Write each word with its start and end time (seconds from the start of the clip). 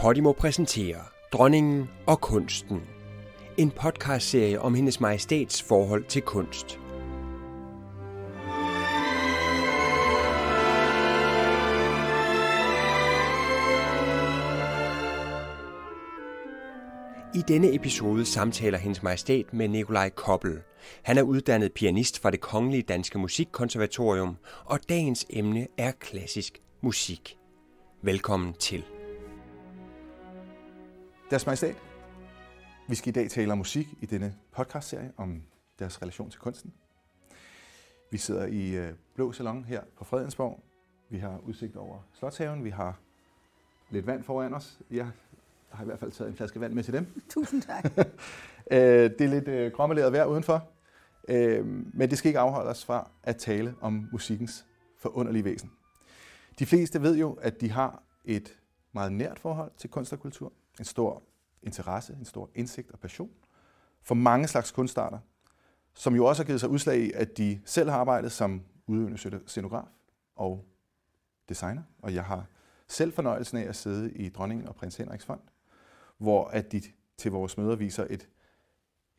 Podimo 0.00 0.32
præsenterer 0.32 1.00
Dronningen 1.32 1.88
og 2.06 2.20
kunsten. 2.20 2.80
En 3.56 3.70
podcastserie 3.70 4.60
om 4.60 4.74
hendes 4.74 5.00
majestæts 5.00 5.62
forhold 5.62 6.04
til 6.04 6.22
kunst. 6.22 6.80
I 17.34 17.42
denne 17.48 17.74
episode 17.74 18.24
samtaler 18.24 18.78
hendes 18.78 19.02
majestæt 19.02 19.52
med 19.52 19.68
Nikolaj 19.68 20.10
Koppel. 20.10 20.58
Han 21.02 21.18
er 21.18 21.22
uddannet 21.22 21.72
pianist 21.72 22.22
fra 22.22 22.30
det 22.30 22.40
Kongelige 22.40 22.82
Danske 22.82 23.18
Musikkonservatorium, 23.18 24.36
og 24.64 24.78
dagens 24.88 25.26
emne 25.30 25.66
er 25.78 25.92
klassisk 25.92 26.58
musik. 26.82 27.36
Velkommen 28.02 28.52
til. 28.52 28.84
Deres 31.30 31.46
Majestæt, 31.46 31.76
vi 32.88 32.94
skal 32.94 33.08
i 33.08 33.12
dag 33.12 33.30
tale 33.30 33.52
om 33.52 33.58
musik 33.58 33.88
i 34.00 34.06
denne 34.06 34.34
podcastserie 34.52 35.12
om 35.16 35.42
deres 35.78 36.02
relation 36.02 36.30
til 36.30 36.40
kunsten. 36.40 36.72
Vi 38.10 38.18
sidder 38.18 38.46
i 38.46 38.76
øh, 38.76 38.92
Blå 39.14 39.32
Salon 39.32 39.64
her 39.64 39.82
på 39.96 40.04
Fredensborg. 40.04 40.60
Vi 41.08 41.18
har 41.18 41.38
udsigt 41.38 41.76
over 41.76 41.98
Slotshaven. 42.12 42.64
Vi 42.64 42.70
har 42.70 42.98
lidt 43.90 44.06
vand 44.06 44.24
foran 44.24 44.54
os. 44.54 44.78
Jeg 44.90 45.10
har 45.70 45.84
i 45.84 45.86
hvert 45.86 45.98
fald 45.98 46.12
taget 46.12 46.30
en 46.30 46.36
flaske 46.36 46.60
vand 46.60 46.72
med 46.72 46.82
til 46.82 46.94
dem. 46.94 47.06
Tusind 47.34 47.62
tak. 47.62 47.84
Øh, 48.70 48.78
det 49.10 49.20
er 49.20 49.28
lidt 49.28 49.48
øh, 49.48 49.72
grommeleret 49.72 50.12
vejr 50.12 50.24
udenfor, 50.24 50.68
men 51.96 52.10
det 52.10 52.18
skal 52.18 52.28
ikke 52.28 52.38
afholde 52.38 52.70
os 52.70 52.84
fra 52.84 53.10
at 53.22 53.36
tale 53.36 53.74
om 53.80 54.08
musikkens 54.12 54.66
forunderlige 54.98 55.44
væsen. 55.44 55.70
De 56.58 56.66
fleste 56.66 57.02
ved 57.02 57.16
jo, 57.16 57.32
at 57.32 57.60
de 57.60 57.70
har 57.70 58.02
et 58.24 58.58
meget 58.92 59.12
nært 59.12 59.38
forhold 59.38 59.70
til 59.78 59.90
kunst 59.90 60.12
og 60.12 60.20
kultur 60.20 60.52
en 60.78 60.84
stor 60.84 61.22
interesse, 61.62 62.16
en 62.18 62.24
stor 62.24 62.50
indsigt 62.54 62.90
og 62.90 62.98
passion 62.98 63.30
for 64.02 64.14
mange 64.14 64.48
slags 64.48 64.70
kunstarter, 64.70 65.18
som 65.94 66.14
jo 66.14 66.24
også 66.24 66.42
har 66.42 66.46
givet 66.46 66.60
sig 66.60 66.68
udslag 66.68 66.98
i, 66.98 67.12
at 67.12 67.38
de 67.38 67.60
selv 67.64 67.90
har 67.90 67.98
arbejdet 67.98 68.32
som 68.32 68.62
udøvende 68.86 69.40
scenograf 69.46 69.86
og 70.36 70.64
designer. 71.48 71.82
Og 72.02 72.14
jeg 72.14 72.24
har 72.24 72.46
selv 72.88 73.12
fornøjelsen 73.12 73.58
af 73.58 73.68
at 73.68 73.76
sidde 73.76 74.12
i 74.12 74.28
Dronningen 74.28 74.68
og 74.68 74.74
Prins 74.74 74.96
Henriks 74.96 75.24
Fond, 75.24 75.40
hvor 76.18 76.44
at 76.44 76.72
de 76.72 76.82
til 77.16 77.30
vores 77.30 77.58
møder 77.58 77.76
viser 77.76 78.06
et, 78.10 78.28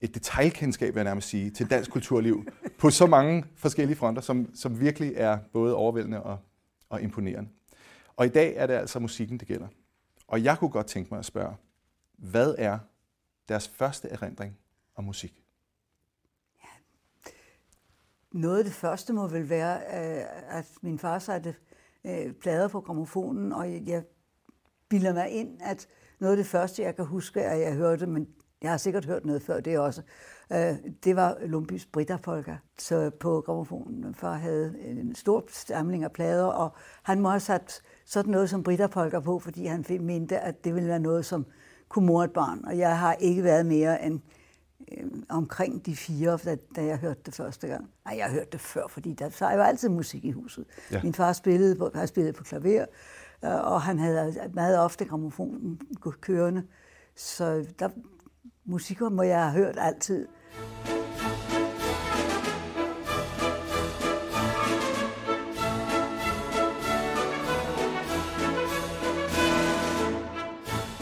et 0.01 0.15
detaljkendskab, 0.15 0.93
vil 0.93 0.99
jeg 0.99 1.03
nærmest 1.03 1.29
sige, 1.29 1.49
til 1.49 1.69
dansk 1.69 1.91
kulturliv 1.91 2.45
på 2.79 2.89
så 2.89 3.05
mange 3.05 3.45
forskellige 3.55 3.97
fronter, 3.97 4.21
som, 4.21 4.55
som 4.55 4.79
virkelig 4.79 5.13
er 5.15 5.37
både 5.53 5.75
overvældende 5.75 6.23
og, 6.23 6.39
og 6.89 7.01
imponerende. 7.01 7.49
Og 8.15 8.25
i 8.25 8.29
dag 8.29 8.53
er 8.55 8.67
det 8.67 8.73
altså 8.73 8.99
musikken, 8.99 9.37
det 9.37 9.47
gælder. 9.47 9.67
Og 10.27 10.43
jeg 10.43 10.57
kunne 10.57 10.69
godt 10.69 10.87
tænke 10.87 11.09
mig 11.09 11.19
at 11.19 11.25
spørge, 11.25 11.55
hvad 12.17 12.55
er 12.57 12.79
deres 13.49 13.67
første 13.67 14.09
erindring 14.09 14.57
om 14.95 15.03
musik? 15.03 15.43
Ja. 16.63 16.69
Noget 18.31 18.57
af 18.57 18.63
det 18.63 18.73
første 18.73 19.13
må 19.13 19.27
vel 19.27 19.49
være, 19.49 19.77
øh, 19.77 20.57
at 20.57 20.65
min 20.81 20.99
far 20.99 21.19
satte 21.19 21.55
øh, 22.03 22.33
plader 22.33 22.67
på 22.67 22.81
gramofonen, 22.81 23.53
og 23.53 23.87
jeg 23.87 24.03
bilder 24.89 25.13
mig 25.13 25.29
ind, 25.29 25.61
at 25.61 25.87
noget 26.19 26.33
af 26.33 26.37
det 26.37 26.45
første, 26.45 26.83
jeg 26.83 26.95
kan 26.95 27.05
huske, 27.05 27.41
at 27.41 27.59
jeg 27.59 27.73
hørte, 27.73 28.07
men 28.07 28.27
jeg 28.61 28.69
har 28.69 28.77
sikkert 28.77 29.05
hørt 29.05 29.25
noget 29.25 29.41
før 29.41 29.59
det 29.59 29.79
også, 29.79 30.01
øh, 30.51 30.75
det 31.03 31.15
var 31.15 31.37
Lumbys 31.41 31.85
Britterpolka. 31.85 32.57
Så 32.77 33.09
på 33.19 33.41
gramofonen, 33.41 34.15
far 34.15 34.33
havde 34.33 34.79
en 34.79 35.15
stor 35.15 35.45
samling 35.49 36.03
af 36.03 36.11
plader, 36.11 36.45
og 36.45 36.75
han 37.03 37.19
må 37.19 37.29
have 37.29 37.39
sat 37.39 37.81
sådan 38.07 38.31
noget 38.31 38.49
som 38.49 38.63
britterpolker 38.63 39.19
på, 39.19 39.39
fordi 39.39 39.65
han 39.65 39.85
mente, 39.99 40.39
at 40.39 40.63
det 40.63 40.75
ville 40.75 40.89
være 40.89 40.99
noget, 40.99 41.25
som 41.25 41.45
kunne 41.89 42.05
mor 42.05 42.23
et 42.23 42.31
barn. 42.31 42.65
Og 42.65 42.77
jeg 42.77 42.99
har 42.99 43.13
ikke 43.13 43.43
været 43.43 43.65
mere 43.65 44.05
end 44.05 44.19
øh, 44.91 45.07
omkring 45.29 45.85
de 45.85 45.95
fire, 45.95 46.39
da, 46.45 46.57
da 46.75 46.85
jeg 46.85 46.97
hørte 46.97 47.19
det 47.25 47.35
første 47.35 47.67
gang. 47.67 47.89
Nej, 48.05 48.17
jeg 48.17 48.25
har 48.25 48.33
hørt 48.33 48.51
det 48.51 48.61
før, 48.61 48.87
fordi 48.89 49.13
der 49.13 49.29
så 49.29 49.45
er 49.45 49.55
jo 49.55 49.61
altid 49.61 49.89
musik 49.89 50.25
i 50.25 50.31
huset. 50.31 50.65
Ja. 50.91 51.03
Min 51.03 51.13
far 51.13 51.33
spillede 51.33 51.75
på, 51.75 51.91
har 51.95 52.05
spillet 52.05 52.35
på 52.35 52.43
klaver, 52.43 52.85
øh, 53.45 53.71
og 53.71 53.81
han 53.81 53.99
havde 53.99 54.49
meget 54.53 54.79
ofte 54.79 55.05
gramofonen 55.05 55.81
kørende. 56.21 56.63
Så 57.15 57.65
der, 57.79 57.89
musikker 58.65 59.09
må 59.09 59.23
jeg 59.23 59.51
have 59.51 59.65
hørt 59.65 59.75
altid. 59.79 60.27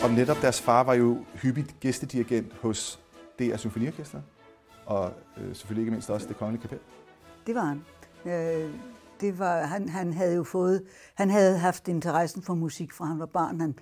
Og 0.05 0.11
netop 0.11 0.37
deres 0.41 0.61
far 0.61 0.83
var 0.83 0.93
jo 0.93 1.25
hyppigt 1.33 1.75
gæstedirigent 1.79 2.53
hos 2.53 2.99
DR 3.39 3.55
Symfoniorkester, 3.55 4.21
og 4.85 5.13
øh, 5.37 5.55
selvfølgelig 5.55 5.81
ikke 5.81 5.91
mindst 5.91 6.09
også 6.09 6.27
det 6.27 6.37
kongelige 6.37 6.61
kapel. 6.61 6.79
Det 7.47 7.55
var 7.55 7.65
han. 7.65 7.83
Øh, 8.25 8.69
det 9.21 9.39
var, 9.39 9.61
han, 9.61 9.89
han 9.89 10.13
havde 10.13 10.35
jo 10.35 10.43
fået, 10.43 10.83
han 11.15 11.29
havde 11.29 11.57
haft 11.57 11.87
interessen 11.87 12.41
for 12.41 12.53
musik 12.53 12.93
fra 12.93 13.05
han 13.05 13.19
var 13.19 13.25
barn. 13.25 13.59
Han, 13.59 13.75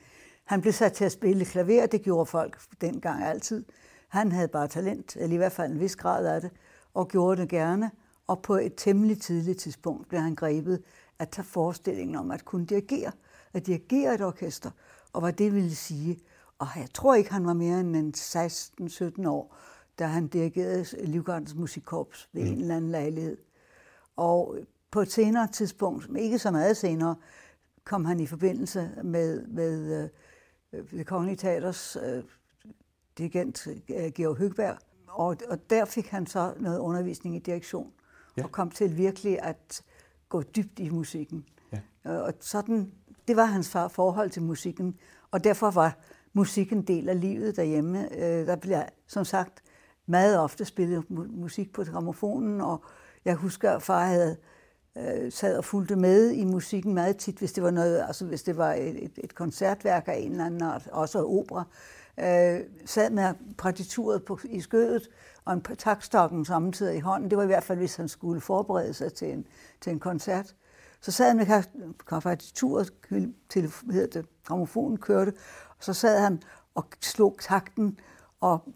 han 0.45 0.61
blev 0.61 0.73
sat 0.73 0.93
til 0.93 1.05
at 1.05 1.11
spille 1.11 1.45
klaver, 1.45 1.85
det 1.85 2.01
gjorde 2.01 2.25
folk 2.25 2.59
dengang 2.81 3.23
altid. 3.23 3.65
Han 4.07 4.31
havde 4.31 4.47
bare 4.47 4.67
talent, 4.67 5.15
eller 5.19 5.33
i 5.33 5.37
hvert 5.37 5.51
fald 5.51 5.71
en 5.71 5.79
vis 5.79 5.95
grad 5.95 6.25
af 6.25 6.41
det, 6.41 6.51
og 6.93 7.07
gjorde 7.07 7.41
det 7.41 7.49
gerne. 7.49 7.91
Og 8.27 8.41
på 8.41 8.55
et 8.55 8.73
temmelig 8.77 9.21
tidligt 9.21 9.59
tidspunkt 9.59 10.09
blev 10.09 10.21
han 10.21 10.35
grebet 10.35 10.83
at 11.19 11.29
tage 11.29 11.45
forestillingen 11.45 12.15
om 12.15 12.31
at 12.31 12.45
kunne 12.45 12.65
dirigere, 12.65 13.11
at 13.53 13.65
dirigere 13.65 14.15
et 14.15 14.21
orkester 14.21 14.71
og 15.13 15.21
hvad 15.21 15.33
det 15.33 15.53
ville 15.53 15.75
sige. 15.75 16.19
Og 16.59 16.67
jeg 16.75 16.87
tror 16.93 17.15
ikke, 17.15 17.31
han 17.33 17.45
var 17.45 17.53
mere 17.53 17.79
end 17.79 18.17
16-17 19.23 19.27
år, 19.29 19.55
da 19.99 20.05
han 20.05 20.27
dirigerede 20.27 20.85
Livgardens 21.05 21.55
Musikkorps 21.55 22.29
ved 22.33 22.43
mm. 22.43 22.51
en 22.51 22.61
eller 22.61 22.75
anden 22.75 22.91
lejlighed. 22.91 23.37
Og 24.15 24.57
på 24.91 25.01
et 25.01 25.11
senere 25.11 25.47
tidspunkt, 25.47 26.09
ikke 26.17 26.39
så 26.39 26.51
meget 26.51 26.77
senere, 26.77 27.15
kom 27.83 28.05
han 28.05 28.19
i 28.19 28.25
forbindelse 28.25 28.91
med, 29.03 29.47
med 29.47 30.03
øh, 30.73 30.83
det 30.91 31.07
Kongelige 31.07 31.35
Teaters 31.35 31.97
øh, 32.03 32.23
dirigent 33.17 33.67
øh, 33.67 34.11
Georg 34.15 34.37
Høgberg. 34.37 34.77
Og, 35.07 35.37
og 35.49 35.69
der 35.69 35.85
fik 35.85 36.07
han 36.07 36.27
så 36.27 36.53
noget 36.59 36.79
undervisning 36.79 37.35
i 37.35 37.39
direktion, 37.39 37.93
ja. 38.37 38.43
og 38.43 38.51
kom 38.51 38.71
til 38.71 38.97
virkelig 38.97 39.41
at 39.41 39.83
gå 40.29 40.41
dybt 40.41 40.79
i 40.79 40.89
musikken. 40.89 41.45
Ja. 41.71 41.79
Og 42.11 42.33
sådan 42.39 42.91
det 43.27 43.35
var 43.35 43.45
hans 43.45 43.69
far 43.69 43.87
forhold 43.87 44.29
til 44.29 44.41
musikken, 44.41 44.95
og 45.31 45.43
derfor 45.43 45.71
var 45.71 45.97
musikken 46.33 46.81
del 46.81 47.09
af 47.09 47.21
livet 47.21 47.55
derhjemme. 47.55 48.15
Øh, 48.15 48.47
der 48.47 48.55
blev 48.55 48.77
som 49.07 49.25
sagt 49.25 49.63
meget 50.05 50.39
ofte 50.39 50.65
spillet 50.65 51.09
musik 51.09 51.73
på 51.73 51.83
gramofonen, 51.83 52.61
og 52.61 52.83
jeg 53.25 53.35
husker, 53.35 53.71
at 53.71 53.81
far 53.81 54.05
havde 54.05 54.37
øh, 54.97 55.31
sad 55.31 55.57
og 55.57 55.65
fulgte 55.65 55.95
med 55.95 56.31
i 56.31 56.43
musikken 56.43 56.93
meget 56.93 57.17
tit, 57.17 57.37
hvis 57.37 57.53
det 57.53 57.63
var 57.63 57.71
noget, 57.71 58.03
altså 58.07 58.25
hvis 58.25 58.43
det 58.43 58.57
var 58.57 58.73
et, 58.73 59.03
et, 59.03 59.19
et 59.23 59.35
koncertværk 59.35 60.07
af 60.07 60.15
en 60.15 60.31
eller 60.31 60.45
anden 60.45 60.61
art, 60.61 60.87
også 60.91 61.25
opera, 61.25 61.63
øh, 62.19 62.59
sad 62.85 63.09
med 63.09 63.33
partituret 63.57 64.25
på, 64.25 64.39
i 64.43 64.61
skødet 64.61 65.09
og 65.45 65.53
en 65.53 65.61
takstokken 65.61 66.45
samtidig 66.45 66.97
i 66.97 66.99
hånden. 66.99 67.29
Det 67.29 67.37
var 67.37 67.43
i 67.43 67.47
hvert 67.47 67.63
fald, 67.63 67.77
hvis 67.77 67.95
han 67.95 68.07
skulle 68.07 68.41
forberede 68.41 68.93
sig 68.93 69.13
til 69.13 69.31
en, 69.31 69.47
til 69.81 69.91
en 69.91 69.99
koncert. 69.99 70.55
Så 71.03 71.11
sad 71.11 71.27
han 71.27 71.37
med 71.37 72.21
partituret 72.21 72.93
til 73.49 73.73
hedder 73.91 74.21
det, 74.21 74.29
gramofonen 74.45 74.97
kørte, 74.97 75.33
og 75.69 75.83
så 75.83 75.93
sad 75.93 76.19
han 76.19 76.41
og 76.75 76.85
slog 77.01 77.37
takten 77.41 77.99
og 78.41 78.73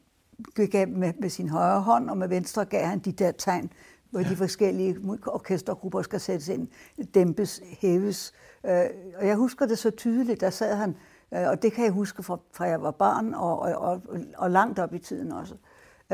gik 0.56 0.76
af 0.76 0.88
med, 0.88 1.14
med 1.20 1.30
sin 1.30 1.50
højre 1.50 1.82
hånd, 1.82 2.10
og 2.10 2.18
med 2.18 2.28
venstre 2.28 2.66
gav 2.66 2.86
han 2.86 3.00
de 3.00 3.12
der 3.12 3.32
tegn, 3.32 3.72
hvor 4.10 4.20
de 4.20 4.36
forskellige 4.36 4.98
orkestergrupper 5.28 6.02
skal 6.02 6.20
sættes 6.20 6.48
ind, 6.48 6.68
dæmpes, 7.14 7.62
hæves. 7.80 8.34
Øh, 8.66 8.86
og 9.18 9.28
jeg 9.28 9.36
husker 9.36 9.66
det 9.66 9.78
så 9.78 9.92
tydeligt, 9.92 10.42
der 10.42 10.50
sad 10.50 10.76
han, 10.76 10.96
øh, 11.34 11.48
og 11.48 11.62
det 11.62 11.74
kan 11.74 11.84
jeg 11.84 11.94
huske 11.94 12.24
fra, 12.24 12.40
fra 12.54 12.66
jeg 12.66 12.82
var 12.82 12.92
barn, 12.92 13.34
og, 13.34 13.60
og, 13.60 13.76
og, 13.76 14.02
og 14.38 14.52
langt 14.52 14.80
op 14.80 14.94
i 14.94 15.00
tiden 15.00 15.32
også. 15.32 15.56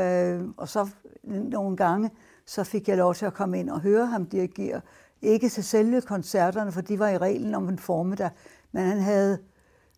Øh, 0.00 0.42
og 0.56 0.68
så 0.68 0.88
nogle 1.24 1.76
gange, 1.76 2.10
så 2.46 2.64
fik 2.64 2.88
jeg 2.88 2.96
lov 2.96 3.14
til 3.14 3.26
at 3.26 3.34
komme 3.34 3.60
ind 3.60 3.70
og 3.70 3.80
høre 3.80 4.06
ham 4.06 4.26
dirigere. 4.26 4.80
Ikke 5.22 5.48
til 5.48 5.64
selve 5.64 6.00
koncerterne, 6.00 6.72
for 6.72 6.80
de 6.80 6.98
var 6.98 7.08
i 7.08 7.18
reglen 7.18 7.54
om 7.54 7.68
en 7.68 7.78
formiddag, 7.78 8.30
men 8.72 8.84
han 8.84 8.98
havde, 8.98 9.38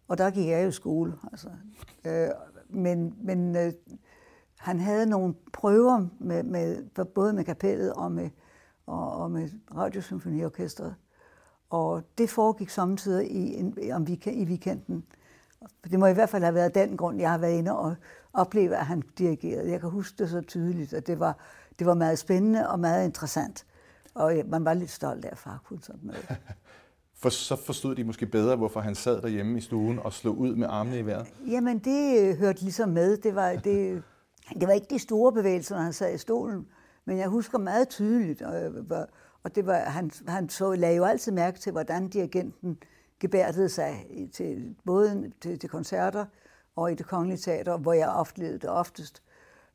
og 0.08 0.18
der 0.18 0.30
gik 0.30 0.48
jeg 0.48 0.62
jo 0.64 0.68
i 0.68 0.72
skole, 0.72 1.14
altså, 1.32 1.48
øh, 2.04 2.28
men, 2.68 3.14
men 3.20 3.56
øh, 3.56 3.72
han 4.58 4.80
havde 4.80 5.06
nogle 5.06 5.34
prøver 5.52 6.06
med, 6.18 6.42
med, 6.42 6.84
både 7.04 7.32
med 7.32 7.44
kapellet 7.44 7.92
og 7.92 8.12
med, 8.12 8.30
og, 8.86 9.12
og 9.12 9.30
med 9.30 9.48
Radiosymfoniorkestret. 9.74 10.94
Og 11.70 12.02
det 12.18 12.30
foregik 12.30 12.70
samtidig 12.70 13.30
i, 13.30 13.54
en, 13.54 13.92
om 13.92 14.02
weekend, 14.02 14.36
i 14.36 14.44
weekenden. 14.44 15.04
Det 15.90 15.98
må 15.98 16.06
i 16.06 16.12
hvert 16.12 16.28
fald 16.28 16.42
have 16.42 16.54
været 16.54 16.74
den 16.74 16.96
grund, 16.96 17.20
jeg 17.20 17.30
har 17.30 17.38
været 17.38 17.58
inde 17.58 17.76
og 17.78 17.94
opleve, 18.32 18.76
at 18.76 18.86
han 18.86 19.02
dirigerede. 19.18 19.70
Jeg 19.70 19.80
kan 19.80 19.90
huske 19.90 20.18
det 20.18 20.30
så 20.30 20.40
tydeligt, 20.40 20.92
at 20.92 21.06
det 21.06 21.20
var, 21.20 21.38
det 21.78 21.86
var 21.86 21.94
meget 21.94 22.18
spændende 22.18 22.68
og 22.68 22.80
meget 22.80 23.04
interessant. 23.04 23.66
Og 24.16 24.32
man 24.46 24.64
var 24.64 24.74
lidt 24.74 24.90
stolt 24.90 25.24
af, 25.24 25.28
at 25.32 25.38
far 25.38 25.62
kunne 25.64 25.82
sådan 25.82 26.00
noget. 26.02 26.26
For 27.18 27.28
så 27.28 27.56
forstod 27.56 27.94
de 27.94 28.04
måske 28.04 28.26
bedre, 28.26 28.56
hvorfor 28.56 28.80
han 28.80 28.94
sad 28.94 29.22
derhjemme 29.22 29.58
i 29.58 29.60
stuen 29.60 29.98
og 29.98 30.12
slog 30.12 30.38
ud 30.38 30.54
med 30.54 30.66
armene 30.70 30.98
i 30.98 31.06
vejret. 31.06 31.26
Jamen, 31.46 31.78
det 31.78 32.20
øh, 32.20 32.38
hørte 32.38 32.62
ligesom 32.62 32.88
med. 32.88 33.16
Det 33.16 33.34
var, 33.34 33.52
det, 33.52 34.02
det 34.60 34.68
var 34.68 34.72
ikke 34.72 34.86
de 34.90 34.98
store 34.98 35.32
bevægelser, 35.32 35.74
når 35.74 35.82
han 35.82 35.92
sad 35.92 36.14
i 36.14 36.18
stolen, 36.18 36.66
men 37.04 37.18
jeg 37.18 37.28
husker 37.28 37.58
meget 37.58 37.88
tydeligt, 37.88 38.42
og, 38.42 38.72
og 39.42 39.54
det 39.54 39.66
var, 39.66 39.78
han, 39.78 40.10
han 40.28 40.48
så, 40.48 40.74
lagde 40.74 40.96
jo 40.96 41.04
altid 41.04 41.32
mærke 41.32 41.58
til, 41.58 41.72
hvordan 41.72 42.08
dirigenten 42.08 42.78
gebærdede 43.20 43.68
sig 43.68 44.06
til, 44.32 44.76
både 44.86 45.32
til, 45.40 45.58
til 45.58 45.68
koncerter 45.68 46.24
og 46.76 46.92
i 46.92 46.94
det 46.94 47.06
kongelige 47.06 47.38
teater, 47.38 47.76
hvor 47.78 47.92
jeg 47.92 48.08
oplevede 48.08 48.58
det 48.58 48.70
oftest. 48.70 49.22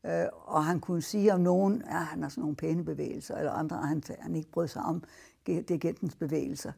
Øh, 0.06 0.26
og 0.32 0.66
han 0.66 0.80
kunne 0.80 1.02
sige 1.02 1.34
om 1.34 1.40
nogen, 1.42 1.82
at 1.82 1.88
ja, 1.88 1.98
han 1.98 2.22
har 2.22 2.30
sådan 2.30 2.42
nogle 2.42 2.56
pæne 2.56 2.86
bevægelser, 2.86 3.38
eller 3.38 3.52
andre, 3.52 3.78
han, 3.78 4.04
han 4.20 4.36
ikke 4.36 4.52
brød 4.52 4.68
sig 4.68 4.82
om 4.82 5.04
dirigentens 5.48 6.16
bevægelser. 6.16 6.72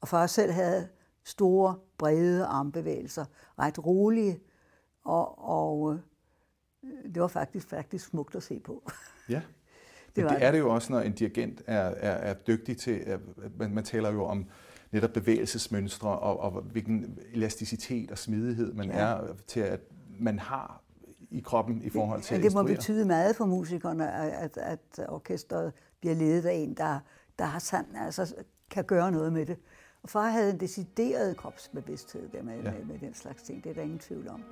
Og 0.00 0.08
far 0.08 0.26
selv 0.26 0.52
havde 0.52 0.88
store, 1.24 1.78
brede 1.98 2.44
armbevægelser, 2.44 3.24
ret 3.58 3.86
rolige, 3.86 4.40
og, 5.04 5.48
og 5.48 5.94
øh, 5.94 7.14
det 7.14 7.22
var 7.22 7.28
faktisk, 7.28 7.68
faktisk 7.68 8.06
smukt 8.06 8.34
at 8.34 8.42
se 8.42 8.60
på. 8.60 8.90
Ja, 9.28 9.42
det, 10.16 10.30
det 10.30 10.44
er 10.44 10.50
det 10.50 10.58
jo 10.58 10.74
også, 10.74 10.92
når 10.92 11.00
en 11.00 11.12
dirigent 11.12 11.62
er, 11.66 11.80
er, 11.80 12.10
er 12.10 12.34
dygtig 12.34 12.76
til, 12.76 12.90
at 12.90 13.20
man, 13.58 13.74
man 13.74 13.84
taler 13.84 14.12
jo 14.12 14.24
om 14.24 14.46
netop 14.92 15.10
bevægelsesmønstre 15.10 16.18
og, 16.18 16.40
og 16.40 16.62
hvilken 16.62 17.18
elasticitet 17.32 18.10
og 18.10 18.18
smidighed 18.18 18.72
man 18.72 18.90
ja. 18.90 18.98
er 18.98 19.34
til, 19.46 19.60
at 19.60 19.80
man 20.18 20.38
har 20.38 20.81
i 21.32 21.40
kroppen 21.40 21.82
i 21.82 21.90
forhold 21.90 22.22
til 22.22 22.36
ja, 22.36 22.42
det 22.42 22.54
må 22.54 22.62
betyde 22.62 23.04
meget 23.04 23.36
for 23.36 23.46
musikerne, 23.46 24.12
at, 24.12 24.56
at 24.56 25.00
orkestret 25.08 25.72
bliver 26.00 26.14
ledet 26.14 26.46
af 26.46 26.54
en, 26.54 26.74
der, 26.74 26.98
der 27.38 27.44
har 27.44 27.58
sand, 27.58 27.86
altså, 27.96 28.34
kan 28.70 28.84
gøre 28.84 29.12
noget 29.12 29.32
med 29.32 29.46
det. 29.46 29.56
Og 30.02 30.08
far 30.08 30.28
havde 30.28 30.50
en 30.50 30.60
decideret 30.60 31.36
kropsbevidsthed 31.36 32.28
der 32.28 32.42
med, 32.42 32.62
ja. 32.62 32.70
med, 32.70 32.84
med 32.84 32.98
den 32.98 33.14
slags 33.14 33.42
ting. 33.42 33.64
Det 33.64 33.70
er 33.70 33.74
der 33.74 33.82
ingen 33.82 33.98
tvivl 33.98 34.28
om. 34.28 34.42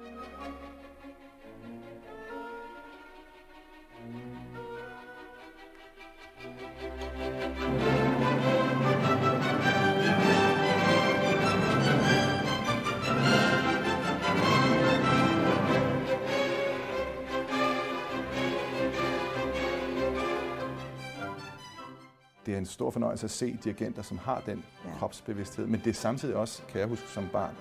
Det 22.50 22.56
er 22.56 22.58
en 22.58 22.66
stor 22.66 22.90
fornøjelse 22.90 23.24
at 23.24 23.30
se 23.30 23.58
dirigenter, 23.64 24.02
som 24.02 24.18
har 24.18 24.42
den 24.46 24.64
ja. 24.84 24.90
kropsbevidsthed. 24.98 25.66
Men 25.66 25.80
det 25.80 25.90
er 25.90 25.94
samtidig 25.94 26.36
også, 26.36 26.62
kan 26.68 26.80
jeg 26.80 26.88
huske 26.88 27.08
som 27.08 27.28
barn, 27.32 27.54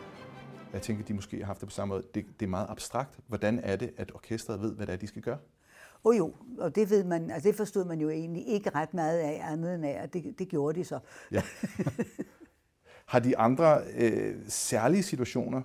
jeg 0.73 0.81
tænker, 0.81 1.05
de 1.05 1.13
måske 1.13 1.37
har 1.37 1.45
haft 1.45 1.61
det 1.61 1.67
på 1.69 1.73
samme 1.73 1.93
måde, 1.93 2.03
det, 2.15 2.25
det 2.39 2.45
er 2.45 2.49
meget 2.49 2.67
abstrakt. 2.69 3.19
Hvordan 3.27 3.59
er 3.59 3.75
det, 3.75 3.93
at 3.97 4.11
orkestret 4.15 4.61
ved, 4.61 4.75
hvad 4.75 4.87
det 4.87 4.93
er, 4.93 4.97
de 4.97 5.07
skal 5.07 5.21
gøre? 5.21 5.37
Oh 6.03 6.17
jo, 6.17 6.33
og 6.57 6.75
det 6.75 6.89
ved 6.89 7.03
man, 7.03 7.31
altså 7.31 7.47
det 7.47 7.55
forstod 7.55 7.85
man 7.85 8.01
jo 8.01 8.09
egentlig 8.09 8.47
ikke 8.47 8.69
ret 8.69 8.93
meget 8.93 9.19
af, 9.19 9.41
andet 9.43 9.75
end 9.75 9.85
af, 9.85 9.99
at 10.03 10.13
det, 10.13 10.39
det 10.39 10.47
gjorde 10.47 10.79
de 10.79 10.85
så. 10.85 10.99
Ja. 11.31 11.41
har 13.11 13.19
de 13.19 13.37
andre 13.37 13.81
øh, 13.95 14.35
særlige 14.47 15.03
situationer, 15.03 15.61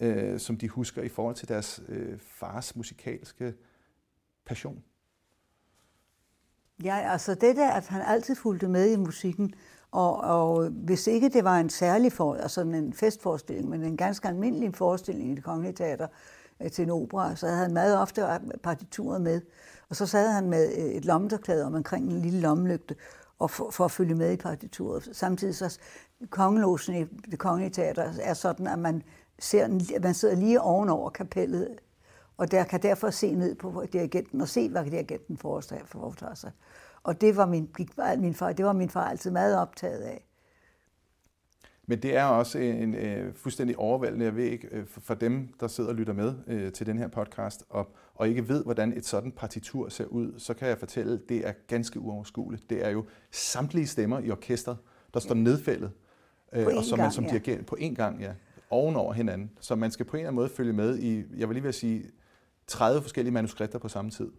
øh, 0.00 0.40
som 0.40 0.56
de 0.56 0.68
husker 0.68 1.02
i 1.02 1.08
forhold 1.08 1.34
til 1.34 1.48
deres 1.48 1.82
øh, 1.88 2.18
fars 2.18 2.76
musikalske 2.76 3.54
passion? 4.46 4.84
Ja, 6.84 6.98
altså 7.12 7.34
det 7.34 7.56
der, 7.56 7.70
at 7.70 7.86
han 7.86 8.02
altid 8.02 8.34
fulgte 8.34 8.68
med 8.68 8.90
i 8.90 8.96
musikken, 8.96 9.54
og, 9.90 10.16
og 10.16 10.68
hvis 10.68 11.06
ikke 11.06 11.28
det 11.28 11.44
var 11.44 11.58
en 11.58 11.70
særlig 11.70 12.12
for, 12.12 12.34
altså 12.34 12.60
en 12.60 12.92
festforestilling, 12.92 13.68
men 13.68 13.84
en 13.84 13.96
ganske 13.96 14.28
almindelig 14.28 14.74
forestilling 14.74 15.32
i 15.32 15.34
det 15.34 15.44
kongelige 15.44 15.72
teater 15.72 16.06
øh, 16.62 16.70
til 16.70 16.82
en 16.82 16.90
opera, 16.90 17.36
så 17.36 17.46
havde 17.46 17.58
han 17.58 17.72
meget 17.72 17.98
ofte 17.98 18.22
partituret 18.62 19.20
med. 19.20 19.40
Og 19.88 19.96
så 19.96 20.06
sad 20.06 20.32
han 20.32 20.50
med 20.50 20.72
øh, 20.78 20.84
et 20.84 21.04
lommetørklæde 21.04 21.64
om 21.64 21.74
omkring 21.74 22.12
en 22.12 22.20
lille 22.20 22.40
lommelygte, 22.40 22.94
og 23.38 23.50
for, 23.50 23.70
for 23.70 23.84
at 23.84 23.90
følge 23.90 24.14
med 24.14 24.32
i 24.32 24.36
partituret. 24.36 25.08
Samtidig 25.12 25.54
så 25.54 25.78
kongelåsen 26.30 26.94
i 26.94 27.04
det 27.30 27.38
kongelige 27.38 27.70
teater 27.70 28.12
er 28.20 28.34
sådan, 28.34 28.66
at 28.66 28.78
man, 28.78 29.02
ser, 29.38 29.98
man 30.02 30.14
sidder 30.14 30.34
lige 30.34 30.60
ovenover 30.60 31.10
kapellet 31.10 31.68
og 32.36 32.50
der 32.50 32.64
kan 32.64 32.82
derfor 32.82 33.10
se 33.10 33.34
ned 33.34 33.54
på 33.54 33.84
dirigenten 33.92 34.40
og 34.40 34.48
se, 34.48 34.68
hvad 34.68 34.84
dirigenten 34.84 35.36
foretager 35.36 36.34
sig. 36.34 36.50
Og 37.02 37.20
det 37.20 37.36
var 37.36 37.46
min, 37.46 37.70
min 38.18 38.34
far, 38.34 38.52
det 38.52 38.64
var 38.64 38.72
min 38.72 38.90
far 38.90 39.10
altid 39.10 39.30
meget 39.30 39.58
optaget 39.58 40.00
af. 40.00 40.24
Men 41.86 42.02
det 42.02 42.16
er 42.16 42.24
også 42.24 42.58
en, 42.58 42.76
en 42.76 42.94
øh, 42.94 43.34
fuldstændig 43.34 43.78
overvældende, 43.78 44.50
ikke, 44.50 44.68
øh, 44.72 44.86
for 44.86 45.14
dem, 45.14 45.48
der 45.60 45.66
sidder 45.66 45.90
og 45.90 45.96
lytter 45.96 46.12
med 46.12 46.34
øh, 46.46 46.72
til 46.72 46.86
den 46.86 46.98
her 46.98 47.08
podcast, 47.08 47.64
og, 47.68 47.88
og 48.14 48.28
ikke 48.28 48.48
ved, 48.48 48.64
hvordan 48.64 48.92
et 48.92 49.06
sådan 49.06 49.32
partitur 49.32 49.88
ser 49.88 50.04
ud, 50.04 50.34
så 50.38 50.54
kan 50.54 50.68
jeg 50.68 50.78
fortælle, 50.78 51.12
at 51.12 51.28
det 51.28 51.46
er 51.48 51.52
ganske 51.66 52.00
uoverskueligt. 52.00 52.70
Det 52.70 52.86
er 52.86 52.90
jo 52.90 53.04
samtlige 53.30 53.86
stemmer 53.86 54.20
i 54.20 54.30
orkestret, 54.30 54.76
der 55.14 55.20
står 55.20 55.34
nedfældet, 55.34 55.90
øh, 56.52 56.66
og 56.66 56.84
som 56.84 56.96
gang, 56.96 57.06
man 57.06 57.12
som 57.12 57.24
ja. 57.24 57.30
dirigent 57.30 57.66
på 57.66 57.76
en 57.78 57.94
gang, 57.94 58.20
ja, 58.20 58.32
ovenover 58.70 59.12
hinanden. 59.12 59.50
Så 59.60 59.74
man 59.74 59.90
skal 59.90 60.06
på 60.06 60.16
en 60.16 60.20
eller 60.20 60.28
anden 60.28 60.36
måde 60.36 60.48
følge 60.48 60.72
med 60.72 60.98
i, 60.98 61.24
jeg 61.36 61.48
vil 61.48 61.54
lige 61.54 61.62
vil 61.62 61.72
sige, 61.72 62.04
30 62.72 63.02
forskellige 63.02 63.32
manuskripter 63.32 63.78
på 63.78 63.88
samme 63.88 64.10
tid. 64.10 64.30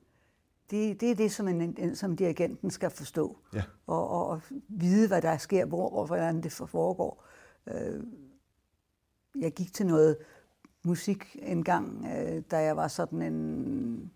Det, 0.70 1.02
det 1.02 1.12
er 1.12 1.16
det, 1.16 1.32
som, 1.32 1.48
en, 1.48 1.96
som 1.96 2.16
dirigenten 2.16 2.72
skal 2.72 2.90
forstå. 2.90 3.38
Ja. 3.54 3.64
Og, 3.88 4.10
og, 4.10 4.28
og 4.28 4.42
vide, 4.68 5.08
hvad 5.08 5.22
der 5.22 5.38
sker, 5.38 5.66
hvor 5.66 5.90
og 5.90 6.06
hvordan 6.06 6.44
det 6.44 6.52
foregår. 6.52 7.26
Øh, 7.68 8.04
jeg 9.40 9.52
gik 9.52 9.74
til 9.74 9.86
noget 9.86 10.18
musik 10.84 11.36
en 11.42 11.64
gang, 11.64 12.06
øh, 12.06 12.44
da 12.52 12.58
jeg 12.58 12.78
var 12.78 12.88
sådan 12.88 13.22
en 13.22 14.12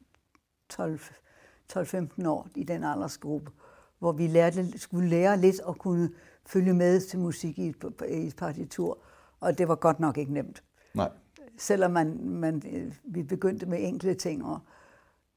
12-15 0.74 2.28
år 2.28 2.48
i 2.56 2.64
den 2.64 2.84
aldersgruppe, 2.84 3.52
hvor 4.00 4.12
vi 4.12 4.28
lærte, 4.28 4.80
skulle 4.80 5.10
lære 5.10 5.38
lidt 5.38 5.62
at 5.68 5.78
kunne 5.78 6.10
følge 6.46 6.74
med 6.74 7.02
til 7.02 7.19
musik 7.19 7.60
i 7.60 7.68
et, 7.68 7.94
i 8.10 8.28
et 8.28 8.36
partitur. 8.36 8.98
Og 9.40 9.58
det 9.58 9.68
var 9.68 9.75
godt 9.75 10.00
nok 10.00 10.18
ikke 10.18 10.34
nemt. 10.34 10.64
Nej 10.94 11.10
selvom 11.57 11.92
man, 11.92 12.18
man, 12.24 12.62
øh, 12.74 12.94
vi 13.04 13.24
begyndte 13.24 13.65
med 13.65 13.77
enkelte 13.81 14.13
ting. 14.13 14.45
Og, 14.45 14.59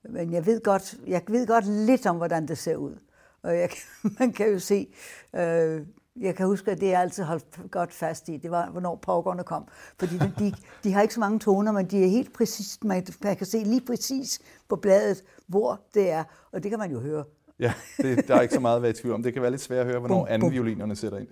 men 0.09 0.33
jeg 0.33 0.47
ved, 0.47 0.61
godt, 0.61 0.95
jeg 1.07 1.23
ved 1.29 1.47
godt 1.47 1.67
lidt 1.67 2.07
om, 2.07 2.17
hvordan 2.17 2.49
det 2.49 2.59
ser 2.59 2.77
ud. 2.77 2.97
Og 3.43 3.59
jeg, 3.59 3.71
man 4.19 4.33
kan 4.33 4.53
jo 4.53 4.59
se, 4.59 4.89
øh, 5.37 5.87
jeg 6.21 6.35
kan 6.35 6.47
huske, 6.47 6.71
at 6.71 6.81
det 6.81 6.95
er 6.95 6.99
altid 6.99 7.25
holdt 7.25 7.71
godt 7.71 7.93
fast 7.93 8.29
i, 8.29 8.37
det 8.37 8.51
var, 8.51 8.71
hvornår 8.71 8.97
pokkerne 8.97 9.45
kom. 9.45 9.69
Fordi 9.99 10.19
de, 10.39 10.55
de 10.85 10.93
har 10.93 11.03
ikke 11.03 11.15
så 11.15 11.21
mange 11.21 11.39
toner, 11.39 11.73
men 11.73 11.87
de 11.87 12.05
er 12.05 12.09
helt 12.09 12.33
præcis, 12.33 12.79
man, 12.85 13.07
man 13.23 13.37
kan 13.37 13.47
se 13.47 13.59
lige 13.59 13.81
præcis 13.87 14.41
på 14.69 14.77
bladet, 14.77 15.25
hvor 15.47 15.81
det 15.95 16.11
er, 16.11 16.25
og 16.53 16.63
det 16.63 16.71
kan 16.71 16.79
man 16.79 16.91
jo 16.91 17.01
høre. 17.01 17.25
Ja, 17.59 17.73
det, 17.97 18.29
der 18.29 18.35
er 18.35 18.41
ikke 18.41 18.55
så 18.55 18.61
meget 18.61 18.77
at 18.77 18.83
være 18.83 18.91
i 18.91 18.95
tvivl 18.95 19.15
om. 19.15 19.23
Det 19.23 19.33
kan 19.33 19.43
være 19.43 19.51
lidt 19.51 19.61
svært 19.61 19.81
at 19.81 19.87
høre, 19.87 19.99
hvornår 19.99 20.27
anden 20.27 20.53
violinerne 20.53 20.97
sætter 20.97 21.19
ind. 21.19 21.29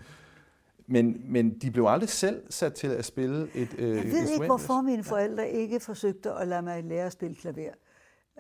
Men, 0.91 1.33
men 1.33 1.59
de 1.59 1.71
blev 1.71 1.85
aldrig 1.85 2.09
selv 2.09 2.43
sat 2.51 2.75
til 2.75 2.89
at 2.89 3.05
spille 3.05 3.49
et 3.55 3.75
øh, 3.79 3.97
Jeg 3.97 4.05
ved 4.05 4.33
ikke, 4.33 4.47
hvorfor 4.47 4.81
mine 4.83 5.05
forældre 5.05 5.51
ikke 5.51 5.81
forsøgte 5.81 6.33
at 6.33 6.49
lade 6.49 6.63
mig 6.63 6.85
lære 6.85 7.07
at 7.07 7.13
spille 7.13 7.37
klaver. 7.37 7.73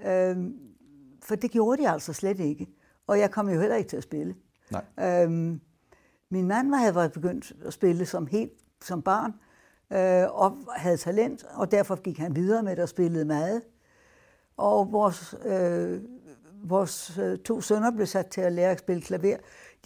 Øhm, 0.06 0.54
for 1.22 1.34
det 1.34 1.50
gjorde 1.50 1.82
de 1.82 1.88
altså 1.88 2.12
slet 2.12 2.40
ikke. 2.40 2.66
Og 3.06 3.18
jeg 3.18 3.30
kom 3.30 3.48
jo 3.48 3.60
heller 3.60 3.76
ikke 3.76 3.88
til 3.88 3.96
at 3.96 4.02
spille. 4.02 4.34
Nej. 4.70 4.84
Øhm, 5.22 5.60
min 6.30 6.46
mand 6.46 6.74
havde 6.74 6.94
været 6.94 7.12
begyndt 7.12 7.52
at 7.64 7.72
spille 7.72 8.06
som 8.06 8.26
helt 8.26 8.52
som 8.82 9.02
barn, 9.02 9.34
øh, 9.92 10.32
og 10.32 10.56
havde 10.76 10.96
talent, 10.96 11.44
og 11.54 11.70
derfor 11.70 11.96
gik 11.96 12.18
han 12.18 12.36
videre 12.36 12.62
med 12.62 12.76
det 12.76 12.82
og 12.82 12.88
spillede 12.88 13.24
meget. 13.24 13.62
Og 14.56 14.92
vores, 14.92 15.34
øh, 15.46 16.00
vores 16.64 17.18
øh, 17.18 17.38
to 17.38 17.60
sønner 17.60 17.90
blev 17.90 18.06
sat 18.06 18.26
til 18.26 18.40
at 18.40 18.52
lære 18.52 18.70
at 18.70 18.78
spille 18.78 19.02
klaver. 19.02 19.36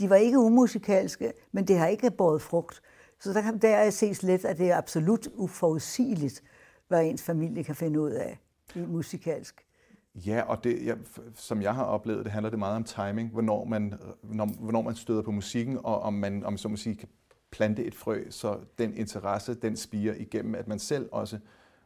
De 0.02 0.10
var 0.10 0.16
ikke 0.16 0.38
umusikalske, 0.38 1.32
men 1.52 1.68
det 1.68 1.78
har 1.78 1.86
ikke 1.86 2.10
båret 2.10 2.42
frugt. 2.42 2.82
Så 3.20 3.32
der, 3.32 3.42
kan, 3.42 3.58
der 3.58 3.90
ses 3.90 4.22
lidt, 4.22 4.44
at 4.44 4.58
det 4.58 4.70
er 4.70 4.76
absolut 4.76 5.28
uforudsigeligt, 5.34 6.42
hvad 6.88 7.04
ens 7.04 7.22
familie 7.22 7.64
kan 7.64 7.74
finde 7.74 8.00
ud 8.00 8.10
af 8.10 8.38
i 8.74 8.78
musikalsk. 8.78 9.66
Ja, 10.14 10.42
og 10.42 10.64
det, 10.64 10.86
ja, 10.86 10.94
som 11.34 11.62
jeg 11.62 11.74
har 11.74 11.84
oplevet, 11.84 12.24
det 12.24 12.32
handler 12.32 12.50
det 12.50 12.58
meget 12.58 12.76
om 12.76 12.84
timing, 12.84 13.30
hvornår 13.30 13.64
man, 13.64 13.94
når, 14.22 14.46
hvornår 14.60 14.82
man 14.82 14.94
støder 14.94 15.22
på 15.22 15.30
musikken, 15.30 15.78
og 15.84 16.00
om 16.00 16.12
man, 16.12 16.44
om 16.44 16.56
så 16.56 16.68
må 16.68 16.76
sige, 16.76 16.96
kan 16.96 17.08
plante 17.50 17.84
et 17.84 17.94
frø, 17.94 18.24
så 18.30 18.58
den 18.78 18.96
interesse, 18.96 19.54
den 19.54 19.76
spiger 19.76 20.14
igennem, 20.14 20.54
at 20.54 20.68
man 20.68 20.78
selv 20.78 21.08
også 21.12 21.38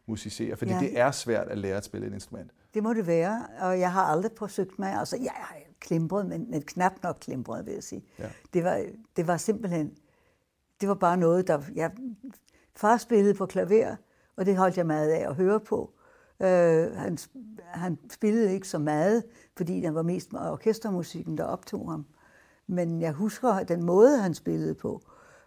musicerer. 0.07 0.57
Fordi 0.57 0.73
ja. 0.73 0.79
det 0.79 0.99
er 0.99 1.11
svært 1.11 1.49
at 1.49 1.59
lære 1.59 1.77
at 1.77 1.85
spille 1.85 2.07
et 2.07 2.13
instrument. 2.13 2.51
Det 2.75 2.83
må 2.83 2.93
det 2.93 3.07
være, 3.07 3.47
og 3.61 3.81
jeg 3.81 3.93
har 3.93 4.03
aldrig 4.03 4.33
forsøgt 4.37 4.79
mig. 4.79 4.93
Altså, 4.93 5.17
jeg 5.17 5.33
har 5.35 5.57
klimpret, 5.81 6.27
men, 6.27 6.51
men 6.51 6.63
knap 6.63 6.93
nok 7.03 7.17
klimpret, 7.21 7.67
vil 7.67 7.75
jeg 7.75 7.83
sige. 7.83 8.05
Ja. 8.19 8.31
Det, 8.53 8.65
var, 8.65 8.85
det 9.17 9.27
var 9.27 9.37
simpelthen, 9.37 9.97
det 10.81 10.89
var 10.89 10.95
bare 10.95 11.17
noget, 11.17 11.49
der... 11.49 11.63
Jeg, 11.75 11.91
far 12.77 12.97
spillede 12.97 13.35
på 13.35 13.47
klaver, 13.47 13.97
og 14.37 14.47
det 14.47 14.57
holdt 14.57 14.77
jeg 14.77 14.87
meget 14.87 15.11
af 15.11 15.29
at 15.29 15.35
høre 15.35 15.61
på. 15.61 15.93
Uh, 16.41 16.47
han, 16.97 17.19
han 17.59 17.99
spillede 18.11 18.55
ikke 18.55 18.69
så 18.69 18.79
meget, 18.79 19.25
fordi 19.57 19.81
det 19.81 19.95
var 19.95 20.03
mest 20.03 20.35
orkestermusikken, 20.35 21.39
der 21.39 21.45
optog 21.45 21.91
ham. 21.91 22.07
Men 22.67 23.01
jeg 23.01 23.13
husker 23.13 23.63
den 23.63 23.85
måde, 23.85 24.19
han 24.19 24.35
spillede 24.35 24.75
på. 24.75 25.03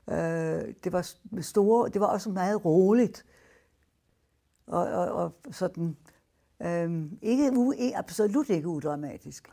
Øh, 0.09 0.73
det, 0.83 0.91
var 0.91 1.11
store, 1.41 1.89
det 1.89 2.01
var 2.01 2.07
også 2.07 2.29
meget 2.29 2.65
roligt. 2.65 3.25
Og, 4.67 4.87
og, 4.87 5.11
og 5.11 5.31
sådan, 5.51 5.97
øh, 6.61 7.05
ikke, 7.21 7.93
absolut 7.95 8.49
ikke 8.49 8.67
udramatisk. 8.67 9.51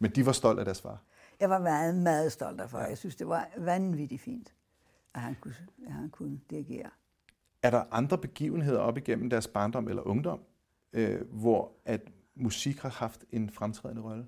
Men 0.00 0.10
de 0.10 0.26
var 0.26 0.32
stolte 0.32 0.60
af 0.60 0.64
deres 0.64 0.80
far? 0.80 1.02
Jeg 1.40 1.50
var 1.50 1.58
meget, 1.58 1.94
meget 1.94 2.32
stolt 2.32 2.60
af 2.60 2.70
far. 2.70 2.86
Jeg 2.86 2.98
synes, 2.98 3.16
det 3.16 3.28
var 3.28 3.48
vanvittigt 3.56 4.22
fint, 4.22 4.54
at 5.14 5.20
han 5.20 5.36
kunne, 5.40 5.54
at 5.86 5.92
han 5.92 6.10
kunne 6.10 6.40
dirigere. 6.50 6.90
Er 7.62 7.70
der 7.70 7.84
andre 7.90 8.18
begivenheder 8.18 8.78
op 8.78 8.96
igennem 8.96 9.30
deres 9.30 9.48
barndom 9.48 9.88
eller 9.88 10.02
ungdom, 10.02 10.40
øh, 10.92 11.20
hvor 11.30 11.72
at 11.84 12.00
musik 12.34 12.78
har 12.78 12.88
haft 12.88 13.24
en 13.32 13.50
fremtrædende 13.50 14.02
rolle? 14.02 14.26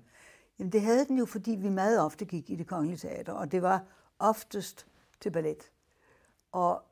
Jamen 0.59 0.71
det 0.71 0.81
havde 0.81 1.05
den 1.05 1.17
jo, 1.17 1.25
fordi 1.25 1.51
vi 1.51 1.69
meget 1.69 2.01
ofte 2.01 2.25
gik 2.25 2.49
i 2.49 2.55
det 2.55 2.67
kongelige 2.67 2.97
teater, 2.97 3.33
og 3.33 3.51
det 3.51 3.61
var 3.61 3.83
oftest 4.19 4.87
til 5.21 5.31
ballet. 5.31 5.71
Og 6.51 6.83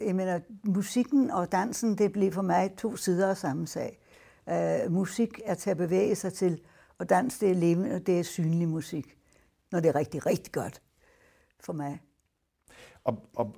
jeg 0.00 0.14
mener, 0.14 0.40
musikken 0.64 1.30
og 1.30 1.52
dansen, 1.52 1.98
det 1.98 2.12
blev 2.12 2.32
for 2.32 2.42
mig 2.42 2.76
to 2.76 2.96
sider 2.96 3.30
af 3.30 3.36
samme 3.36 3.66
sag. 3.66 3.98
Uh, 4.46 4.92
musik 4.92 5.40
er 5.44 5.54
til 5.54 5.70
at 5.70 5.76
bevæge 5.76 6.14
sig 6.14 6.32
til, 6.32 6.60
og 6.98 7.08
dans 7.08 7.38
det 7.38 7.50
er 7.50 7.54
levende, 7.54 7.94
og 7.94 8.06
det 8.06 8.18
er 8.18 8.22
synlig 8.22 8.68
musik, 8.68 9.18
når 9.72 9.80
det 9.80 9.88
er 9.88 9.94
rigtig, 9.94 10.26
rigtig 10.26 10.52
godt 10.52 10.82
for 11.60 11.72
mig. 11.72 12.00
Og, 13.04 13.28
og 13.36 13.56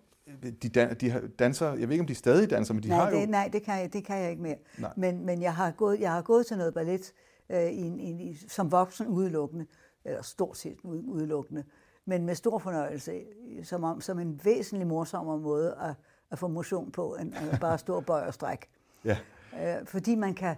de, 0.62 0.68
dan, 0.68 0.96
de 0.96 1.28
danser, 1.38 1.68
jeg 1.74 1.88
ved 1.88 1.90
ikke, 1.90 2.02
om 2.02 2.06
de 2.06 2.14
stadig 2.14 2.50
danser, 2.50 2.74
men 2.74 2.82
de 2.82 2.88
nej, 2.88 2.98
har 2.98 3.10
det, 3.10 3.20
jo... 3.20 3.26
Nej, 3.26 3.48
det 3.52 3.62
kan 3.62 3.80
jeg, 3.80 3.92
det 3.92 4.04
kan 4.04 4.18
jeg 4.18 4.30
ikke 4.30 4.42
mere. 4.42 4.56
Men, 4.96 5.26
men 5.26 5.42
jeg, 5.42 5.54
har 5.54 5.70
gået, 5.70 6.00
jeg 6.00 6.12
har 6.12 6.22
gået 6.22 6.46
til 6.46 6.58
noget 6.58 6.74
ballet 6.74 7.12
øh, 7.50 7.70
i, 7.70 7.86
i, 8.10 8.34
som 8.48 8.72
voksen 8.72 9.06
udelukkende, 9.06 9.66
eller 10.04 10.22
stort 10.22 10.56
set 10.56 10.80
udelukkende, 10.84 11.64
men 12.04 12.26
med 12.26 12.34
stor 12.34 12.58
fornøjelse, 12.58 13.22
som, 13.62 13.84
om, 13.84 14.00
som 14.00 14.18
en 14.18 14.40
væsentlig 14.44 14.86
morsommere 14.86 15.38
måde 15.38 15.76
at, 15.80 15.94
at 16.30 16.38
få 16.38 16.48
motion 16.48 16.92
på, 16.92 17.16
end 17.20 17.34
at 17.34 17.60
bare 17.60 17.78
stå 17.78 17.96
og 17.96 18.06
bøje 18.06 18.26
og 18.26 18.34
strække. 18.34 18.68
Ja. 19.04 19.18
Øh, 19.62 19.86
fordi 19.86 20.14
man 20.14 20.34
kan, 20.34 20.56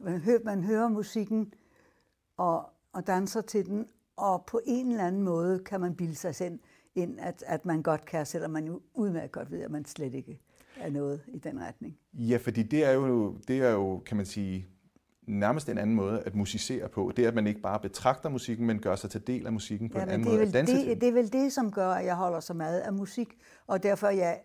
man 0.00 0.20
hører, 0.20 0.38
man 0.44 0.64
hører 0.64 0.88
musikken 0.88 1.52
og, 2.36 2.70
og 2.92 3.06
danser 3.06 3.40
til 3.40 3.66
den, 3.66 3.86
og 4.16 4.44
på 4.46 4.60
en 4.66 4.90
eller 4.90 5.06
anden 5.06 5.22
måde 5.22 5.58
kan 5.58 5.80
man 5.80 5.94
bilde 5.94 6.14
sig 6.14 6.34
selv 6.34 6.58
ind, 6.94 7.20
at, 7.20 7.44
at 7.46 7.66
man 7.66 7.82
godt 7.82 8.04
kan, 8.04 8.26
selvom 8.26 8.50
man 8.50 8.66
jo 8.66 8.80
udmærket 8.94 9.32
godt 9.32 9.50
ved, 9.50 9.62
at 9.62 9.70
man 9.70 9.84
slet 9.84 10.14
ikke 10.14 10.40
er 10.76 10.90
noget 10.90 11.20
i 11.28 11.38
den 11.38 11.60
retning. 11.60 11.98
Ja, 12.12 12.36
fordi 12.36 12.62
det 12.62 12.84
er 12.84 12.92
jo, 12.92 13.36
det 13.48 13.58
er 13.58 13.70
jo 13.70 14.02
kan 14.06 14.16
man 14.16 14.26
sige, 14.26 14.66
nærmest 15.26 15.68
en 15.68 15.78
anden 15.78 15.96
måde 15.96 16.22
at 16.26 16.34
musicere 16.34 16.88
på. 16.88 17.12
Det 17.16 17.24
er, 17.24 17.28
at 17.28 17.34
man 17.34 17.46
ikke 17.46 17.60
bare 17.60 17.80
betragter 17.80 18.28
musikken, 18.28 18.66
men 18.66 18.78
gør 18.80 18.96
sig 18.96 19.10
til 19.10 19.26
del 19.26 19.46
af 19.46 19.52
musikken 19.52 19.88
på 19.88 19.98
ja, 19.98 20.04
en 20.04 20.10
anden 20.10 20.28
måde. 20.28 20.40
Det, 20.40 20.66
det, 20.66 21.00
det 21.00 21.08
er 21.08 21.12
vel 21.12 21.32
det, 21.32 21.52
som 21.52 21.72
gør, 21.72 21.90
at 21.90 22.04
jeg 22.04 22.16
holder 22.16 22.40
så 22.40 22.54
meget 22.54 22.80
af 22.80 22.92
musik, 22.92 23.28
og 23.66 23.82
derfor 23.82 24.08
jeg 24.08 24.40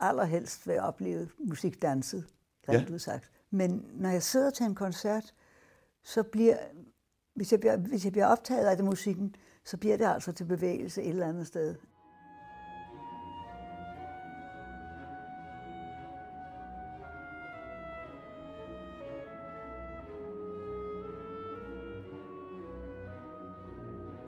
allerhelst 0.00 0.68
vil 0.68 0.80
opleve 0.80 1.28
musik 1.38 1.82
danset, 1.82 2.24
rent 2.68 2.88
ja. 2.88 2.94
udsagt. 2.94 3.30
Men 3.50 3.86
når 3.94 4.08
jeg 4.08 4.22
sidder 4.22 4.50
til 4.50 4.66
en 4.66 4.74
koncert, 4.74 5.34
så 6.02 6.22
bliver, 6.22 6.56
hvis 7.34 7.52
jeg 7.52 7.60
bliver, 7.60 7.76
hvis 7.76 8.04
jeg 8.04 8.12
bliver 8.12 8.26
optaget 8.26 8.66
af 8.66 8.76
det 8.76 8.84
musikken, 8.84 9.34
så 9.64 9.76
bliver 9.76 9.96
det 9.96 10.04
altså 10.04 10.32
til 10.32 10.44
bevægelse 10.44 11.02
et 11.02 11.08
eller 11.08 11.26
andet 11.26 11.46
sted. 11.46 11.74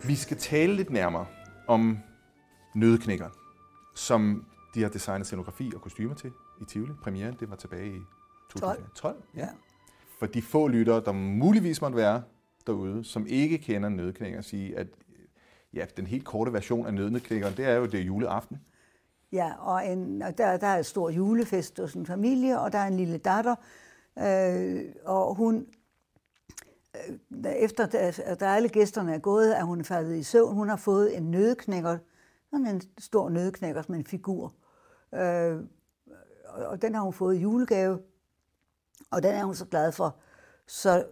Vi 0.06 0.14
skal 0.14 0.36
tale 0.36 0.74
lidt 0.74 0.90
nærmere 0.90 1.26
om 1.68 1.98
Nødeknækkeren, 2.74 3.32
som 3.94 4.46
de 4.74 4.82
har 4.82 4.88
designet 4.88 5.26
scenografi 5.26 5.72
og 5.74 5.80
kostymer 5.80 6.14
til 6.14 6.32
i 6.60 6.64
Tivoli. 6.64 6.92
Premieren, 7.02 7.36
det 7.40 7.50
var 7.50 7.56
tilbage 7.56 7.96
i 7.96 8.00
2012. 8.50 9.22
Ja. 9.36 9.48
For 10.18 10.26
de 10.26 10.42
få 10.42 10.68
lyttere, 10.68 11.00
der 11.04 11.12
muligvis 11.12 11.80
måtte 11.80 11.96
være 11.96 12.22
derude, 12.66 13.04
som 13.04 13.26
ikke 13.26 13.58
kender 13.58 13.88
nødknækker, 13.88 14.40
sige, 14.40 14.78
at 14.78 14.86
ja, 15.74 15.86
den 15.96 16.06
helt 16.06 16.24
korte 16.24 16.52
version 16.52 16.86
af 16.86 16.94
nødknækkeren, 16.94 17.56
det 17.56 17.64
er 17.64 17.74
jo 17.74 17.86
det 17.86 18.06
juleaften. 18.06 18.60
Ja, 19.32 19.52
og, 19.58 19.86
en, 19.86 20.22
og 20.22 20.38
der, 20.38 20.56
der 20.56 20.66
er 20.66 20.78
et 20.78 20.86
stor 20.86 21.10
julefest 21.10 21.80
hos 21.80 21.94
en 21.94 22.06
familie, 22.06 22.60
og 22.60 22.72
der 22.72 22.78
er 22.78 22.86
en 22.86 22.96
lille 22.96 23.18
datter, 23.18 23.54
øh, 24.18 24.84
og 25.04 25.34
hun 25.34 25.66
Øh, 26.96 27.52
efter 27.52 27.86
at 28.24 28.42
alle 28.42 28.68
gæsterne 28.68 29.14
er 29.14 29.18
gået, 29.18 29.58
er 29.58 29.62
hun 29.62 29.84
faldet 29.84 30.16
i 30.16 30.22
søvn. 30.22 30.54
Hun 30.54 30.68
har 30.68 30.76
fået 30.76 31.16
en 31.16 31.30
nødknækker, 31.30 31.98
sådan 32.50 32.66
en 32.66 32.82
stor 32.98 33.28
nødknækker 33.28 33.82
som 33.82 33.94
en 33.94 34.06
figur. 34.06 34.54
Øh, 35.14 35.60
og 36.46 36.82
den 36.82 36.94
har 36.94 37.02
hun 37.02 37.12
fået 37.12 37.36
i 37.36 37.40
julegave, 37.40 37.98
og 39.10 39.22
den 39.22 39.34
er 39.34 39.44
hun 39.44 39.54
så 39.54 39.64
glad 39.64 39.92
for. 39.92 40.16
Så 40.66 41.06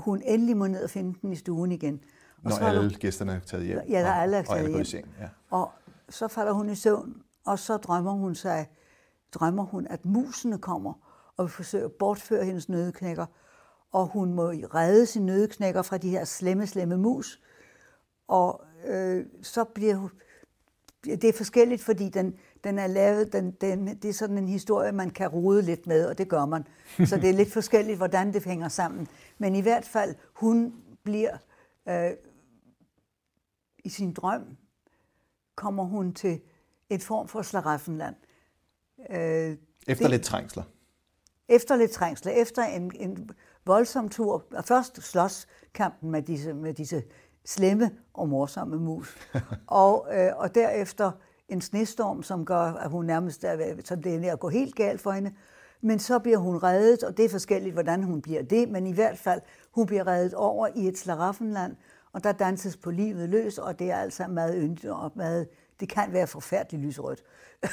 hun 0.00 0.22
endelig 0.24 0.56
må 0.56 0.66
ned 0.66 0.84
og 0.84 0.90
finde 0.90 1.18
den 1.22 1.32
i 1.32 1.36
stuen 1.36 1.72
igen. 1.72 2.00
Og 2.44 2.50
Når 2.50 2.66
alle 2.66 2.80
hun, 2.80 2.90
gæsterne 2.90 3.32
er 3.32 3.40
taget 3.40 3.66
hjem. 3.66 3.78
Ja, 3.88 4.00
der 4.00 4.12
alle 4.12 4.36
er 4.36 4.42
taget 4.42 4.64
og 4.64 4.70
hjem. 4.70 4.84
Seng, 4.84 5.08
ja. 5.20 5.28
Og 5.50 5.70
så 6.08 6.28
falder 6.28 6.52
hun 6.52 6.70
i 6.70 6.74
søvn, 6.74 7.22
og 7.46 7.58
så 7.58 7.76
drømmer 7.76 8.12
hun 8.12 8.34
sig, 8.34 8.66
drømmer 9.32 9.64
hun, 9.64 9.86
at 9.86 10.04
musene 10.04 10.58
kommer 10.58 10.92
og 11.36 11.44
vil 11.44 11.50
forsøge 11.50 11.84
at 11.84 11.92
bortføre 11.92 12.44
hendes 12.44 12.68
nødeknækker 12.68 13.26
og 13.92 14.06
hun 14.06 14.34
må 14.34 14.48
redde 14.50 15.06
sin 15.06 15.26
nødeknækker 15.26 15.82
fra 15.82 15.98
de 15.98 16.10
her 16.10 16.24
slemme, 16.24 16.66
slemme 16.66 16.96
mus. 16.96 17.40
Og 18.28 18.64
øh, 18.86 19.26
så 19.42 19.64
bliver 19.64 19.94
hun, 19.94 20.10
det 21.04 21.24
er 21.24 21.32
forskelligt, 21.32 21.82
fordi 21.82 22.08
den, 22.08 22.34
den 22.64 22.78
er 22.78 22.86
lavet, 22.86 23.32
den, 23.32 23.50
den, 23.50 23.86
det 23.86 24.08
er 24.08 24.12
sådan 24.12 24.38
en 24.38 24.48
historie, 24.48 24.92
man 24.92 25.10
kan 25.10 25.28
rode 25.28 25.62
lidt 25.62 25.86
med, 25.86 26.06
og 26.06 26.18
det 26.18 26.28
gør 26.28 26.44
man. 26.44 26.66
Så 27.04 27.16
det 27.16 27.30
er 27.30 27.34
lidt 27.34 27.52
forskelligt, 27.52 27.96
hvordan 27.96 28.32
det 28.32 28.44
hænger 28.44 28.68
sammen. 28.68 29.08
Men 29.38 29.54
i 29.54 29.60
hvert 29.60 29.84
fald, 29.84 30.14
hun 30.32 30.74
bliver 31.02 31.36
øh, 31.88 32.10
i 33.84 33.88
sin 33.88 34.12
drøm, 34.12 34.56
kommer 35.54 35.84
hun 35.84 36.14
til 36.14 36.40
et 36.90 37.02
form 37.02 37.28
for 37.28 37.42
slaraffenland. 37.42 38.14
Øh, 39.10 39.56
efter 39.86 40.04
det, 40.04 40.10
lidt 40.10 40.22
trængsler. 40.22 40.62
Efter 41.48 41.76
lidt 41.76 41.90
trængsler, 41.90 42.32
efter 42.32 42.62
en, 42.62 42.92
en 42.94 43.30
voldsom 43.66 44.08
tur. 44.08 44.44
Først 44.64 45.02
slås 45.02 45.46
kampen 45.74 46.10
med 46.10 46.22
disse, 46.22 46.52
med 46.52 46.74
disse 46.74 47.02
slemme 47.44 47.90
og 48.14 48.28
morsomme 48.28 48.76
mus. 48.76 49.16
og, 49.66 50.08
øh, 50.12 50.36
og 50.36 50.54
derefter 50.54 51.12
en 51.50 51.60
snestorm, 51.60 52.22
som 52.22 52.44
gør, 52.44 52.60
at 52.60 52.90
hun 52.90 53.06
nærmest 53.06 53.44
er, 53.44 53.74
så 53.84 53.96
det 53.96 54.26
er 54.26 54.32
at 54.32 54.40
gå 54.40 54.48
helt 54.48 54.74
galt 54.74 55.00
for 55.00 55.12
hende. 55.12 55.32
Men 55.80 55.98
så 55.98 56.18
bliver 56.18 56.38
hun 56.38 56.56
reddet, 56.56 57.02
og 57.02 57.16
det 57.16 57.24
er 57.24 57.28
forskelligt, 57.28 57.72
hvordan 57.72 58.02
hun 58.02 58.22
bliver 58.22 58.42
det, 58.42 58.68
men 58.68 58.86
i 58.86 58.92
hvert 58.92 59.18
fald, 59.18 59.40
hun 59.70 59.86
bliver 59.86 60.06
reddet 60.06 60.34
over 60.34 60.68
i 60.76 60.88
et 60.88 60.98
slaraffenland, 60.98 61.76
og 62.12 62.24
der 62.24 62.32
danses 62.32 62.76
på 62.76 62.90
livet 62.90 63.28
løs, 63.28 63.58
og 63.58 63.78
det 63.78 63.90
er 63.90 63.96
altså 63.96 64.26
meget 64.26 64.54
yndigt 64.58 64.92
og 64.92 65.12
meget, 65.14 65.48
det 65.80 65.88
kan 65.88 66.12
være 66.12 66.26
forfærdeligt 66.26 66.86
lysrødt. 66.86 67.22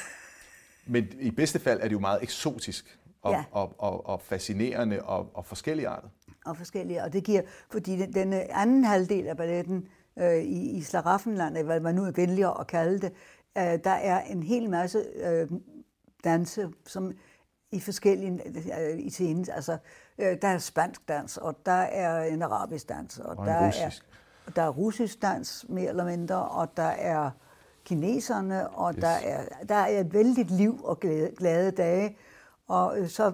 men 0.94 1.08
i 1.20 1.32
bedste 1.32 1.60
fald 1.60 1.80
er 1.80 1.84
det 1.84 1.94
jo 1.94 2.00
meget 2.00 2.24
eksotisk 2.24 3.00
og, 3.22 3.32
ja. 3.32 3.44
og, 3.52 3.76
og, 3.78 4.06
og 4.06 4.22
fascinerende 4.22 5.02
og, 5.02 5.32
og 5.34 5.46
forskellige 5.46 5.88
arter. 5.88 6.08
Og 6.46 6.58
forskellige, 6.58 7.04
og 7.04 7.14
det 7.14 7.24
giver, 7.24 7.42
fordi 7.72 7.98
den, 7.98 8.14
den 8.14 8.34
anden 8.34 8.84
halvdel 8.84 9.28
af 9.28 9.38
balletten 9.38 9.88
øh, 10.20 10.38
i, 10.38 10.78
i 10.78 10.82
Slaraffenland, 10.82 11.58
hvad 11.58 11.80
man 11.80 11.96
nu 11.96 12.04
er 12.06 12.12
venlig 12.12 12.60
at 12.60 12.68
kalde 12.68 13.00
det, 13.00 13.14
øh, 13.58 13.80
der 13.84 13.90
er 13.90 14.22
en 14.22 14.44
hel 14.44 14.70
masse 14.70 15.04
øh, 15.16 15.50
danse, 16.24 16.70
som 16.86 17.12
i 17.72 17.80
forskellige 17.80 18.42
øh, 18.80 19.00
i 19.00 19.10
scenen. 19.10 19.46
Altså, 19.54 19.78
øh, 20.18 20.38
der 20.42 20.48
er 20.48 20.58
spansk 20.58 21.08
dans, 21.08 21.38
og 21.38 21.66
der 21.66 21.72
er 21.72 22.24
en 22.24 22.42
arabisk 22.42 22.90
dans, 22.90 23.20
og, 23.20 23.38
og 23.38 23.46
der 23.46 23.68
russisk. 23.68 24.04
er 24.04 24.18
der 24.56 24.62
er 24.62 24.70
russisk 24.70 25.22
dans 25.22 25.66
mere 25.70 25.90
eller 25.90 26.06
mindre, 26.06 26.48
og 26.48 26.78
der 26.78 26.84
er 26.84 27.32
kineserne, 27.86 28.70
og 28.70 28.94
yes. 28.94 29.02
der, 29.02 29.08
er, 29.08 29.66
der 29.70 29.76
er 29.76 30.00
et 30.00 30.14
vældigt 30.14 30.52
liv 30.52 30.80
og 30.84 31.00
glade, 31.00 31.32
glade 31.38 31.72
dage. 31.72 32.18
Og 32.68 33.00
øh, 33.00 33.10
så, 33.10 33.34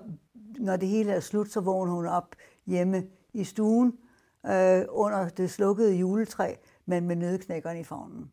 når 0.60 0.76
det 0.76 0.88
hele 0.88 1.12
er 1.12 1.20
slut, 1.20 1.52
så 1.52 1.60
vågner 1.60 1.94
hun 1.94 2.06
op 2.06 2.36
hjemme 2.66 3.04
i 3.34 3.44
stuen 3.44 3.98
øh, 4.46 4.86
under 4.90 5.30
det 5.30 5.52
slukkede 5.52 5.96
juletræ, 5.96 6.56
men 6.86 7.08
med 7.08 7.16
nødknækkeren 7.16 7.78
i 7.78 7.84
favnen. 7.84 8.32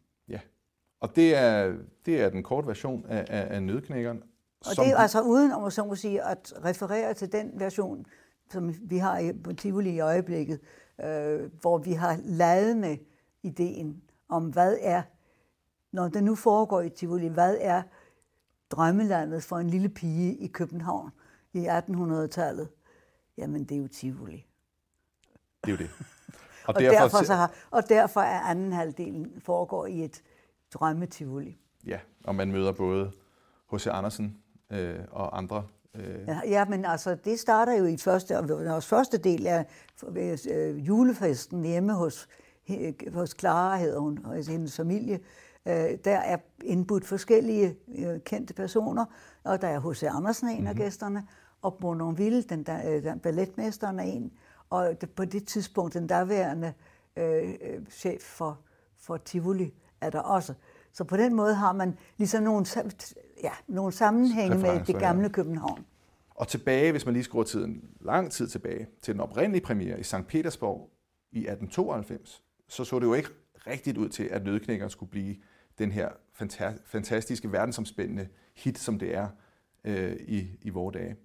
Og 1.01 1.17
det 1.17 1.37
er, 1.37 1.75
det 2.07 2.21
er 2.21 2.31
den 2.31 2.43
korte 2.43 2.67
version 2.67 3.07
af, 3.09 3.27
af, 3.29 3.55
af 3.55 3.63
nødknækkeren. 3.63 4.23
Og 4.61 4.77
det 4.77 4.89
er 4.89 4.97
altså 4.97 5.23
uden, 5.23 5.53
om 5.53 5.71
så 5.71 5.85
må 5.85 5.95
sige, 5.95 6.23
at 6.23 6.53
referere 6.65 7.15
til 7.15 7.33
den 7.33 7.51
version, 7.55 8.07
som 8.51 8.75
vi 8.83 8.99
har 8.99 9.19
i, 9.19 9.55
Tivoli 9.55 9.91
i 9.91 10.01
øjeblikket, 10.01 10.61
øh, 11.05 11.51
hvor 11.61 11.79
vi 11.79 11.93
har 11.93 12.19
lavet 12.25 12.77
med 12.77 12.97
ideen 13.43 14.03
om, 14.29 14.45
hvad 14.45 14.77
er, 14.81 15.03
når 15.93 16.09
det 16.09 16.25
nu 16.25 16.35
foregår 16.35 16.81
i 16.81 16.89
Tivoli, 16.89 17.27
hvad 17.27 17.57
er 17.61 17.83
drømmelandet 18.71 19.43
for 19.43 19.57
en 19.57 19.71
lille 19.71 19.89
pige 19.89 20.37
i 20.37 20.47
København 20.47 21.11
i 21.53 21.67
1800-tallet, 21.67 22.69
jamen 23.37 23.65
det 23.65 23.77
er 23.77 23.81
jo 23.81 23.89
Tivoli. 23.89 24.47
Det 25.65 25.73
er 25.73 25.73
jo 25.73 25.77
det. 25.77 25.91
Og, 26.67 26.75
og, 26.77 26.83
derfor, 26.83 27.03
derfor, 27.03 27.25
så 27.25 27.35
har, 27.35 27.53
og 27.71 27.89
derfor 27.89 28.21
er 28.21 28.41
anden 28.41 28.73
halvdelen 28.73 29.41
foregår 29.41 29.87
i 29.87 30.05
et 30.05 30.23
drømmetivoli. 30.75 31.59
ja, 31.87 31.99
og 32.25 32.35
man 32.35 32.53
møder 32.53 32.73
både 32.73 33.13
H.C. 33.73 33.87
Andersen 33.87 34.37
øh, 34.71 34.99
og 35.11 35.39
andre. 35.39 35.67
Øh. 35.95 36.29
Ja, 36.45 36.65
men 36.65 36.85
altså, 36.85 37.15
det 37.15 37.41
starter 37.41 37.79
jo 37.79 37.85
i 37.85 37.97
første, 37.97 38.35
vores 38.49 38.87
første 38.87 39.19
del 39.19 39.47
af 39.47 39.67
øh, 40.51 40.87
julefesten 40.87 41.65
hjemme 41.65 41.93
hos, 41.93 42.29
hos 43.13 43.35
Clara, 43.39 43.77
hedder 43.77 43.99
hun, 43.99 44.19
og 44.25 44.35
hendes 44.49 44.77
familie. 44.77 45.21
Øh, 45.67 45.99
der 46.05 46.17
er 46.17 46.37
indbudt 46.65 47.05
forskellige 47.05 47.77
øh, 47.99 48.21
kendte 48.21 48.55
personer, 48.55 49.05
og 49.45 49.63
der 49.63 49.69
er 49.69 49.91
H.C. 49.91 50.03
Andersen 50.03 50.49
en 50.49 50.55
mm-hmm. 50.55 50.67
af 50.67 50.75
mhm. 50.75 50.83
gæsterne, 50.83 51.27
og 51.63 51.79
Bournonville, 51.81 52.43
den, 52.43 52.63
der, 52.63 52.97
øh, 52.97 53.05
den 53.05 53.21
balletmesteren, 53.21 53.99
er 53.99 54.05
en, 54.05 54.33
og 54.71 54.97
på 55.17 55.25
det 55.25 55.47
tidspunkt 55.47 55.95
den 55.95 56.07
daværende 56.07 56.73
øh, 57.17 57.55
chef 57.91 58.21
for, 58.21 58.59
for 58.99 59.17
Tivoli 59.17 59.75
er 60.01 60.11
der 60.11 60.21
også. 60.21 60.55
Så 60.93 61.05
på 61.05 61.17
den 61.17 61.35
måde 61.35 61.55
har 61.55 61.73
man 61.73 61.99
ligesom 62.17 62.43
nogle, 62.43 62.67
ja, 63.43 63.53
nogle 63.69 63.93
sammenhænge 63.93 64.59
med 64.59 64.85
det 64.85 64.99
gamle 64.99 65.29
København. 65.29 65.85
Og 66.31 66.49
tilbage, 66.49 66.91
hvis 66.91 67.05
man 67.07 67.15
lige 67.15 67.25
skruer 67.25 67.45
tiden 67.45 67.85
lang 68.01 68.31
tid 68.31 68.49
tilbage, 68.49 68.87
til 69.03 69.15
den 69.15 69.21
oprindelige 69.21 69.65
premiere 69.65 70.01
i 70.01 70.03
St. 70.03 70.27
Petersborg 70.29 70.91
i 71.33 71.39
1892, 71.39 72.43
så 72.69 72.85
så 72.85 72.99
det 72.99 73.07
jo 73.07 73.15
ikke 73.15 73.29
rigtigt 73.67 73.99
ud 73.99 74.09
til, 74.09 74.23
at 74.23 74.45
Nødknækkeren 74.45 74.91
skulle 74.91 75.11
blive 75.11 75.37
den 75.79 75.93
her 75.93 76.09
fantastiske, 76.85 77.53
verdensomspændende 77.53 78.29
hit, 78.57 78.79
som 78.79 78.99
det 78.99 79.17
er 79.17 79.29
øh, 79.85 80.17
i, 80.21 80.59
i 80.63 80.71
vores 80.71 80.95
dage. 80.95 81.17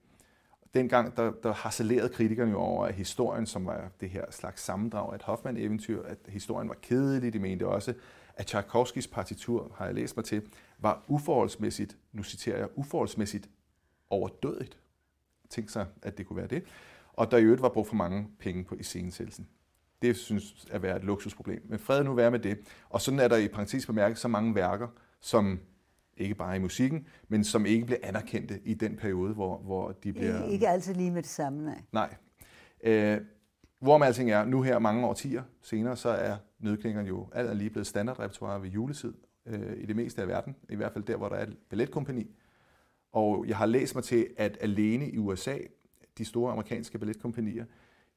Dengang 0.73 1.17
der, 1.17 1.31
der 1.43 1.53
harcelerede 1.53 2.09
kritikerne 2.09 2.51
jo 2.51 2.57
over, 2.57 2.85
at 2.85 2.93
historien, 2.93 3.45
som 3.45 3.65
var 3.65 3.91
det 3.99 4.09
her 4.09 4.25
slags 4.31 4.61
sammendrag 4.61 5.11
af 5.11 5.15
et 5.15 5.21
Hoffmann-eventyr, 5.21 6.03
at 6.03 6.17
historien 6.27 6.69
var 6.69 6.75
kedelig. 6.81 7.33
De 7.33 7.39
mente 7.39 7.67
også, 7.67 7.93
at 8.35 8.45
Tchaikovskis 8.45 9.07
partitur, 9.07 9.71
har 9.77 9.85
jeg 9.85 9.95
læst 9.95 10.17
mig 10.17 10.25
til, 10.25 10.41
var 10.79 11.03
uforholdsmæssigt, 11.07 11.97
nu 12.11 12.23
citerer 12.23 12.57
jeg, 12.57 12.67
uforholdsmæssigt 12.75 13.49
overdødigt. 14.09 14.79
Tænk 15.49 15.69
sig, 15.69 15.85
at 16.01 16.17
det 16.17 16.27
kunne 16.27 16.37
være 16.37 16.47
det. 16.47 16.63
Og 17.13 17.31
der 17.31 17.37
i 17.37 17.43
øvrigt 17.43 17.61
var 17.61 17.69
brugt 17.69 17.87
for 17.87 17.95
mange 17.95 18.27
penge 18.39 18.63
på 18.63 18.75
iscenesættelsen. 18.75 19.47
Det 20.01 20.17
synes 20.17 20.67
at 20.71 20.81
være 20.81 20.97
et 20.97 21.03
luksusproblem. 21.03 21.65
Men 21.69 21.79
fred 21.79 22.03
nu 22.03 22.13
være 22.13 22.31
med 22.31 22.39
det. 22.39 22.57
Og 22.89 23.01
sådan 23.01 23.19
er 23.19 23.27
der 23.27 23.37
i 23.37 23.47
parentes 23.47 23.85
bemærket 23.85 24.17
så 24.17 24.27
mange 24.27 24.55
værker, 24.55 24.87
som 25.19 25.59
ikke 26.17 26.35
bare 26.35 26.55
i 26.55 26.59
musikken, 26.59 27.07
men 27.27 27.43
som 27.43 27.65
ikke 27.65 27.85
bliver 27.85 27.99
anerkendte 28.03 28.59
i 28.63 28.73
den 28.73 28.95
periode, 28.95 29.33
hvor, 29.33 29.57
hvor 29.57 29.91
de 29.91 30.13
bliver... 30.13 30.43
Ikke, 30.43 30.53
ikke 30.53 30.67
altid 30.67 30.93
lige 30.93 31.11
med 31.11 31.21
det 31.21 31.31
samme, 31.31 31.65
nej. 31.65 31.81
Nej. 31.91 32.15
Øh, 32.83 33.21
hvor 33.79 33.97
man 33.97 34.07
alting 34.07 34.31
er, 34.31 34.45
nu 34.45 34.61
her 34.61 34.79
mange 34.79 35.07
årtier 35.07 35.43
senere, 35.61 35.97
så 35.97 36.09
er 36.09 36.37
nødklingerne 36.65 37.07
jo 37.07 37.27
alt 37.33 37.57
lige 37.57 37.69
blevet 37.69 37.87
standardrepertoire 37.87 38.61
ved 38.61 38.69
juletid 38.69 39.13
øh, 39.45 39.77
i 39.77 39.85
det 39.85 39.95
meste 39.95 40.21
af 40.21 40.27
verden, 40.27 40.55
i 40.69 40.75
hvert 40.75 40.93
fald 40.93 41.03
der, 41.03 41.15
hvor 41.15 41.29
der 41.29 41.35
er 41.35 41.43
et 41.43 41.57
balletkompani. 41.69 42.35
Og 43.11 43.45
jeg 43.47 43.57
har 43.57 43.65
læst 43.65 43.95
mig 43.95 44.03
til, 44.03 44.27
at 44.37 44.57
alene 44.61 45.09
i 45.09 45.17
USA, 45.17 45.57
de 46.17 46.25
store 46.25 46.51
amerikanske 46.51 46.99
balletkompanier, 46.99 47.65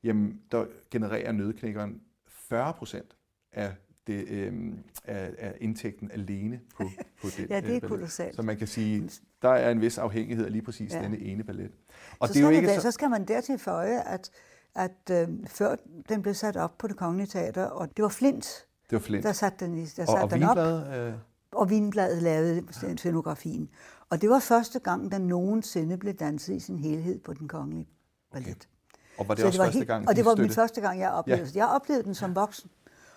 jamen, 0.02 0.40
der 0.52 0.66
genererer 0.90 1.32
nødknækkeren 1.32 2.00
40 2.26 2.72
procent 2.72 3.16
af, 3.52 3.74
det, 4.06 4.28
øh, 4.28 4.72
af, 5.04 5.34
af 5.38 5.54
indtægten 5.60 6.10
alene 6.10 6.60
på, 6.76 6.84
på 7.22 7.26
det. 7.36 7.50
ja, 7.50 7.60
det 7.60 7.70
er 7.70 7.80
øh, 7.82 7.88
kolossalt. 7.88 8.36
Så 8.36 8.42
man 8.42 8.56
kan 8.56 8.66
sige, 8.66 9.10
der 9.42 9.48
er 9.48 9.70
en 9.70 9.80
vis 9.80 9.98
afhængighed 9.98 10.44
af 10.44 10.52
lige 10.52 10.62
præcis 10.62 10.92
ja. 10.92 11.02
denne 11.02 11.18
ene 11.18 11.44
ballet. 11.44 11.72
Og 12.18 12.28
så, 12.28 12.34
det 12.34 12.40
er 12.40 12.50
jo 12.50 12.56
ikke 12.56 12.74
så... 12.74 12.80
så 12.80 12.90
skal 12.90 13.10
man 13.10 13.24
dertil 13.24 13.58
føje, 13.58 14.02
at, 14.02 14.30
at 14.78 15.10
øh, 15.10 15.28
før 15.46 15.76
den 16.08 16.22
blev 16.22 16.34
sat 16.34 16.56
op 16.56 16.78
på 16.78 16.86
det 16.86 16.96
kongelige 16.96 17.26
teater, 17.26 17.64
og 17.64 17.96
det 17.96 18.02
var 18.02 18.08
Flint, 18.08 18.66
det 18.90 18.92
var 18.92 18.98
Flint. 18.98 19.24
der 19.24 19.32
satte 19.32 19.64
den, 19.64 19.76
der 19.76 19.86
satte 19.86 20.10
og, 20.10 20.22
og 20.22 20.30
den 20.30 20.42
op. 20.42 20.58
Øh... 20.92 21.12
Og 21.52 21.70
Vinbladet 21.70 22.22
lavede 22.22 22.62
scenografien. 22.96 23.68
Og 24.10 24.20
det 24.20 24.30
var 24.30 24.38
første 24.38 24.78
gang, 24.78 25.12
der 25.12 25.18
nogensinde 25.18 25.96
blev 25.96 26.14
danset 26.14 26.54
i 26.54 26.60
sin 26.60 26.78
helhed 26.78 27.18
på 27.18 27.34
den 27.34 27.48
kongelige 27.48 27.88
ballet. 28.32 28.48
Okay. 28.48 29.18
Og 29.18 29.28
var 29.28 29.34
det 29.34 29.42
så 29.42 29.46
også 29.46 29.56
det 29.56 29.58
var 29.58 29.64
første 29.64 29.78
helt, 29.78 29.88
gang, 29.88 30.08
Og 30.08 30.16
det 30.16 30.24
var 30.24 30.36
min 30.36 30.50
første 30.50 30.80
gang, 30.80 31.00
jeg 31.00 31.10
oplevede 31.10 31.50
ja. 31.54 31.58
Jeg 31.58 31.68
oplevede 31.68 32.04
den 32.04 32.14
som 32.14 32.34
voksen. 32.34 32.70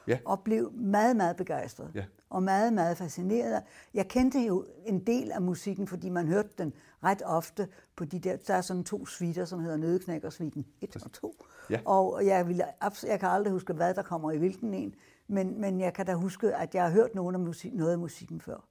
Ja. 0.07 0.17
Og 0.25 0.39
blev 0.39 0.71
meget, 0.73 1.15
meget 1.15 1.35
begejstret. 1.35 1.91
Ja. 1.95 2.03
Og 2.29 2.43
meget, 2.43 2.73
meget 2.73 2.97
fascineret. 2.97 3.61
Jeg 3.93 4.07
kendte 4.07 4.39
jo 4.39 4.65
en 4.85 4.99
del 5.07 5.31
af 5.31 5.41
musikken, 5.41 5.87
fordi 5.87 6.09
man 6.09 6.27
hørte 6.27 6.49
den 6.57 6.73
ret 7.03 7.21
ofte 7.25 7.67
på 7.95 8.05
de 8.05 8.19
der, 8.19 8.35
der 8.35 8.53
er 8.53 8.61
sådan 8.61 8.83
to 8.83 9.05
suiter, 9.05 9.45
som 9.45 9.59
hedder 9.59 9.77
Nødeknækkersviten 9.77 10.65
1 10.81 10.95
og 11.05 11.11
2. 11.11 11.45
Ja. 11.69 11.79
Og 11.85 12.25
jeg, 12.25 12.47
vil, 12.47 12.61
jeg 13.07 13.19
kan 13.19 13.29
aldrig 13.29 13.53
huske, 13.53 13.73
hvad 13.73 13.93
der 13.93 14.01
kommer 14.01 14.31
i 14.31 14.37
hvilken 14.37 14.73
en, 14.73 14.95
men, 15.27 15.61
men 15.61 15.79
jeg 15.79 15.93
kan 15.93 16.05
da 16.05 16.13
huske, 16.13 16.55
at 16.55 16.75
jeg 16.75 16.83
har 16.83 16.91
hørt 16.91 17.15
noget 17.15 17.33
af, 17.33 17.39
musik, 17.39 17.73
noget 17.73 17.91
af 17.91 17.99
musikken 17.99 18.41
før. 18.41 18.67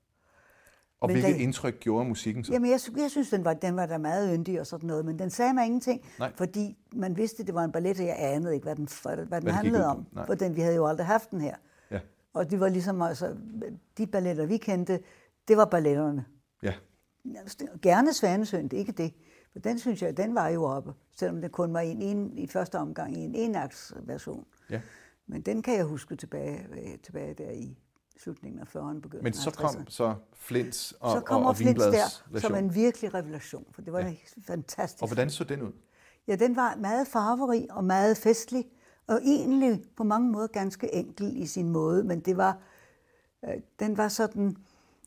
Og 1.00 1.08
men 1.08 1.14
hvilket 1.14 1.34
den, 1.34 1.40
indtryk 1.42 1.80
gjorde 1.80 2.08
musikken 2.08 2.44
så? 2.44 2.52
Jamen, 2.52 2.70
jeg, 2.70 2.80
jeg 2.96 3.10
synes, 3.10 3.30
den 3.30 3.44
var, 3.44 3.54
den 3.54 3.76
var 3.76 3.86
da 3.86 3.98
meget 3.98 4.34
yndig 4.34 4.60
og 4.60 4.66
sådan 4.66 4.86
noget, 4.86 5.04
men 5.04 5.18
den 5.18 5.30
sagde 5.30 5.54
mig 5.54 5.66
ingenting, 5.66 6.04
Nej. 6.18 6.32
fordi 6.36 6.78
man 6.94 7.16
vidste, 7.16 7.44
det 7.44 7.54
var 7.54 7.64
en 7.64 7.72
ballet, 7.72 8.00
og 8.00 8.06
jeg 8.06 8.16
anede 8.18 8.54
ikke, 8.54 8.64
hvad 8.64 8.76
den, 8.76 8.88
hvad, 9.02 9.16
hvad 9.16 9.40
den 9.40 9.42
hvad 9.42 9.52
handlede 9.52 9.86
om, 9.86 10.06
Nej. 10.12 10.26
for 10.26 10.34
den, 10.34 10.56
vi 10.56 10.60
havde 10.60 10.76
jo 10.76 10.86
aldrig 10.86 11.06
haft 11.06 11.30
den 11.30 11.40
her. 11.40 11.54
Ja. 11.90 12.00
Og 12.34 12.50
det 12.50 12.60
var 12.60 12.68
ligesom, 12.68 13.02
altså, 13.02 13.36
de 13.98 14.06
balletter, 14.06 14.46
vi 14.46 14.56
kendte, 14.56 15.00
det 15.48 15.56
var 15.56 15.64
balletterne. 15.64 16.24
Ja. 16.62 16.72
Gerne 17.82 18.12
Svanesøn, 18.12 18.64
det 18.64 18.72
er 18.72 18.78
ikke 18.78 18.92
det. 18.92 19.14
For 19.52 19.58
den 19.58 19.78
synes 19.78 20.02
jeg, 20.02 20.16
den 20.16 20.34
var 20.34 20.48
jo 20.48 20.64
oppe, 20.64 20.92
selvom 21.16 21.40
det 21.40 21.52
kun 21.52 21.74
var 21.74 21.80
en, 21.80 22.02
en 22.02 22.38
i 22.38 22.46
første 22.46 22.78
omgang 22.78 23.16
i 23.16 23.20
en 23.20 23.34
enaks 23.34 23.92
version. 24.02 24.46
Ja. 24.70 24.80
Men 25.26 25.42
den 25.42 25.62
kan 25.62 25.74
jeg 25.76 25.84
huske 25.84 26.16
tilbage, 26.16 26.66
tilbage 27.02 27.34
der 27.34 27.50
i 27.50 27.78
slutningen 28.18 28.60
af 28.60 28.76
40'erne, 28.76 29.00
begyndte 29.00 29.22
Men 29.22 29.32
så 29.32 29.50
kom 29.50 29.86
så 29.88 30.14
Flints 30.34 30.94
og, 31.00 31.12
så 31.12 31.20
kommer 31.20 31.46
og, 31.46 31.50
og 31.50 31.56
Flints 31.56 31.84
der 31.84 31.90
version. 31.90 32.40
som 32.40 32.54
en 32.54 32.74
virkelig 32.74 33.14
revelation, 33.14 33.66
for 33.72 33.82
det 33.82 33.92
var 33.92 34.00
ja. 34.00 34.14
fantastisk. 34.46 35.02
Og 35.02 35.08
hvordan 35.08 35.30
så 35.30 35.44
den 35.44 35.62
ud? 35.62 35.72
Ja, 36.28 36.36
den 36.36 36.56
var 36.56 36.76
meget 36.76 37.06
farverig 37.06 37.66
og 37.70 37.84
meget 37.84 38.16
festlig, 38.16 38.64
og 39.06 39.20
egentlig 39.22 39.84
på 39.96 40.04
mange 40.04 40.32
måder 40.32 40.46
ganske 40.46 40.94
enkel 40.94 41.36
i 41.36 41.46
sin 41.46 41.68
måde, 41.68 42.04
men 42.04 42.20
det 42.20 42.36
var, 42.36 42.58
øh, 43.44 43.54
den 43.78 43.96
var 43.96 44.08
sådan, 44.08 44.56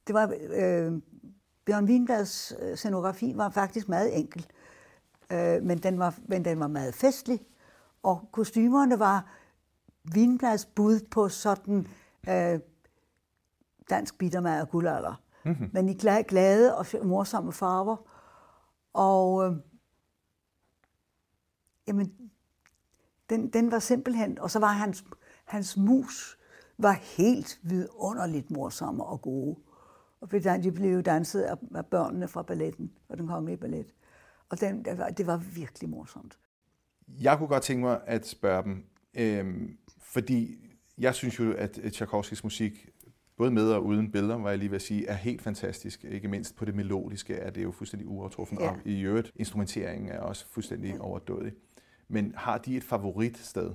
det 0.07 0.15
var, 0.15 0.33
øh, 0.49 0.93
Bjørn 1.65 1.85
Wienblads 1.85 2.53
øh, 2.59 2.75
scenografi 2.77 3.33
var 3.35 3.49
faktisk 3.49 3.89
meget 3.89 4.17
enkel, 4.17 4.47
øh, 5.31 5.63
men, 5.63 5.77
den 5.77 5.99
var, 5.99 6.15
men 6.25 6.45
den 6.45 6.59
var 6.59 6.67
meget 6.67 6.95
festlig, 6.95 7.39
og 8.03 8.29
kostymerne 8.31 8.99
var 8.99 9.25
Wienblads 10.15 10.65
bud 10.65 10.99
på 11.11 11.29
sådan 11.29 11.87
øh, 12.29 12.59
dansk 13.89 14.17
bittermad 14.17 14.61
og 14.61 14.69
guldalder. 14.69 15.21
Mm-hmm. 15.45 15.69
Men 15.73 15.89
i 15.89 15.93
glade 16.27 16.77
og 16.77 16.85
morsomme 17.03 17.53
farver. 17.53 17.97
Og 18.93 19.45
øh, 19.45 19.55
jamen, 21.87 22.13
den, 23.29 23.49
den 23.49 23.71
var 23.71 23.79
simpelthen, 23.79 24.39
og 24.39 24.51
så 24.51 24.59
var 24.59 24.71
hans, 24.71 25.05
hans 25.45 25.77
mus 25.77 26.37
var 26.77 26.91
helt 26.91 27.59
vidunderligt 27.63 28.51
morsomme 28.51 29.03
og 29.05 29.21
gode. 29.21 29.55
Og 30.23 30.31
de 30.63 30.71
blev 30.71 31.01
danset 31.01 31.41
af 31.75 31.85
børnene 31.85 32.27
fra 32.27 32.41
balletten, 32.41 32.91
fra 33.07 33.15
den 33.15 33.27
kongelige 33.27 33.57
ballet. 33.57 33.85
Og 34.49 34.61
den, 34.61 34.85
det, 34.85 34.97
var, 34.97 35.09
det 35.09 35.27
var 35.27 35.37
virkelig 35.37 35.89
morsomt. 35.89 36.37
Jeg 37.07 37.37
kunne 37.37 37.47
godt 37.47 37.63
tænke 37.63 37.81
mig 37.81 38.01
at 38.05 38.27
spørge 38.27 38.63
dem, 38.63 38.85
øh, 39.13 39.69
fordi 39.99 40.57
jeg 40.97 41.15
synes 41.15 41.39
jo, 41.39 41.53
at 41.53 41.79
Tchaikovskis 41.91 42.43
musik 42.43 42.89
både 43.37 43.51
med 43.51 43.71
og 43.71 43.85
uden 43.85 44.11
billeder, 44.11 44.37
var 44.37 44.49
jeg 44.49 44.59
lige 44.59 44.71
ved 44.71 44.75
at 44.75 44.81
sige, 44.81 45.07
er 45.07 45.13
helt 45.13 45.41
fantastisk. 45.41 46.03
Ikke 46.03 46.27
mindst 46.27 46.55
på 46.55 46.65
det 46.65 46.75
melodiske 46.75 47.35
er 47.35 47.49
det 47.49 47.63
jo 47.63 47.71
fuldstændig 47.71 48.07
uovertruffen, 48.07 48.59
ja. 48.59 48.69
og 48.69 48.77
i 48.85 49.01
øvrigt 49.01 49.31
instrumenteringen 49.35 50.11
er 50.11 50.19
også 50.19 50.47
fuldstændig 50.47 50.93
ja. 50.93 50.99
overdådig. 50.99 51.53
Men 52.07 52.33
har 52.35 52.57
de 52.57 52.77
et 52.77 52.83
favoritsted? 52.83 53.71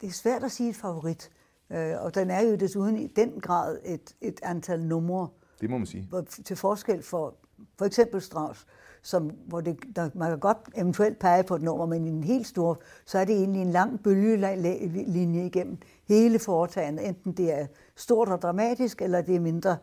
Det 0.00 0.06
er 0.06 0.12
svært 0.12 0.44
at 0.44 0.50
sige 0.50 0.70
et 0.70 0.76
favorit, 0.76 1.30
øh, 1.70 2.02
og 2.02 2.14
den 2.14 2.30
er 2.30 2.40
jo 2.40 2.56
desuden 2.56 2.96
i 2.96 3.06
den 3.06 3.40
grad 3.40 3.78
et, 3.84 4.16
et 4.20 4.40
antal 4.42 4.80
numre. 4.80 5.28
Det 5.60 5.70
må 5.70 5.78
man 5.78 5.86
sige. 5.86 6.08
Til 6.44 6.56
forskel 6.56 7.02
for 7.02 7.34
for 7.78 7.84
eksempel 7.84 8.20
Strauss, 8.20 8.66
som, 9.02 9.30
hvor 9.46 9.60
det, 9.60 9.78
der, 9.96 10.10
man 10.14 10.30
kan 10.30 10.38
godt 10.38 10.58
eventuelt 10.74 11.18
pege 11.18 11.42
på 11.44 11.54
et 11.54 11.62
nummer, 11.62 11.86
men 11.86 12.06
i 12.06 12.10
en 12.10 12.24
helt 12.24 12.46
stor, 12.46 12.80
så 13.06 13.18
er 13.18 13.24
det 13.24 13.34
egentlig 13.34 13.62
en 13.62 13.70
lang 13.70 14.02
bølgelinje 14.02 15.46
igennem 15.46 15.78
hele 16.08 16.38
foretagendet. 16.38 17.08
Enten 17.08 17.32
det 17.32 17.60
er 17.60 17.66
stort 17.96 18.28
og 18.28 18.42
dramatisk, 18.42 19.02
eller 19.02 19.20
det 19.20 19.36
er 19.36 19.40
mindre 19.40 19.76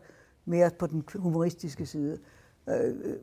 mere 0.44 0.70
på 0.78 0.86
den 0.86 1.04
humoristiske 1.14 1.86
side. 1.86 2.18
Øh, 2.68 2.94
øh 3.04 3.16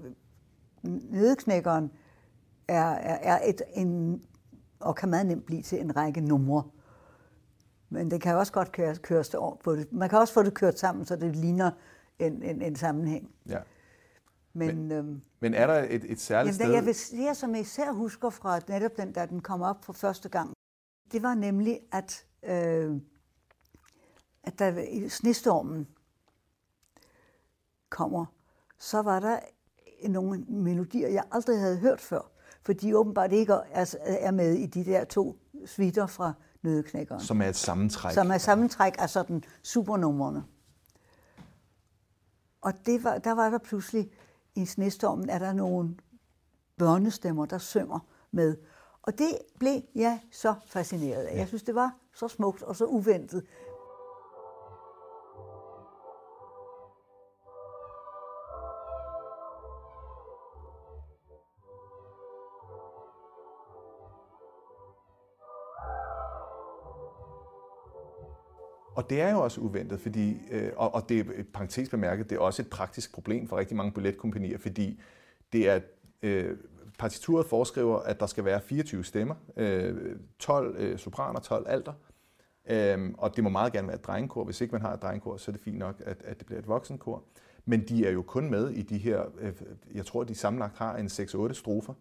Nødeknækkeren 1.11 1.91
er, 2.67 2.83
er, 2.83 3.35
er 3.35 3.49
et, 3.49 3.61
en, 3.73 4.21
og 4.79 4.95
kan 4.95 5.09
meget 5.09 5.25
nemt 5.25 5.45
blive 5.45 5.61
til 5.61 5.81
en 5.81 5.95
række 5.95 6.21
numre. 6.21 6.63
Men 7.89 8.11
det 8.11 8.21
kan 8.21 8.35
også 8.35 8.53
godt 8.53 8.71
køres, 8.71 8.97
køres 8.97 9.35
på 9.63 9.75
det. 9.75 9.93
Man 9.93 10.09
kan 10.09 10.19
også 10.19 10.33
få 10.33 10.43
det 10.43 10.53
kørt 10.53 10.79
sammen, 10.79 11.05
så 11.05 11.15
det 11.15 11.35
ligner 11.35 11.71
en, 12.19 12.43
en, 12.43 12.61
en 12.61 12.75
sammenhæng. 12.75 13.35
Ja. 13.49 13.59
Men, 14.53 14.75
men, 14.75 14.91
øhm, 14.91 15.21
men 15.39 15.53
er 15.53 15.67
der 15.67 15.87
et, 15.89 16.11
et 16.11 16.19
særligt 16.19 16.59
jamen, 16.59 16.65
sted? 16.65 16.75
Jeg 16.75 16.85
vil 16.85 16.95
sige, 16.95 17.35
som 17.35 17.51
jeg 17.55 17.61
især 17.61 17.91
husker 17.91 18.29
fra 18.29 18.59
netop 18.67 18.97
den, 18.97 19.11
da 19.11 19.25
den 19.25 19.41
kom 19.41 19.61
op 19.61 19.85
for 19.85 19.93
første 19.93 20.29
gang, 20.29 20.53
det 21.11 21.23
var 21.23 21.33
nemlig, 21.33 21.79
at, 21.91 22.25
øh, 22.43 22.95
at 24.43 24.59
der 24.59 24.77
i 24.77 25.09
snestormen 25.09 25.87
kommer, 27.89 28.25
så 28.79 29.01
var 29.01 29.19
der 29.19 29.39
nogle 30.09 30.45
melodier, 30.47 31.07
jeg 31.07 31.23
aldrig 31.31 31.59
havde 31.59 31.77
hørt 31.77 32.01
før, 32.01 32.31
for 32.65 32.73
de 32.73 32.97
åbenbart 32.97 33.31
ikke 33.31 33.53
er, 33.53 33.95
er 34.01 34.31
med 34.31 34.53
i 34.53 34.65
de 34.65 34.85
der 34.85 35.03
to 35.03 35.37
svitter 35.65 36.07
fra 36.07 36.33
Nødeknækkeren. 36.61 37.21
Som 37.21 37.41
er 37.41 37.45
et 37.45 37.55
sammentræk. 37.55 38.13
Som 38.13 38.31
er 38.31 38.37
sammentræk 38.37 38.95
af 38.99 39.09
sådan 39.09 39.43
supernumrene. 39.63 40.43
Og 42.63 42.85
det 42.85 43.03
var, 43.03 43.17
der 43.17 43.31
var 43.31 43.49
der 43.49 43.57
pludselig 43.57 44.11
i 44.55 44.65
snestormen, 44.65 45.29
er 45.29 45.39
der 45.39 45.53
nogle 45.53 45.95
børnestemmer, 46.77 47.45
der 47.45 47.57
synger 47.57 47.99
med. 48.31 48.57
Og 49.01 49.17
det 49.17 49.37
blev 49.59 49.81
jeg 49.95 50.19
så 50.31 50.55
fascineret 50.67 51.23
af. 51.23 51.37
Jeg 51.37 51.47
synes, 51.47 51.63
det 51.63 51.75
var 51.75 51.95
så 52.13 52.27
smukt 52.27 52.63
og 52.63 52.75
så 52.75 52.85
uventet. 52.85 53.45
Og 68.95 69.09
det 69.09 69.21
er 69.21 69.31
jo 69.31 69.41
også 69.41 69.61
uventet, 69.61 69.99
fordi, 69.99 70.37
øh, 70.51 70.71
og, 70.75 70.95
og 70.95 71.09
det 71.09 71.19
er 71.19 71.43
parentes 71.53 71.89
bemærket, 71.89 72.29
det 72.29 72.35
er 72.35 72.39
også 72.39 72.61
et 72.61 72.69
praktisk 72.69 73.13
problem 73.13 73.47
for 73.47 73.57
rigtig 73.57 73.77
mange 73.77 73.91
billetkompanier, 73.91 74.57
fordi 74.57 75.01
det 75.53 75.69
er, 75.69 75.79
øh, 76.21 76.57
partituret 76.99 77.45
foreskriver, 77.45 77.99
at 77.99 78.19
der 78.19 78.25
skal 78.25 78.45
være 78.45 78.61
24 78.61 79.03
stemmer, 79.03 79.35
øh, 79.57 80.15
12 80.39 80.75
øh, 80.77 80.99
sopraner, 80.99 81.39
12 81.39 81.65
alter, 81.69 81.93
øh, 82.69 83.11
og 83.17 83.35
det 83.35 83.43
må 83.43 83.49
meget 83.49 83.73
gerne 83.73 83.87
være 83.87 83.95
et 83.97 84.05
drengekor. 84.05 84.43
Hvis 84.43 84.61
ikke 84.61 84.71
man 84.71 84.81
har 84.81 84.93
et 84.93 85.01
drengekor, 85.01 85.37
så 85.37 85.51
er 85.51 85.53
det 85.53 85.61
fint 85.61 85.77
nok, 85.77 86.01
at, 86.05 86.17
at 86.23 86.39
det 86.39 86.45
bliver 86.45 86.59
et 86.59 86.67
voksenkor. 86.67 87.23
Men 87.65 87.87
de 87.87 88.07
er 88.07 88.11
jo 88.11 88.21
kun 88.21 88.49
med 88.49 88.69
i 88.69 88.81
de 88.81 88.97
her, 88.97 89.23
øh, 89.39 89.53
jeg 89.93 90.05
tror, 90.05 90.23
de 90.23 90.35
sammenlagt 90.35 90.77
har 90.77 90.95
en 90.95 91.07
6-8 91.07 91.53
strofer, 91.53 91.93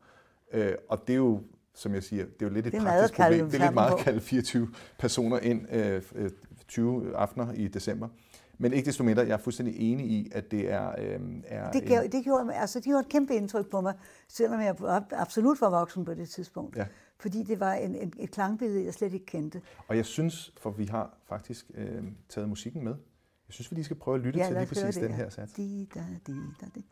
øh, 0.53 0.75
og 0.89 1.03
det 1.07 1.13
er 1.13 1.17
jo 1.17 1.43
som 1.75 1.95
jeg 1.95 2.03
siger, 2.03 2.25
det 2.25 2.43
er 2.43 2.47
jo 2.47 2.55
lidt 2.55 2.67
et 2.67 2.73
praktisk 2.73 3.15
problem. 3.15 3.51
Det 3.51 3.61
er 3.61 3.65
lidt 3.65 3.75
meget 3.75 3.93
at 3.93 3.99
kalde 3.99 4.21
24 4.21 4.69
personer 4.99 5.39
ind 5.39 5.73
øh, 5.73 6.03
øh, 6.15 6.31
20 6.73 7.17
aftener 7.17 7.53
i 7.53 7.69
december. 7.69 8.09
Men 8.59 8.73
ikke 8.73 8.87
desto 8.87 9.05
mindre, 9.05 9.23
jeg 9.23 9.33
er 9.33 9.39
fuldstændig 9.39 9.93
enig 9.93 10.07
i, 10.07 10.31
at 10.35 10.51
det 10.51 10.71
er... 10.71 10.89
Øh, 10.99 11.21
er 11.45 11.71
Det, 11.71 11.87
gav, 11.87 12.03
det 12.13 12.25
gjorde, 12.25 12.55
altså, 12.55 12.79
det 12.79 12.87
gjorde 12.87 13.01
et 13.01 13.09
kæmpe 13.09 13.35
indtryk 13.35 13.71
på 13.71 13.81
mig, 13.81 13.95
selvom 14.29 14.61
jeg 14.61 14.77
absolut 15.13 15.61
var 15.61 15.71
voksen 15.71 16.05
på 16.05 16.15
det 16.15 16.29
tidspunkt. 16.29 16.77
Ja. 16.77 16.87
Fordi 17.19 17.43
det 17.43 17.61
var 17.61 17.73
en, 17.73 17.95
en, 17.95 18.13
et 18.19 18.31
klangbillede, 18.31 18.85
jeg 18.85 18.95
slet 18.95 19.13
ikke 19.13 19.27
kendte. 19.27 19.63
Og 19.89 19.97
jeg 19.97 20.07
synes, 20.07 20.53
for 20.57 20.71
vi 20.71 20.85
har 20.85 21.19
faktisk 21.29 21.71
øh, 21.75 22.03
taget 22.29 22.49
musikken 22.49 22.85
med, 22.85 22.95
jeg 23.49 23.55
synes, 23.55 23.71
vi 23.71 23.75
lige 23.75 23.85
skal 23.85 23.97
prøve 23.97 24.15
at 24.15 24.21
lytte 24.21 24.41
til 24.41 24.53
lad 24.53 24.61
lige 24.61 24.69
præcis 24.69 24.95
det 24.95 25.03
den 25.03 25.15
her 25.15 25.29
sats. 25.29 25.53
Di, 25.53 25.89
da, 25.95 26.05
di, 26.27 26.33
da, 26.61 26.67
di. 26.75 26.85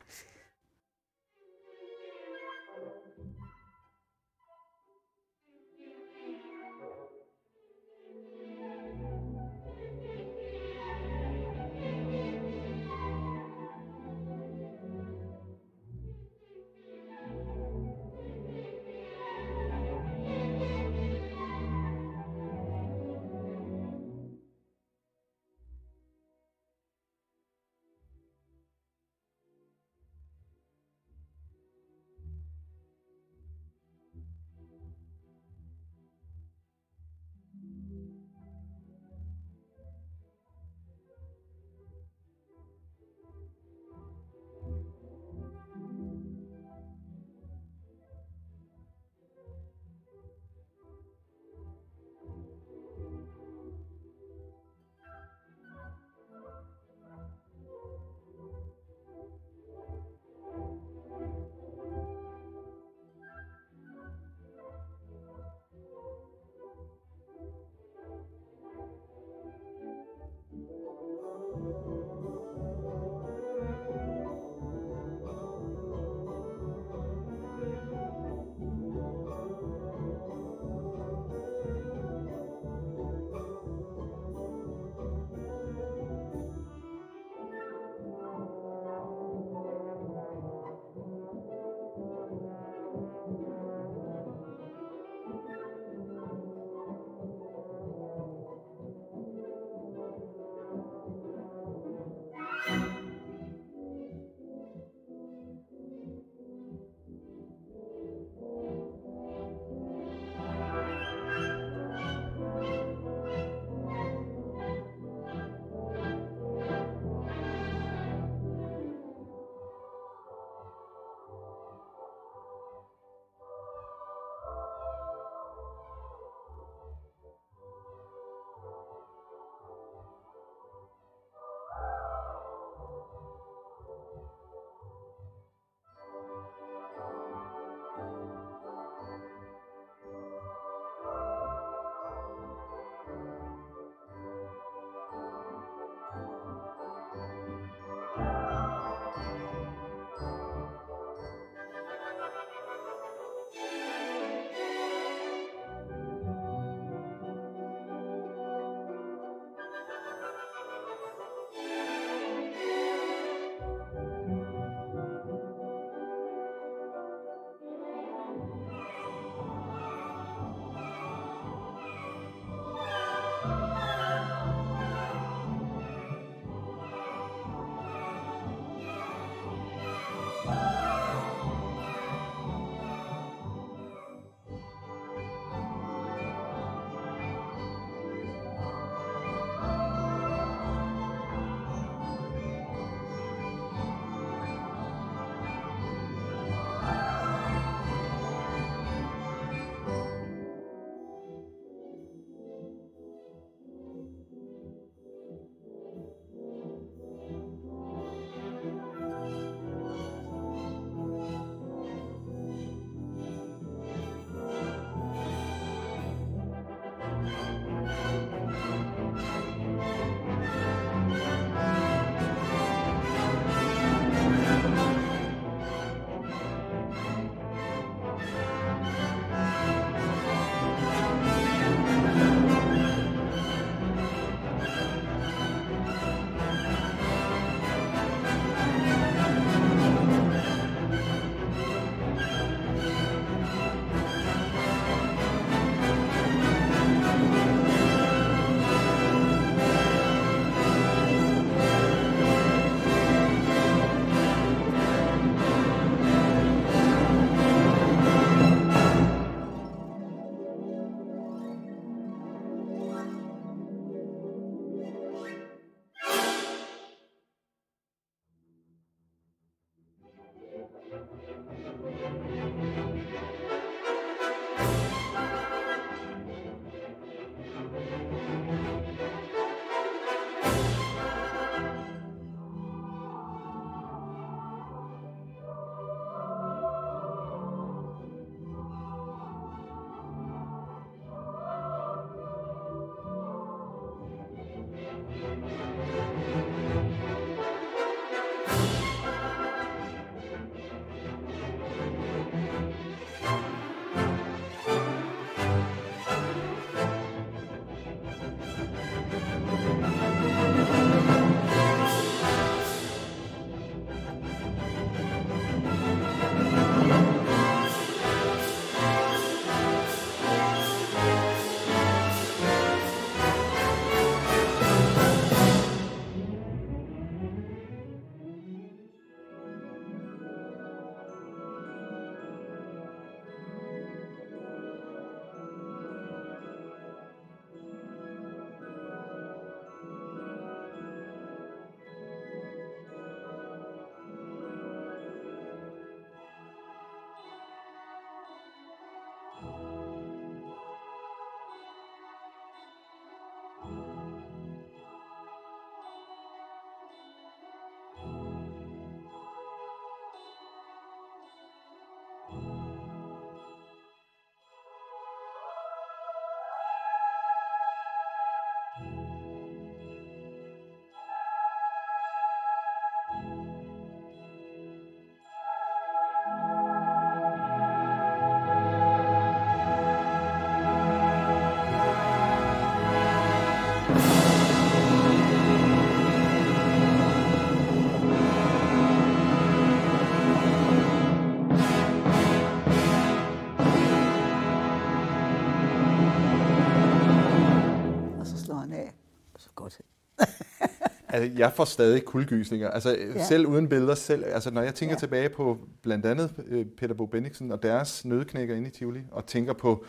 Altså, 401.20 401.38
jeg 401.38 401.52
får 401.52 401.64
stadig 401.64 402.04
kuldegysninger. 402.04 402.70
Altså, 402.70 402.96
ja. 403.16 403.24
selv 403.24 403.46
uden 403.46 403.68
billeder. 403.68 403.94
Selv, 403.94 404.24
altså, 404.26 404.50
når 404.50 404.62
jeg 404.62 404.74
tænker 404.74 404.94
ja. 404.94 404.98
tilbage 404.98 405.28
på 405.28 405.58
blandt 405.82 406.06
andet 406.06 406.32
øh, 406.46 406.66
Peter 406.78 406.94
Bo 406.94 407.06
Bendiksen 407.06 407.52
og 407.52 407.62
deres 407.62 408.04
nødknækker 408.04 408.54
inde 408.54 408.68
i 408.68 408.70
Tivoli, 408.70 409.00
og 409.10 409.26
tænker 409.26 409.52
på 409.52 409.84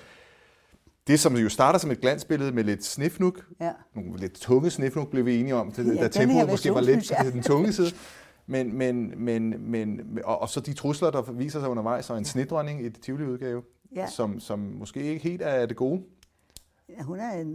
det, 1.07 1.19
som 1.19 1.37
jo 1.37 1.49
starter 1.49 1.79
som 1.79 1.91
et 1.91 2.01
glansbillede 2.01 2.51
med 2.51 2.63
lidt 2.63 2.85
snifnuk, 2.85 3.45
ja. 3.61 3.71
nogle 3.95 4.19
lidt 4.19 4.33
tunge 4.33 4.69
snifnuk 4.69 5.09
blev 5.09 5.25
vi 5.25 5.39
enige 5.39 5.55
om, 5.55 5.71
til, 5.71 5.85
ja, 5.85 5.93
da 5.93 6.07
tempoet 6.07 6.49
måske 6.49 6.73
var 6.73 6.81
lidt 6.81 7.11
ja. 7.11 7.31
den 7.31 7.43
tunge 7.43 7.73
side. 7.73 7.91
Men, 8.47 8.77
men, 8.77 9.13
men, 9.17 9.71
men, 9.71 10.19
og, 10.23 10.41
og 10.41 10.49
så 10.49 10.59
de 10.59 10.73
trusler, 10.73 11.11
der 11.11 11.31
viser 11.31 11.59
sig 11.59 11.69
undervejs, 11.69 12.09
og 12.09 12.17
en 12.17 12.25
snitdronning 12.25 12.85
i 12.85 12.89
det 12.89 13.01
Tivoli-udgave, 13.01 13.61
ja. 13.95 14.07
som, 14.07 14.39
som 14.39 14.59
måske 14.59 15.03
ikke 15.03 15.23
helt 15.23 15.41
er 15.41 15.65
det 15.65 15.77
gode. 15.77 16.01
Hun 17.01 17.19
er 17.19 17.31
en, 17.31 17.47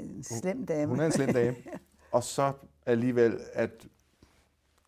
en 0.00 0.22
slem 0.22 0.66
dame. 0.66 0.86
Hun 0.86 1.00
er 1.00 1.06
en 1.06 1.12
slem 1.12 1.32
dame. 1.32 1.56
og 2.12 2.24
så 2.24 2.52
alligevel, 2.86 3.40
at 3.52 3.86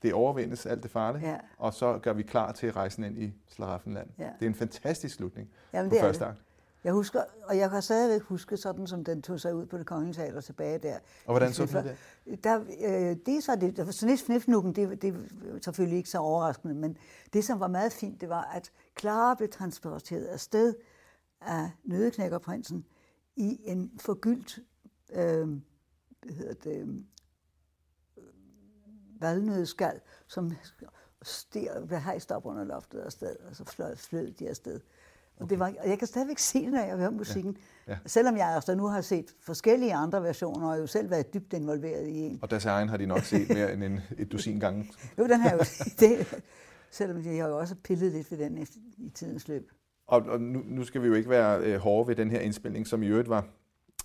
det 0.03 0.15
overvindes 0.15 0.67
alt 0.67 0.83
det 0.83 0.91
farlige, 0.91 1.31
ja. 1.31 1.37
og 1.59 1.75
så 1.75 1.99
gør 1.99 2.13
vi 2.13 2.23
klar 2.23 2.53
til 2.53 2.73
rejsen 2.73 3.05
ind 3.05 3.19
i 3.19 3.35
Slaraffenland. 3.49 4.09
Ja. 4.19 4.25
Det 4.25 4.43
er 4.43 4.47
en 4.47 4.55
fantastisk 4.55 5.15
slutning 5.15 5.51
Jamen, 5.73 5.91
det 5.91 6.01
på 6.01 6.05
første 6.05 6.25
akt. 6.25 6.43
Jeg 6.85 6.95
husker, 6.95 7.23
og 7.45 7.59
jeg 7.59 7.71
kan 7.71 7.83
stadigvæk 7.83 8.23
huske 8.23 8.57
sådan, 8.57 8.87
som 8.87 9.05
den 9.05 9.23
tog 9.23 9.41
sig 9.41 9.55
ud 9.55 9.67
på 9.67 9.79
det 9.79 9.87
kongelige 9.87 10.15
teater 10.15 10.41
tilbage 10.41 10.79
der. 10.79 10.99
Og 11.27 11.33
hvordan 11.33 11.53
så 11.53 11.67
den 11.67 11.97
det? 12.27 12.45
Der, 12.45 12.61
øh, 12.61 13.17
det 13.27 13.45
så 13.45 13.57
det, 13.61 13.77
der, 13.77 13.91
så 13.91 14.17
snifnukken, 14.17 14.73
det, 14.73 15.03
det 15.03 15.15
er 15.15 15.59
selvfølgelig 15.61 15.97
ikke 15.97 16.11
så 16.11 16.19
overraskende, 16.19 16.75
men 16.75 16.97
det, 17.33 17.45
som 17.45 17.61
var 17.61 17.69
meget 17.69 17.93
fint, 17.93 18.21
det 18.21 18.29
var, 18.29 18.43
at 18.55 18.71
Clara 19.01 19.35
blev 19.35 19.49
transporteret 19.49 20.25
afsted 20.25 20.75
af 21.41 21.71
nødeknækkerprinsen 21.85 22.85
i 23.37 23.61
en 23.65 23.91
forgyldt, 24.01 24.59
øh, 25.13 25.49
hvad 26.23 26.35
hedder 26.35 26.55
det, 26.55 27.05
valnødskal, 29.21 30.01
som 30.27 30.53
steg, 31.23 31.69
blev 31.87 32.01
hejst 32.01 32.33
op 32.33 32.47
under 32.47 32.65
loftet 32.65 33.01
afsted, 33.01 33.37
og 33.51 33.57
så 33.57 33.65
fløj, 33.65 33.97
flød 33.97 34.31
de 34.33 34.49
afsted. 34.49 34.81
Og, 35.37 35.51
det 35.51 35.59
var, 35.59 35.73
og 35.81 35.89
jeg 35.89 35.99
kan 35.99 36.09
stadigvæk 36.09 36.39
se 36.39 36.65
det, 36.65 36.73
når 36.73 36.81
jeg 36.81 36.97
hører 36.97 37.11
musikken. 37.11 37.57
Ja. 37.87 37.93
Ja. 37.93 37.99
Selvom 38.07 38.37
jeg 38.37 38.49
altså 38.49 38.75
nu 38.75 38.87
har 38.87 39.01
set 39.01 39.35
forskellige 39.41 39.95
andre 39.95 40.23
versioner, 40.23 40.69
og 40.69 40.79
jo 40.79 40.87
selv 40.87 41.11
været 41.11 41.35
dybt 41.35 41.53
involveret 41.53 42.09
i 42.09 42.19
en. 42.19 42.39
Og 42.43 42.51
deres 42.51 42.65
egen 42.65 42.89
har 42.89 42.97
de 42.97 43.07
nok 43.07 43.23
set 43.23 43.49
mere 43.49 43.73
end 43.73 43.85
en, 43.85 44.01
et 44.19 44.33
dusin 44.33 44.61
gange. 44.61 44.91
jo, 45.19 45.27
den 45.27 45.41
har 45.41 45.53
jo 45.53 45.59
det, 46.01 46.43
Selvom 46.91 47.23
de 47.23 47.39
har 47.39 47.49
jo 47.49 47.59
også 47.59 47.75
pillet 47.75 48.13
lidt 48.13 48.31
ved 48.31 48.39
den 48.39 48.67
i 48.99 49.09
tidens 49.09 49.49
løb. 49.49 49.71
Og, 50.07 50.23
og 50.23 50.41
nu, 50.41 50.63
nu 50.65 50.85
skal 50.85 51.03
vi 51.03 51.07
jo 51.07 51.15
ikke 51.15 51.31
være 51.31 51.61
øh, 51.61 51.79
hårde 51.79 52.09
ved 52.09 52.17
den 52.17 52.31
her 52.31 52.41
indspilning, 52.41 52.87
som 52.87 53.03
i 53.03 53.07
øvrigt 53.07 53.29
var 53.29 53.49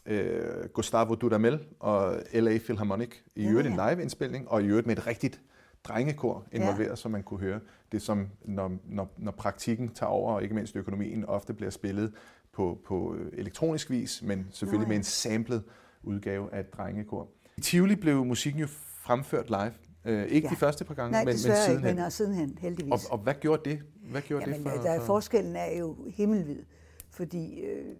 øh, 0.05 0.69
Gustavo 0.73 1.15
Dudamel 1.15 1.59
og 1.79 2.15
LA 2.33 2.57
Philharmonic. 2.57 3.09
I 3.35 3.47
øvrigt 3.47 3.67
ja, 3.67 3.75
ja. 3.75 3.89
en 3.89 3.95
live-indspilning, 3.95 4.49
og 4.49 4.63
i 4.63 4.65
øvrigt 4.65 4.87
med 4.87 4.97
et 4.97 5.07
rigtigt 5.07 5.41
drengekor 5.83 6.47
involveret, 6.51 6.89
ja. 6.89 6.95
så 6.95 7.09
man 7.09 7.23
kunne 7.23 7.39
høre 7.39 7.59
det, 7.91 8.01
som 8.01 8.27
når, 8.45 8.71
når, 8.85 9.13
når 9.17 9.31
praktikken 9.31 9.89
tager 9.89 10.09
over, 10.09 10.33
og 10.33 10.43
ikke 10.43 10.55
mindst 10.55 10.75
økonomien, 10.75 11.25
ofte 11.25 11.53
bliver 11.53 11.69
spillet 11.69 12.13
på, 12.53 12.79
på 12.87 13.15
øh, 13.15 13.31
elektronisk 13.33 13.89
vis, 13.89 14.21
men 14.21 14.47
selvfølgelig 14.51 14.87
Nej. 14.87 14.89
med 14.89 14.97
en 14.97 15.03
samlet 15.03 15.63
udgave 16.03 16.53
af 16.53 16.59
et 16.59 16.73
drengekor. 16.73 17.29
I 17.57 17.61
Tivoli 17.61 17.95
blev 17.95 18.25
musikken 18.25 18.61
jo 18.61 18.67
fremført 19.01 19.49
live. 19.49 19.73
Øh, 20.05 20.25
ikke 20.25 20.47
ja. 20.47 20.51
de 20.51 20.55
første 20.55 20.85
par 20.85 20.93
gange, 20.93 21.11
Nej, 21.11 21.21
men, 21.21 21.27
men 21.27 21.37
sidenhen. 21.37 21.87
Ikke, 21.87 22.01
men 22.01 22.11
sidenhen, 22.11 22.57
heldigvis. 22.61 22.91
Og, 22.91 22.99
og 23.11 23.17
hvad 23.17 23.33
gjorde 23.33 23.69
det? 23.69 23.79
Hvad 24.11 24.21
gjorde 24.21 24.43
Jamen, 24.43 24.63
det 24.63 24.71
for, 24.71 24.81
der 24.81 24.91
er, 24.91 25.05
forskellen 25.05 25.55
er 25.55 25.77
jo 25.77 25.97
himmelvid, 26.15 26.63
fordi 27.09 27.59
øh, 27.59 27.95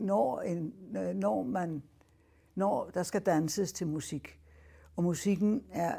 når, 0.00 0.40
en, 0.40 0.74
øh, 0.96 1.14
når, 1.14 1.42
man, 1.42 1.82
når 2.54 2.90
der 2.94 3.02
skal 3.02 3.20
danses 3.20 3.72
til 3.72 3.86
musik, 3.86 4.40
og 4.96 5.04
musikken 5.04 5.62
er, 5.72 5.98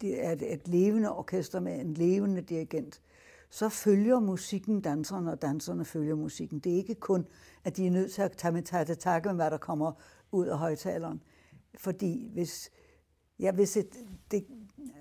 det 0.00 0.24
er 0.24 0.36
et 0.40 0.68
levende 0.68 1.16
orkester 1.16 1.60
med 1.60 1.80
en 1.80 1.94
levende 1.94 2.40
dirigent, 2.42 3.00
så 3.50 3.68
følger 3.68 4.20
musikken 4.20 4.80
danserne, 4.80 5.32
og 5.32 5.42
danserne 5.42 5.84
følger 5.84 6.14
musikken. 6.14 6.58
Det 6.58 6.72
er 6.72 6.76
ikke 6.76 6.94
kun, 6.94 7.26
at 7.64 7.76
de 7.76 7.86
er 7.86 7.90
nødt 7.90 8.12
til 8.12 8.22
at 8.22 8.32
tage 8.32 8.52
med 8.52 8.62
tage 8.62 8.94
takke 8.94 9.28
med, 9.28 9.34
hvad 9.34 9.50
der 9.50 9.58
kommer 9.58 9.92
ud 10.32 10.46
af 10.46 10.58
højtaleren. 10.58 11.22
Fordi 11.74 12.30
hvis, 12.32 12.70
ja, 13.38 13.52
hvis 13.52 13.76
et, 13.76 13.96
det, 14.30 14.46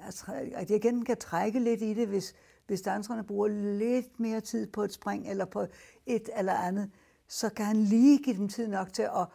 altså, 0.06 0.26
at 0.56 0.70
jeg 0.70 0.78
igen 0.78 1.06
kan 1.06 1.18
trække 1.18 1.60
lidt 1.60 1.82
i 1.82 1.94
det, 1.94 2.08
hvis, 2.08 2.34
hvis 2.68 2.82
danserne 2.82 3.24
bruger 3.24 3.48
lidt 3.78 4.20
mere 4.20 4.42
tid 4.42 4.68
på 4.68 4.84
et 4.84 4.94
spring 4.94 5.30
eller 5.30 5.46
på 5.46 5.66
et 6.06 6.30
eller 6.38 6.54
andet, 6.54 6.92
så 7.30 7.50
kan 7.50 7.66
han 7.66 7.76
lige 7.76 8.18
give 8.18 8.38
dem 8.38 8.48
tid 8.50 8.68
nok 8.68 8.94
til 8.94 9.02
at 9.04 9.26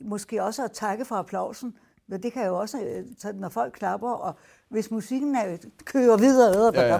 måske 0.00 0.42
også 0.42 0.64
at 0.64 0.72
takke 0.72 1.04
for 1.04 1.14
applausen, 1.16 1.78
men 2.06 2.22
det 2.22 2.32
kan 2.32 2.46
jo 2.46 2.58
også, 2.58 2.82
øh, 2.84 3.34
når 3.34 3.48
folk 3.48 3.72
klapper, 3.72 4.10
og 4.10 4.34
hvis 4.68 4.90
musikken 4.90 5.34
er, 5.34 5.56
kører 5.84 6.16
videre, 6.16 6.50
ja, 6.80 6.86
ja. 6.86 6.94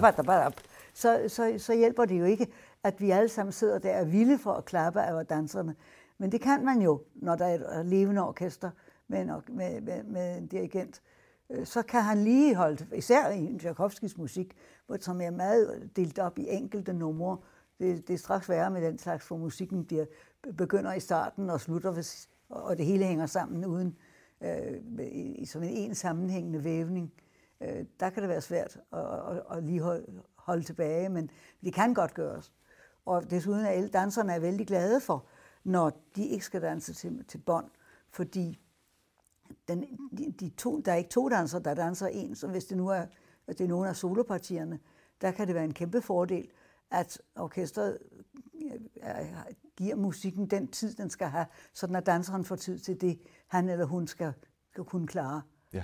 Så, 0.94 1.24
så, 1.28 1.54
så 1.58 1.74
hjælper 1.74 2.04
det 2.04 2.20
jo 2.20 2.24
ikke, 2.24 2.46
at 2.84 3.00
vi 3.00 3.10
alle 3.10 3.28
sammen 3.28 3.52
sidder 3.52 3.78
der 3.78 4.00
og 4.00 4.12
vilde 4.12 4.38
for 4.38 4.52
at 4.52 4.64
klappe 4.64 5.02
af 5.02 5.26
danserne. 5.26 5.74
Men 6.18 6.32
det 6.32 6.40
kan 6.40 6.64
man 6.64 6.82
jo, 6.82 7.02
når 7.14 7.36
der 7.36 7.46
er 7.46 7.78
et 7.80 7.86
levende 7.86 8.28
orkester 8.28 8.70
med 9.08 9.20
en, 9.20 9.30
med, 9.48 9.80
med, 9.80 10.02
med 10.04 10.38
en 10.38 10.46
dirigent. 10.46 11.02
Øh, 11.50 11.66
så 11.66 11.82
kan 11.82 12.02
han 12.02 12.24
lige 12.24 12.54
holde, 12.54 12.86
især 12.94 13.30
i 13.30 13.58
Tchaikovskis 13.58 14.18
musik, 14.18 14.56
som 15.00 15.20
er 15.20 15.30
meget 15.30 15.90
delt 15.96 16.18
op 16.18 16.38
i 16.38 16.46
enkelte 16.48 16.92
numre. 16.92 17.38
Det, 17.78 18.08
det 18.08 18.14
er 18.14 18.18
straks 18.18 18.48
værre 18.48 18.70
med 18.70 18.82
den 18.82 18.98
slags, 18.98 19.28
hvor 19.28 19.36
musikken 19.36 19.84
bliver, 19.84 20.04
begynder 20.56 20.92
i 20.92 21.00
starten 21.00 21.50
og 21.50 21.60
slutter, 21.60 22.16
og 22.48 22.78
det 22.78 22.86
hele 22.86 23.04
hænger 23.04 23.26
sammen 23.26 23.64
uden 23.64 23.96
øh, 24.40 24.80
i, 25.12 25.44
som 25.46 25.62
en, 25.62 25.70
en 25.70 25.94
sammenhængende 25.94 26.64
vævning. 26.64 27.12
Øh, 27.60 27.84
der 28.00 28.10
kan 28.10 28.22
det 28.22 28.28
være 28.28 28.40
svært 28.40 28.80
at, 28.92 29.00
at, 29.00 29.42
at 29.56 29.64
lige 29.64 29.80
holde, 29.80 30.22
holde 30.36 30.62
tilbage, 30.62 31.08
men 31.08 31.30
det 31.64 31.74
kan 31.74 31.94
godt 31.94 32.14
gøres. 32.14 32.52
Og 33.06 33.30
desuden 33.30 33.64
er 33.64 33.70
alle 33.70 33.88
danserne 33.88 34.32
er 34.32 34.38
vældig 34.38 34.66
glade 34.66 35.00
for, 35.00 35.26
når 35.64 35.92
de 36.16 36.26
ikke 36.26 36.44
skal 36.44 36.62
danse 36.62 36.94
til, 36.94 37.24
til 37.28 37.38
bånd, 37.38 37.70
fordi 38.10 38.60
den, 39.68 39.84
de, 40.18 40.32
de 40.40 40.48
to, 40.48 40.80
der 40.80 40.92
er 40.92 40.96
ikke 40.96 41.10
to 41.10 41.28
dansere, 41.28 41.62
der 41.62 41.74
danser 41.74 42.06
en, 42.06 42.34
så 42.34 42.46
hvis 42.46 42.64
det 42.64 42.76
nu 42.76 42.88
er, 42.88 43.06
at 43.46 43.58
det 43.58 43.64
er 43.64 43.68
nogle 43.68 43.88
af 43.88 43.96
solopartierne, 43.96 44.78
der 45.20 45.30
kan 45.30 45.46
det 45.46 45.54
være 45.54 45.64
en 45.64 45.74
kæmpe 45.74 46.02
fordel, 46.02 46.48
at 46.90 47.22
orkestret 47.36 47.98
Øh, 48.72 49.54
giver 49.76 49.96
musikken 49.96 50.46
den 50.46 50.68
tid, 50.68 50.94
den 50.94 51.10
skal 51.10 51.26
have, 51.26 51.46
så 51.74 51.86
at 51.86 52.06
danseren 52.06 52.44
får 52.44 52.56
tid 52.56 52.78
til 52.78 53.00
det, 53.00 53.20
han 53.48 53.68
eller 53.68 53.84
hun 53.84 54.06
skal, 54.06 54.32
skal 54.70 54.84
kunne 54.84 55.06
klare. 55.06 55.42
Ja. 55.72 55.82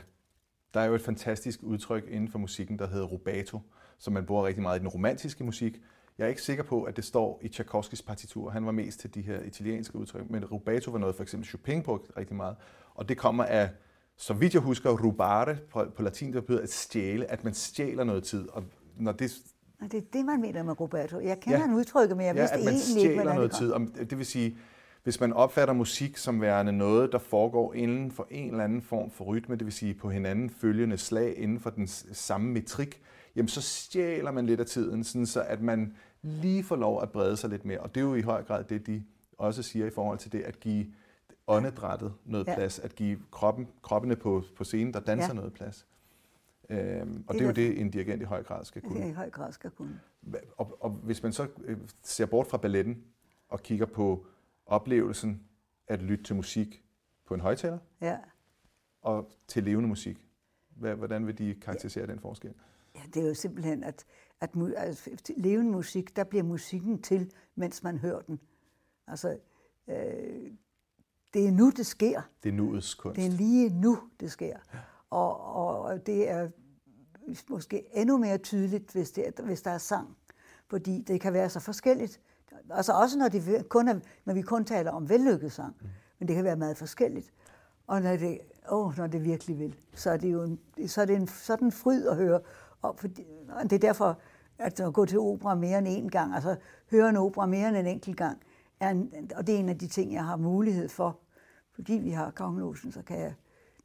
Der 0.75 0.81
er 0.81 0.85
jo 0.85 0.95
et 0.95 1.03
fantastisk 1.03 1.63
udtryk 1.63 2.05
inden 2.09 2.31
for 2.31 2.39
musikken, 2.39 2.79
der 2.79 2.87
hedder 2.87 3.07
rubato, 3.07 3.61
som 3.99 4.13
man 4.13 4.27
bruger 4.27 4.47
rigtig 4.47 4.63
meget 4.63 4.79
i 4.79 4.81
den 4.81 4.89
romantiske 4.89 5.45
musik. 5.45 5.81
Jeg 6.19 6.25
er 6.25 6.29
ikke 6.29 6.43
sikker 6.43 6.63
på, 6.65 6.83
at 6.83 6.97
det 6.97 7.05
står 7.05 7.41
i 7.43 7.49
Tchaikovskis 7.49 8.03
partitur. 8.03 8.51
Han 8.51 8.67
var 8.67 8.73
mest 8.73 9.01
til 9.01 9.15
de 9.15 9.23
her 9.23 9.41
italienske 9.41 9.97
udtryk, 9.97 10.31
men 10.31 10.45
rubato 10.45 10.91
var 10.91 10.99
noget, 10.99 11.17
for 11.17 11.23
eksempel 11.23 11.49
Chopin 11.49 11.83
brugte 11.83 12.13
rigtig 12.17 12.37
meget. 12.37 12.57
Og 12.95 13.09
det 13.09 13.19
kommer 13.19 13.45
af, 13.45 13.71
så 14.17 14.35
vidt 14.35 14.55
jeg 14.55 14.63
husker, 14.63 14.91
rubare 14.91 15.57
på, 15.71 15.85
på 15.97 16.03
latin, 16.03 16.33
der 16.33 16.41
betyder 16.41 16.63
at 16.63 16.73
stjæle, 16.73 17.31
at 17.31 17.45
man 17.45 17.55
stjæler 17.55 18.05
noget 18.05 18.25
tid. 18.25 18.49
Og 18.49 18.65
når 18.97 19.13
det 19.13 19.39
og 19.81 19.93
det 19.93 19.99
er 19.99 20.05
det, 20.13 20.25
man 20.25 20.41
mener 20.41 20.63
med 20.63 20.81
Roberto. 20.81 21.21
Jeg 21.21 21.41
kender 21.41 21.59
ja. 21.59 21.67
han 21.67 21.75
udtrykket, 21.75 22.17
men 22.17 22.27
jeg 22.27 22.35
ja, 22.35 22.41
vidste 22.41 22.57
egentlig 22.57 23.03
ikke, 23.03 23.15
hvordan 23.15 23.35
noget 23.35 23.53
tid. 23.53 23.73
Det 24.07 24.19
vil 24.19 24.27
sige, 24.27 24.57
hvis 25.03 25.21
man 25.21 25.33
opfatter 25.33 25.75
musik 25.75 26.17
som 26.17 26.41
værende 26.41 26.73
noget, 26.73 27.13
der 27.13 27.19
foregår 27.19 27.75
inden 27.75 28.11
for 28.11 28.27
en 28.31 28.51
eller 28.51 28.65
anden 28.65 28.83
form 28.83 29.11
for 29.11 29.25
rytme, 29.25 29.57
det 29.57 29.65
vil 29.65 29.73
sige 29.73 29.95
på 29.95 30.11
hinanden 30.11 30.51
følgende 30.51 30.99
slag 30.99 31.39
inden 31.39 31.61
for 31.61 31.71
den 31.71 31.87
samme 32.13 32.53
metrik, 32.53 33.01
jamen 33.37 33.49
så 33.49 33.63
stjæler 33.63 34.31
man 34.31 34.47
lidt 34.47 34.61
af 34.61 34.67
tiden, 34.67 35.05
sådan 35.05 35.27
så 35.27 35.43
at 35.43 35.63
man 35.63 35.97
lige 36.23 36.65
får 36.65 36.77
lov 36.77 37.03
at 37.03 37.11
brede 37.11 37.37
sig 37.37 37.51
lidt 37.51 37.65
mere. 37.65 37.79
Og 37.79 37.95
det 37.95 38.01
er 38.01 38.05
jo 38.05 38.15
i 38.15 38.23
høj 38.23 38.43
grad 38.43 38.65
det, 38.65 38.87
de 38.87 39.03
også 39.39 39.63
siger 39.63 39.87
i 39.87 39.91
forhold 39.91 40.19
til 40.19 40.33
det 40.33 40.41
at 40.41 40.61
give 40.61 40.87
åndedrættet 41.47 42.13
noget 42.25 42.47
ja. 42.47 42.55
plads, 42.55 42.79
at 42.79 42.95
give 42.95 43.19
kroppen, 43.31 43.69
kroppene 43.83 44.17
på, 44.17 44.43
på 44.57 44.65
scenen, 44.65 44.95
der 44.95 45.01
danser 45.01 45.29
ja. 45.29 45.35
noget 45.35 45.53
plads. 45.53 45.87
Øhm, 46.71 47.25
og 47.27 47.35
det, 47.35 47.39
det 47.39 47.41
er 47.41 47.47
jo 47.47 47.53
det, 47.53 47.81
en 47.81 47.91
dirigent 47.91 48.23
i 48.23 48.25
høj 48.25 48.43
grad 48.43 48.65
skal 48.65 48.83
kunne. 48.83 49.01
Det 49.01 49.09
i 49.09 49.13
høj 49.13 49.31
grad 49.31 49.53
skal 49.53 49.71
kunne. 49.71 50.01
Og, 50.57 50.77
og 50.81 50.91
hvis 50.91 51.23
man 51.23 51.33
så 51.33 51.49
øh, 51.65 51.79
ser 52.03 52.27
bort 52.27 52.47
fra 52.47 52.59
balletten 52.59 53.05
og 53.49 53.63
kigger 53.63 53.87
på 53.87 54.27
oplevelsen 54.67 55.43
at 55.87 56.03
lytte 56.03 56.25
til 56.25 56.37
musik 56.37 56.85
på 57.27 57.35
en 57.35 57.41
højtaler 57.41 57.79
ja. 58.01 58.19
og 59.03 59.31
til 59.49 59.65
levende 59.65 59.89
musik, 59.89 60.29
hvordan 60.77 61.27
vil 61.27 61.39
de 61.39 61.55
karakterisere 61.55 62.05
ja. 62.07 62.13
den 62.13 62.21
forskel? 62.21 62.55
Ja, 62.95 63.01
det 63.15 63.23
er 63.23 63.29
jo 63.29 63.35
simpelthen, 63.35 63.85
at, 63.85 64.05
at, 64.41 64.51
at 64.77 65.31
levende 65.37 65.73
musik, 65.73 66.17
der 66.17 66.25
bliver 66.25 66.43
musikken 66.43 67.03
til, 67.03 67.33
mens 67.55 67.83
man 67.83 67.99
hører 67.99 68.21
den. 68.21 68.41
Altså, 69.07 69.39
øh, 69.89 69.95
det 71.35 71.47
er 71.47 71.51
nu, 71.51 71.71
det 71.71 71.87
sker. 71.87 72.23
Det 72.43 72.49
er 72.49 72.53
nuets 72.53 72.95
kunst. 72.95 73.17
Det 73.17 73.27
er 73.27 73.31
lige 73.31 73.81
nu, 73.81 73.99
det 74.21 74.33
sker. 74.33 74.57
Ja. 74.75 74.79
Og, 75.11 75.41
og 75.83 76.07
det 76.07 76.31
er 76.31 76.49
måske 77.51 77.85
endnu 77.93 78.17
mere 78.17 78.39
tydeligt, 78.39 78.93
hvis, 78.93 79.11
det, 79.11 79.25
hvis 79.45 79.63
der 79.63 79.71
er 79.71 79.79
sang. 79.79 80.17
Fordi 80.69 81.05
det 81.07 81.21
kan 81.21 81.33
være 81.33 81.51
så 81.51 81.61
forskelligt. 81.61 82.21
Altså 82.71 82.93
også 82.93 83.19
når, 83.19 83.29
de 83.29 83.65
kun 83.69 83.89
er, 83.89 84.01
når 84.25 84.35
vi 84.35 84.43
kun 84.43 84.65
taler 84.65 84.91
om 84.91 85.09
vellykket 85.09 85.53
sang. 85.53 85.77
Mm. 85.81 85.89
Men 86.19 86.29
det 86.29 86.37
kan 86.37 86.45
være 86.45 86.57
meget 86.57 86.77
forskelligt. 86.77 87.33
Og 87.87 88.03
når 88.03 88.17
det, 88.17 88.39
oh, 88.69 88.97
når 88.99 89.07
det 89.07 89.25
virkelig 89.25 89.59
vil. 89.59 89.77
Så 89.95 90.11
er 90.11 90.17
det 90.17 90.33
jo 90.33 90.43
en, 90.43 90.61
så 90.89 91.01
er 91.01 91.05
det 91.05 91.17
en 91.17 91.29
sådan 91.29 91.73
fryd 91.73 92.07
at 92.07 92.17
høre. 92.17 92.41
Og, 92.83 92.99
for, 92.99 93.09
og 93.49 93.63
det 93.63 93.73
er 93.73 93.79
derfor, 93.79 94.19
at 94.59 94.81
at 94.81 94.93
gå 94.93 95.05
til 95.05 95.19
opera 95.19 95.55
mere 95.55 95.79
end 95.79 95.87
en 95.89 96.11
gang, 96.11 96.35
altså 96.35 96.57
høre 96.91 97.09
en 97.09 97.17
opera 97.17 97.47
mere 97.47 97.69
end 97.69 97.77
en 97.77 97.87
enkelt 97.87 98.17
gang, 98.17 98.43
er 98.81 98.91
en, 98.91 99.31
og 99.37 99.47
det 99.47 99.55
er 99.55 99.59
en 99.59 99.69
af 99.69 99.79
de 99.79 99.87
ting, 99.87 100.13
jeg 100.13 100.25
har 100.25 100.37
mulighed 100.37 100.89
for. 100.89 101.19
Fordi 101.75 101.93
vi 101.93 102.11
har 102.11 102.31
kongelosen, 102.31 102.93
så 102.93 103.03
kan 103.03 103.21
jeg, 103.21 103.35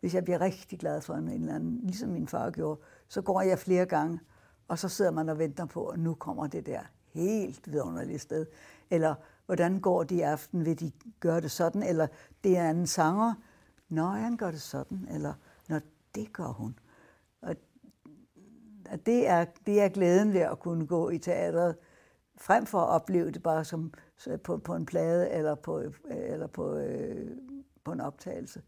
hvis 0.02 0.16
jeg 0.16 0.24
bliver 0.24 0.42
rigtig 0.42 0.80
glad 0.80 1.02
for 1.02 1.14
en, 1.14 1.28
eller 1.28 1.56
anden, 1.56 1.80
ligesom 1.84 2.10
min 2.10 2.28
far 2.28 2.50
gjorde, 2.50 2.82
så 3.08 3.22
går 3.22 3.42
jeg 3.42 3.60
flere 3.60 3.86
gange, 3.86 4.20
og 4.68 4.80
så 4.80 4.90
sidder 4.90 5.12
man 5.12 5.30
og 5.30 5.40
venter 5.40 5.66
på, 5.66 5.88
at 5.88 6.00
nu 6.00 6.14
kommer 6.14 6.48
det 6.48 6.66
der 6.66 6.80
helt 7.14 7.72
vidunderlige 7.72 8.20
sted. 8.20 8.46
Eller 8.90 9.16
hvordan 9.46 9.80
går 9.80 10.04
de 10.04 10.16
i 10.16 10.22
aften, 10.22 10.66
vil 10.66 10.80
de 10.80 10.92
gøre 11.20 11.42
det 11.42 11.52
sådan? 11.52 11.84
Eller 11.84 12.08
det 12.44 12.58
er 12.58 12.70
en 12.70 12.88
sanger, 12.88 13.34
Nå, 13.92 14.06
han 14.06 14.38
gør 14.38 14.52
det 14.52 14.62
sådan, 14.62 15.08
eller 15.12 15.34
når 15.70 15.82
det 16.16 16.34
gør 16.34 16.48
hun. 16.48 16.80
Og 17.42 17.56
det 19.06 19.28
er, 19.28 19.46
det 19.66 19.82
er 19.82 19.90
glæden 19.90 20.34
ved 20.34 20.42
at 20.42 20.60
kunne 20.60 20.88
gå 20.88 21.10
i 21.10 21.18
teatret, 21.18 21.76
frem 22.38 22.66
for 22.66 22.80
at 22.80 22.90
opleve 22.90 23.32
det 23.32 23.44
bare 23.44 23.66
som 23.66 23.94
øh, 24.28 24.40
på, 24.40 24.58
på 24.58 24.76
en 24.76 24.86
plade 24.86 25.30
eller 25.30 25.56
på, 25.56 25.80
øh, 25.80 25.94
eller 26.06 26.48
på, 26.48 26.78
øh, 26.78 27.38
på 27.84 27.92
en 27.92 28.02
optagelse. 28.02 28.62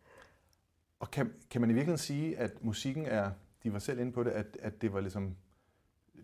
Og 1.04 1.12
kan, 1.12 1.34
kan 1.50 1.62
man 1.62 1.70
i 1.70 1.74
virkeligheden 1.74 1.98
sige, 1.98 2.38
at 2.38 2.64
musikken 2.64 3.06
er, 3.06 3.32
de 3.64 3.74
var 3.74 3.80
selv 3.80 4.00
inde 4.00 4.12
på 4.12 4.24
det, 4.24 4.32
at, 4.32 4.58
at 4.60 4.82
det 4.82 4.94
var 4.94 5.00
ligesom, 5.00 5.36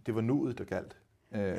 det 0.05 0.15
var 0.15 0.21
nuet, 0.21 0.57
der 0.57 0.63
galt? 0.63 0.97
Øh, 1.31 1.41
ja. 1.41 1.55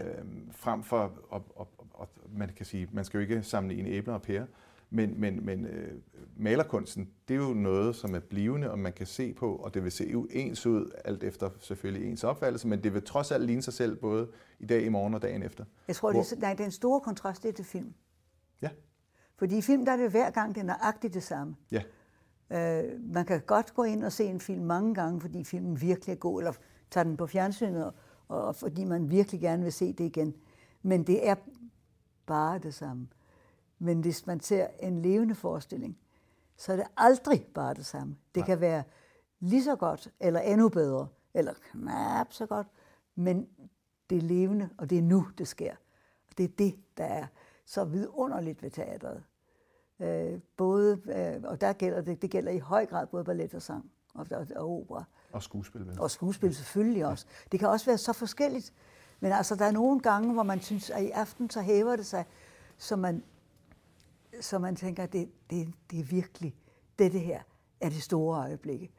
Frem 0.52 0.82
for, 0.82 1.12
og, 1.28 1.44
og, 1.56 1.68
og, 1.94 2.08
man 2.32 2.48
kan 2.56 2.66
sige, 2.66 2.88
man 2.92 3.04
skal 3.04 3.18
jo 3.18 3.22
ikke 3.22 3.42
sammenligne 3.42 3.90
æbler 3.90 4.14
og 4.14 4.22
pærer, 4.22 4.46
men, 4.90 5.20
men, 5.20 5.44
men 5.46 5.64
øh, 5.64 5.98
malerkunsten, 6.36 7.10
det 7.28 7.34
er 7.34 7.38
jo 7.38 7.54
noget, 7.54 7.96
som 7.96 8.14
er 8.14 8.18
blivende, 8.18 8.70
og 8.70 8.78
man 8.78 8.92
kan 8.92 9.06
se 9.06 9.32
på, 9.32 9.56
og 9.56 9.74
det 9.74 9.84
vil 9.84 9.92
se 9.92 10.14
ens 10.30 10.66
ud, 10.66 10.90
alt 11.04 11.24
efter 11.24 11.50
selvfølgelig 11.58 12.10
ens 12.10 12.24
opfattelse, 12.24 12.68
men 12.68 12.82
det 12.82 12.94
vil 12.94 13.02
trods 13.02 13.30
alt 13.30 13.44
ligne 13.44 13.62
sig 13.62 13.74
selv 13.74 13.96
både 13.96 14.28
i 14.58 14.66
dag, 14.66 14.82
i 14.82 14.88
morgen 14.88 15.14
og 15.14 15.22
dagen 15.22 15.42
efter. 15.42 15.64
Jeg 15.88 15.96
tror, 15.96 16.12
Hvor... 16.12 16.22
det 16.22 16.32
er, 16.32 16.36
nej, 16.36 16.54
den 16.54 16.70
store 16.70 17.00
kontrast 17.00 17.42
det 17.42 17.48
er 17.48 17.52
til 17.52 17.64
film. 17.64 17.94
Ja. 18.62 18.70
Fordi 19.36 19.58
i 19.58 19.62
film, 19.62 19.84
der 19.84 19.92
er 19.92 19.96
det 19.96 20.10
hver 20.10 20.30
gang, 20.30 20.54
det 20.54 20.60
er 20.60 20.64
nøjagtigt 20.64 21.14
det 21.14 21.22
samme. 21.22 21.56
Ja. 21.70 21.82
Øh, 22.50 23.00
man 23.14 23.24
kan 23.24 23.40
godt 23.40 23.74
gå 23.74 23.82
ind 23.82 24.04
og 24.04 24.12
se 24.12 24.24
en 24.24 24.40
film 24.40 24.64
mange 24.64 24.94
gange, 24.94 25.20
fordi 25.20 25.44
filmen 25.44 25.80
virkelig 25.80 26.12
er 26.12 26.16
god, 26.16 26.40
eller 26.40 26.52
tage 26.90 27.04
den 27.04 27.16
på 27.16 27.26
fjernsynet, 27.26 27.84
og, 27.84 27.94
og 28.28 28.56
fordi 28.56 28.84
man 28.84 29.10
virkelig 29.10 29.40
gerne 29.40 29.62
vil 29.62 29.72
se 29.72 29.92
det 29.92 30.04
igen. 30.04 30.34
Men 30.82 31.06
det 31.06 31.28
er 31.28 31.34
bare 32.26 32.58
det 32.58 32.74
samme. 32.74 33.08
Men 33.78 34.00
hvis 34.00 34.26
man 34.26 34.40
ser 34.40 34.66
en 34.80 35.02
levende 35.02 35.34
forestilling, 35.34 35.98
så 36.56 36.72
er 36.72 36.76
det 36.76 36.86
aldrig 36.96 37.46
bare 37.54 37.74
det 37.74 37.86
samme. 37.86 38.16
Det 38.34 38.40
Nej. 38.40 38.46
kan 38.46 38.60
være 38.60 38.82
lige 39.40 39.64
så 39.64 39.76
godt, 39.76 40.08
eller 40.20 40.40
endnu 40.40 40.68
bedre, 40.68 41.08
eller 41.34 41.52
knap 41.70 42.32
så 42.32 42.46
godt, 42.46 42.66
men 43.14 43.48
det 44.10 44.18
er 44.18 44.22
levende, 44.22 44.68
og 44.78 44.90
det 44.90 44.98
er 44.98 45.02
nu, 45.02 45.26
det 45.38 45.48
sker. 45.48 45.72
Og 46.28 46.38
det 46.38 46.44
er 46.44 46.54
det, 46.58 46.74
der 46.96 47.04
er 47.04 47.26
så 47.64 47.84
vidunderligt 47.84 48.62
ved 48.62 48.70
teatret. 48.70 49.22
Øh, 50.00 50.40
både, 50.56 51.00
øh, 51.04 51.50
og 51.50 51.60
der 51.60 51.72
gælder 51.72 52.00
det, 52.00 52.22
det 52.22 52.30
gælder 52.30 52.52
i 52.52 52.58
høj 52.58 52.86
grad 52.86 53.06
både 53.06 53.24
ballet 53.24 53.54
og 53.54 53.62
sang 53.62 53.90
og, 54.14 54.26
og, 54.30 54.46
og 54.56 54.80
opera. 54.80 55.04
Og 55.32 55.42
skuespil. 55.42 55.86
Vel? 55.86 56.00
Og 56.00 56.10
skuespil 56.10 56.54
selvfølgelig 56.54 57.06
også. 57.06 57.26
Det 57.52 57.60
kan 57.60 57.68
også 57.68 57.86
være 57.86 57.98
så 57.98 58.12
forskelligt. 58.12 58.72
Men 59.20 59.32
altså, 59.32 59.54
der 59.54 59.64
er 59.64 59.70
nogle 59.70 60.00
gange, 60.00 60.32
hvor 60.32 60.42
man 60.42 60.60
synes, 60.60 60.90
at 60.90 61.02
i 61.02 61.10
aften 61.10 61.50
så 61.50 61.60
hæver 61.60 61.96
det 61.96 62.06
sig, 62.06 62.24
så 62.78 62.96
man 62.96 63.22
så 64.40 64.58
man 64.58 64.76
tænker, 64.76 65.02
at 65.02 65.12
det, 65.12 65.30
det, 65.50 65.74
det 65.90 66.00
er 66.00 66.04
virkelig, 66.04 66.56
det 66.98 67.12
her 67.12 67.40
er 67.80 67.88
det 67.88 68.02
store 68.02 68.38
øjeblikke. 68.38 68.92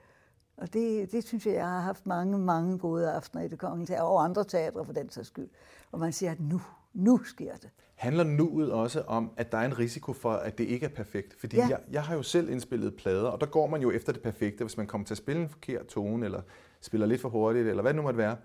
Og 0.58 0.74
det, 0.74 1.12
det 1.12 1.24
synes 1.24 1.46
jeg, 1.46 1.54
jeg 1.54 1.68
har 1.68 1.80
haft 1.80 2.06
mange, 2.06 2.38
mange 2.38 2.78
gode 2.78 3.12
aftener 3.12 3.44
i 3.44 3.48
det 3.48 3.60
kongelige 3.60 3.88
teater, 3.88 4.04
og 4.04 4.24
andre 4.24 4.44
teatre 4.44 4.86
for 4.86 4.94
den 4.94 5.10
sags 5.10 5.28
skyld. 5.28 5.50
Og 5.92 6.00
man 6.00 6.14
siger, 6.14 6.32
at 6.32 6.40
nu, 6.40 6.62
nu 6.94 7.24
sker 7.24 7.56
det. 7.56 7.70
Handler 7.96 8.24
nuet 8.24 8.72
også 8.72 9.02
om, 9.02 9.32
at 9.38 9.52
der 9.52 9.58
er 9.58 9.66
en 9.66 9.80
risiko 9.80 10.14
for, 10.14 10.32
at 10.32 10.58
det 10.58 10.64
ikke 10.64 10.86
er 10.86 10.90
perfekt? 10.90 11.40
Fordi 11.40 11.56
ja. 11.58 11.68
jeg, 11.68 11.80
jeg 11.92 12.04
har 12.04 12.16
jo 12.16 12.24
selv 12.24 12.50
indspillet 12.50 12.96
plader, 12.96 13.30
og 13.30 13.42
der 13.42 13.48
går 13.48 13.68
man 13.68 13.82
jo 13.82 13.92
efter 13.92 14.14
det 14.14 14.22
perfekte. 14.22 14.64
Hvis 14.64 14.78
man 14.78 14.88
kommer 14.88 15.08
til 15.08 15.14
at 15.14 15.18
spille 15.18 15.42
en 15.42 15.50
forkert 15.50 15.86
tone, 15.86 16.26
eller 16.26 16.42
spiller 16.82 17.08
lidt 17.08 17.22
for 17.22 17.30
hurtigt, 17.30 17.68
eller 17.68 17.82
hvad 17.82 17.94
det 17.94 17.96
nu 17.96 18.02
måtte 18.02 18.18
være, 18.18 18.38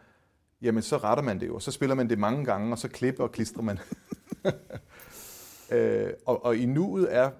jamen 0.62 0.82
så 0.82 0.97
retter 0.97 1.24
man 1.24 1.40
det 1.40 1.47
jo. 1.47 1.59
Så 1.59 1.70
spiller 1.70 1.94
man 1.94 2.11
det 2.11 2.18
mange 2.18 2.44
gange, 2.44 2.72
og 2.72 2.78
så 2.78 2.88
klipper 2.88 3.24
og 3.24 3.32
klistrer 3.32 3.62
man. 3.62 3.78
Øh, 5.70 6.12
og, 6.26 6.44
og 6.44 6.57
i 6.57 6.66
nuet 6.66 7.14
er 7.16 7.30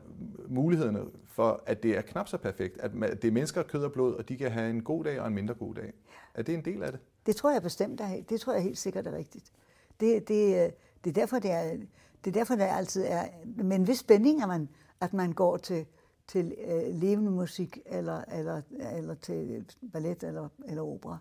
mulighederne 0.48 1.00
for, 1.26 1.62
at 1.66 1.82
det 1.82 1.96
er 1.96 2.00
knap 2.00 2.28
så 2.28 2.36
perfekt. 2.36 2.80
At 2.80 2.92
det 3.22 3.24
er 3.24 3.32
mennesker 3.32 3.62
kød 3.62 3.84
og 3.84 3.92
blod, 3.92 4.14
og 4.14 4.28
de 4.28 4.36
kan 4.36 4.50
have 4.50 4.70
en 4.70 4.82
god 4.82 5.04
dag 5.04 5.20
og 5.20 5.28
en 5.28 5.34
mindre 5.34 5.54
god 5.54 5.74
dag. 5.74 5.92
Er 6.34 6.42
det 6.42 6.54
en 6.54 6.64
del 6.64 6.82
af 6.82 6.92
det? 6.92 7.00
Det 7.26 7.36
tror 7.36 7.52
jeg 7.52 7.62
bestemt 7.62 8.00
er, 8.00 8.22
det 8.28 8.40
tror 8.40 8.52
jeg 8.52 8.62
helt 8.62 8.78
sikkert 8.78 9.07
er 9.07 9.12
rigtigt. 9.12 9.52
Det, 10.00 10.28
det, 10.28 10.74
det 11.05 11.11
er 11.11 11.14
derfor, 11.14 11.38
det 11.38 11.51
er, 11.51 11.76
det 12.24 12.30
er 12.30 12.32
derfor, 12.32 12.55
det 12.55 12.62
altid 12.62 13.05
er 13.07 13.24
med 13.57 13.76
en 13.76 13.86
vis 13.86 13.99
spænding, 13.99 14.42
at 14.42 14.49
man, 14.49 14.68
at 15.01 15.12
man 15.12 15.32
går 15.32 15.57
til, 15.57 15.86
til 16.28 16.55
øh, 16.59 16.94
levende 16.94 17.30
musik, 17.30 17.78
eller, 17.86 18.24
eller, 18.24 18.62
eller 18.97 19.14
til 19.14 19.66
ballet 19.92 20.22
eller, 20.22 20.49
eller 20.68 20.82
opera. 20.82 21.18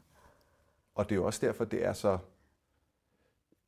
Og 0.95 1.09
det 1.09 1.11
er 1.11 1.15
jo 1.15 1.26
også 1.26 1.45
derfor, 1.45 1.65
det 1.65 1.86
er 1.86 1.93
så, 1.93 2.17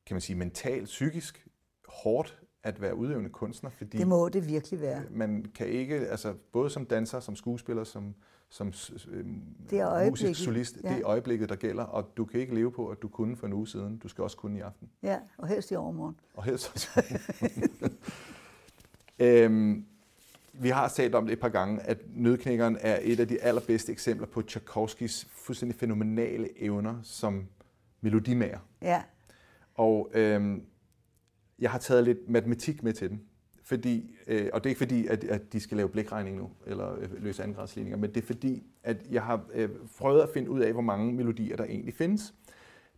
kan 0.05 0.15
man 0.15 0.21
sige, 0.21 0.35
mentalt, 0.35 0.85
psykisk 0.85 1.47
hårdt 1.87 2.41
at 2.63 2.81
være 2.81 2.95
udøvende 2.95 3.29
kunstner, 3.29 3.69
fordi 3.69 3.97
det 3.97 4.07
må 4.07 4.29
det 4.29 4.47
virkelig 4.47 4.81
være. 4.81 5.03
Man 5.09 5.45
kan 5.55 5.67
ikke, 5.67 5.95
altså 5.95 6.33
både 6.51 6.69
som 6.69 6.85
danser, 6.85 7.19
som 7.19 7.35
skuespiller, 7.35 7.83
som, 7.83 8.15
som 8.49 8.67
øh, 8.67 9.25
det 9.69 9.79
er 9.79 10.09
musisk 10.09 10.43
solist, 10.43 10.77
ja. 10.83 10.89
det 10.89 10.97
er 10.97 11.07
øjeblikket, 11.07 11.49
der 11.49 11.55
gælder, 11.55 11.83
og 11.83 12.17
du 12.17 12.25
kan 12.25 12.39
ikke 12.39 12.55
leve 12.55 12.71
på, 12.71 12.87
at 12.87 13.01
du 13.01 13.07
kunne 13.07 13.35
for 13.35 13.47
en 13.47 13.53
uge 13.53 13.67
siden. 13.67 13.97
Du 13.97 14.07
skal 14.07 14.23
også 14.23 14.37
kunne 14.37 14.57
i 14.57 14.61
aften. 14.61 14.89
Ja, 15.03 15.19
og 15.37 15.47
helst 15.47 15.71
i 15.71 15.75
overmorgen. 15.75 16.15
Og 16.33 16.43
helst 16.43 16.71
også 16.73 16.89
øhm, 19.19 19.85
Vi 20.53 20.69
har 20.69 20.87
talt 20.87 21.15
om 21.15 21.25
det 21.25 21.33
et 21.33 21.39
par 21.39 21.49
gange, 21.49 21.81
at 21.81 21.97
Nødknækkeren 22.09 22.77
er 22.81 22.99
et 23.01 23.19
af 23.19 23.27
de 23.27 23.41
allerbedste 23.41 23.91
eksempler 23.91 24.27
på 24.27 24.41
Tchaikovskis 24.41 25.27
fuldstændig 25.31 25.79
fænomenale 25.79 26.61
evner 26.61 26.99
som 27.03 27.47
melodimager. 28.01 28.59
Ja. 28.81 29.03
Og 29.73 30.11
øhm, 30.13 30.63
jeg 31.59 31.71
har 31.71 31.79
taget 31.79 32.03
lidt 32.03 32.29
matematik 32.29 32.83
med 32.83 32.93
til 32.93 33.09
den. 33.09 33.21
Fordi, 33.67 34.15
øh, 34.27 34.49
og 34.53 34.63
det 34.63 34.69
er 34.69 34.71
ikke 34.71 34.79
fordi, 34.79 35.07
at, 35.07 35.23
at 35.23 35.53
de 35.53 35.59
skal 35.59 35.77
lave 35.77 35.89
blikregning 35.89 36.37
nu, 36.37 36.49
eller 36.65 36.95
øh, 36.99 37.23
løse 37.23 37.43
andengradsligninger, 37.43 37.97
men 37.97 38.09
det 38.09 38.21
er 38.23 38.25
fordi, 38.25 38.63
at 38.83 38.97
jeg 39.11 39.23
har 39.23 39.41
øh, 39.53 39.69
prøvet 39.97 40.21
at 40.21 40.29
finde 40.33 40.49
ud 40.49 40.59
af, 40.59 40.73
hvor 40.73 40.81
mange 40.81 41.13
melodier 41.13 41.55
der 41.55 41.63
egentlig 41.63 41.93
findes. 41.93 42.33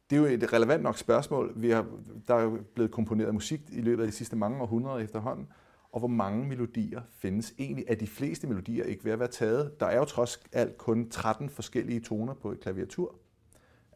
Det 0.10 0.16
er 0.16 0.20
jo 0.20 0.26
et 0.26 0.54
relevant 0.54 0.84
nok 0.84 0.98
spørgsmål. 0.98 1.54
Vi 1.56 1.70
har, 1.70 1.86
der 2.28 2.36
er 2.36 2.44
jo 2.44 2.60
blevet 2.74 2.92
komponeret 2.92 3.34
musik 3.34 3.62
i 3.72 3.82
løbet 3.82 4.04
af 4.04 4.08
de 4.08 4.16
sidste 4.16 4.36
mange 4.36 4.62
århundreder 4.62 4.98
efterhånden. 4.98 5.48
Og 5.92 6.00
hvor 6.00 6.08
mange 6.08 6.48
melodier 6.48 7.02
findes 7.12 7.54
egentlig? 7.60 7.86
Er 7.88 7.96
de 7.96 8.08
fleste 8.08 8.48
melodier 8.48 8.84
ikke 8.84 9.06
ved 9.06 9.12
at 9.12 9.20
være 9.20 9.28
taget? 9.28 9.80
Der 9.80 9.86
er 9.86 9.98
jo 9.98 10.06
trods 10.06 10.40
alt 10.52 10.78
kun 10.78 11.10
13 11.10 11.50
forskellige 11.50 12.00
toner 12.00 12.34
på 12.34 12.52
et 12.52 12.60
klaviatur. 12.60 13.16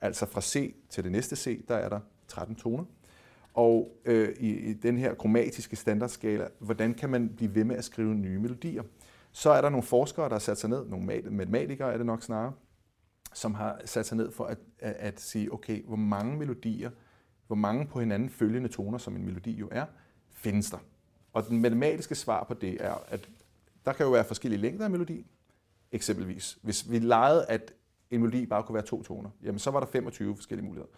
Altså 0.01 0.25
fra 0.25 0.41
C 0.41 0.75
til 0.89 1.03
det 1.03 1.11
næste 1.11 1.35
C, 1.35 1.65
der 1.67 1.75
er 1.75 1.89
der 1.89 1.99
13 2.27 2.55
toner. 2.55 2.83
Og 3.53 4.01
øh, 4.05 4.35
i, 4.39 4.49
i 4.49 4.73
den 4.73 4.97
her 4.97 5.13
kromatiske 5.13 5.75
standardskala, 5.75 6.47
hvordan 6.59 6.93
kan 6.93 7.09
man 7.09 7.29
blive 7.29 7.55
ved 7.55 7.63
med 7.63 7.75
at 7.75 7.83
skrive 7.83 8.15
nye 8.15 8.39
melodier? 8.39 8.83
Så 9.31 9.49
er 9.49 9.61
der 9.61 9.69
nogle 9.69 9.83
forskere, 9.83 10.25
der 10.25 10.33
har 10.33 10.39
sat 10.39 10.57
sig 10.57 10.69
ned, 10.69 10.85
nogle 10.85 11.05
matematikere 11.31 11.93
er 11.93 11.97
det 11.97 12.05
nok 12.05 12.23
snarere, 12.23 12.53
som 13.33 13.53
har 13.53 13.81
sat 13.85 14.05
sig 14.05 14.17
ned 14.17 14.31
for 14.31 14.45
at, 14.45 14.57
at, 14.79 14.93
at 14.93 15.21
sige, 15.21 15.53
okay, 15.53 15.83
hvor 15.83 15.95
mange 15.95 16.37
melodier, 16.37 16.91
hvor 17.47 17.55
mange 17.55 17.87
på 17.87 17.99
hinanden 17.99 18.29
følgende 18.29 18.69
toner, 18.69 18.97
som 18.97 19.15
en 19.15 19.25
melodi 19.25 19.51
jo 19.51 19.69
er, 19.71 19.85
findes 20.31 20.71
der? 20.71 20.77
Og 21.33 21.47
den 21.47 21.61
matematiske 21.61 22.15
svar 22.15 22.43
på 22.43 22.53
det 22.53 22.85
er, 22.85 22.95
at 23.07 23.29
der 23.85 23.93
kan 23.93 24.05
jo 24.05 24.11
være 24.11 24.23
forskellige 24.23 24.61
længder 24.61 24.85
af 24.85 24.91
melodi. 24.91 25.25
Eksempelvis, 25.91 26.57
hvis 26.61 26.91
vi 26.91 26.99
legede, 26.99 27.45
at 27.45 27.73
en 28.11 28.21
melodi 28.21 28.45
bare 28.45 28.63
kunne 28.63 28.73
være 28.73 28.85
to 28.85 29.03
toner, 29.03 29.29
jamen 29.43 29.59
så 29.59 29.71
var 29.71 29.79
der 29.79 29.87
25 29.87 30.35
forskellige 30.35 30.65
muligheder. 30.65 30.91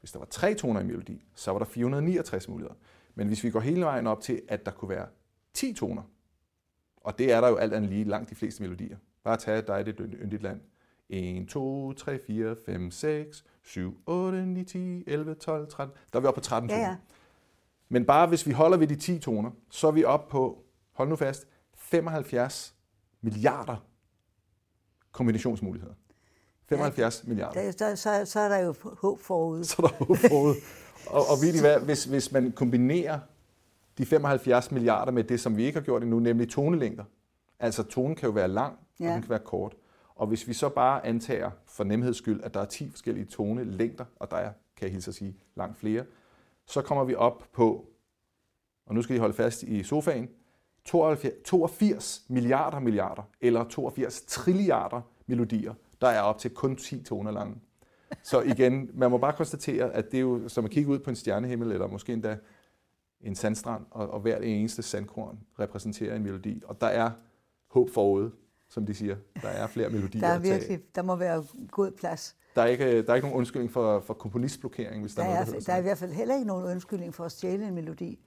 Hvis 0.00 0.12
der 0.12 0.18
var 0.18 0.26
tre 0.26 0.54
toner 0.54 0.80
i 0.80 0.84
melodi, 0.84 1.24
så 1.34 1.50
var 1.50 1.58
der 1.58 1.66
469 1.66 2.48
muligheder. 2.48 2.74
Men 3.14 3.26
hvis 3.26 3.44
vi 3.44 3.50
går 3.50 3.60
hele 3.60 3.84
vejen 3.84 4.06
op 4.06 4.20
til, 4.20 4.42
at 4.48 4.66
der 4.66 4.72
kunne 4.72 4.88
være 4.88 5.06
10 5.54 5.72
toner, 5.72 6.02
og 6.96 7.18
det 7.18 7.32
er 7.32 7.40
der 7.40 7.48
jo 7.48 7.56
alt 7.56 7.72
andet 7.72 7.90
lige 7.90 8.04
langt 8.04 8.30
de 8.30 8.34
fleste 8.34 8.62
melodier. 8.62 8.96
Bare 9.24 9.36
tag 9.36 9.66
dig 9.66 9.86
det 9.86 9.96
yndigt 9.98 10.42
land. 10.42 10.60
1, 11.08 11.48
2, 11.48 11.92
3, 11.92 12.18
4, 12.26 12.56
5, 12.66 12.90
6, 12.90 13.44
7, 13.62 14.02
8, 14.06 14.46
9, 14.46 14.64
10, 14.64 15.04
11, 15.06 15.34
12, 15.34 15.68
13. 15.68 15.96
Der 16.12 16.18
er 16.18 16.20
vi 16.20 16.26
oppe 16.26 16.40
på 16.40 16.44
13 16.44 16.68
toner. 16.68 16.82
Ja, 16.82 16.88
ja. 16.88 16.96
Men 17.88 18.04
bare 18.04 18.26
hvis 18.26 18.46
vi 18.46 18.52
holder 18.52 18.76
ved 18.76 18.86
de 18.86 18.96
10 18.96 19.18
toner, 19.18 19.50
så 19.70 19.86
er 19.86 19.92
vi 19.92 20.04
oppe 20.04 20.30
på, 20.30 20.64
hold 20.92 21.08
nu 21.08 21.16
fast, 21.16 21.48
75 21.74 22.74
milliarder 23.20 23.86
kombinationsmuligheder. 25.12 25.94
75 26.70 27.22
ja, 27.24 27.28
milliarder. 27.28 27.72
Der, 27.72 27.94
så, 27.94 28.22
så 28.24 28.40
er 28.40 28.48
der 28.48 28.58
jo 28.58 28.74
håb 28.82 29.20
forude. 29.20 29.64
Så 29.64 29.76
er 29.82 29.86
der 29.86 30.04
håb 30.04 30.16
forude. 30.16 30.56
og, 31.06 31.20
og 31.30 31.36
ved 31.42 31.54
I 31.54 31.60
hvad, 31.60 31.80
hvis, 31.80 32.04
hvis 32.04 32.32
man 32.32 32.52
kombinerer 32.52 33.18
de 33.98 34.06
75 34.06 34.70
milliarder 34.70 35.12
med 35.12 35.24
det, 35.24 35.40
som 35.40 35.56
vi 35.56 35.64
ikke 35.64 35.78
har 35.78 35.84
gjort 35.84 36.02
endnu, 36.02 36.18
nemlig 36.18 36.50
tonelængder. 36.50 37.04
Altså 37.60 37.82
tonen 37.82 38.16
kan 38.16 38.26
jo 38.26 38.32
være 38.32 38.48
lang, 38.48 38.78
ja. 39.00 39.08
og 39.08 39.12
den 39.12 39.22
kan 39.22 39.30
være 39.30 39.38
kort. 39.38 39.76
Og 40.14 40.26
hvis 40.26 40.48
vi 40.48 40.52
så 40.52 40.68
bare 40.68 41.06
antager 41.06 41.50
for 41.66 41.84
nemheds 41.84 42.16
skyld, 42.16 42.40
at 42.42 42.54
der 42.54 42.60
er 42.60 42.64
10 42.64 42.90
forskellige 42.90 43.26
tonelængder, 43.26 44.04
og 44.16 44.30
der 44.30 44.36
er, 44.36 44.52
kan 44.76 44.86
jeg 44.86 44.92
hilse 44.92 45.08
at 45.08 45.14
sige, 45.14 45.36
langt 45.56 45.78
flere, 45.78 46.04
så 46.66 46.82
kommer 46.82 47.04
vi 47.04 47.14
op 47.14 47.44
på, 47.52 47.86
og 48.86 48.94
nu 48.94 49.02
skal 49.02 49.16
I 49.16 49.18
holde 49.18 49.34
fast 49.34 49.62
i 49.62 49.82
sofaen, 49.82 50.28
82 50.84 52.22
milliarder 52.28 52.80
milliarder, 52.80 53.22
eller 53.40 53.64
82 53.64 54.22
trilliarder 54.22 55.00
melodier, 55.26 55.74
der 56.00 56.08
er 56.08 56.20
op 56.20 56.38
til 56.38 56.50
kun 56.50 56.76
10 56.76 57.02
toner 57.02 57.30
lange. 57.30 57.56
Så 58.22 58.40
igen, 58.40 58.90
man 58.94 59.10
må 59.10 59.18
bare 59.18 59.32
konstatere, 59.32 59.92
at 59.92 60.10
det 60.10 60.16
er 60.16 60.20
jo 60.20 60.48
som 60.48 60.64
at 60.64 60.70
kigge 60.70 60.90
ud 60.90 60.98
på 60.98 61.10
en 61.10 61.16
stjernehimmel, 61.16 61.72
eller 61.72 61.86
måske 61.86 62.12
endda 62.12 62.36
en 63.20 63.34
sandstrand, 63.34 63.84
og, 63.90 64.10
og 64.10 64.20
hver 64.20 64.38
eneste 64.38 64.82
sandkorn 64.82 65.38
repræsenterer 65.58 66.16
en 66.16 66.22
melodi. 66.22 66.62
Og 66.66 66.80
der 66.80 66.86
er 66.86 67.10
håb 67.70 67.90
forude, 67.90 68.30
som 68.68 68.86
de 68.86 68.94
siger. 68.94 69.16
Der 69.42 69.48
er 69.48 69.66
flere 69.66 69.90
melodier 69.90 70.20
Der, 70.20 70.28
er 70.28 70.38
virkelig, 70.38 70.80
der 70.94 71.02
må 71.02 71.16
være 71.16 71.44
god 71.70 71.90
plads. 71.90 72.36
Der 72.54 72.62
er 72.62 72.66
ikke, 72.66 73.02
der 73.02 73.10
er 73.10 73.14
ikke 73.14 73.26
nogen 73.26 73.38
undskyldning 73.38 73.72
for, 73.72 74.00
for 74.00 74.14
komponistblokering, 74.14 75.00
hvis 75.00 75.14
der, 75.14 75.22
Der 75.22 75.28
er 75.28 75.32
er, 75.32 75.34
noget, 75.34 75.46
der, 75.46 75.52
hedder 75.52 75.66
der 75.66 75.72
er 75.72 75.78
i 75.78 75.82
hvert 75.82 75.98
fald 75.98 76.12
heller 76.12 76.34
ikke 76.34 76.46
nogen 76.46 76.64
undskyldning 76.64 77.14
for 77.14 77.24
at 77.24 77.32
stjæle 77.32 77.68
en 77.68 77.74
melodi. 77.74 78.18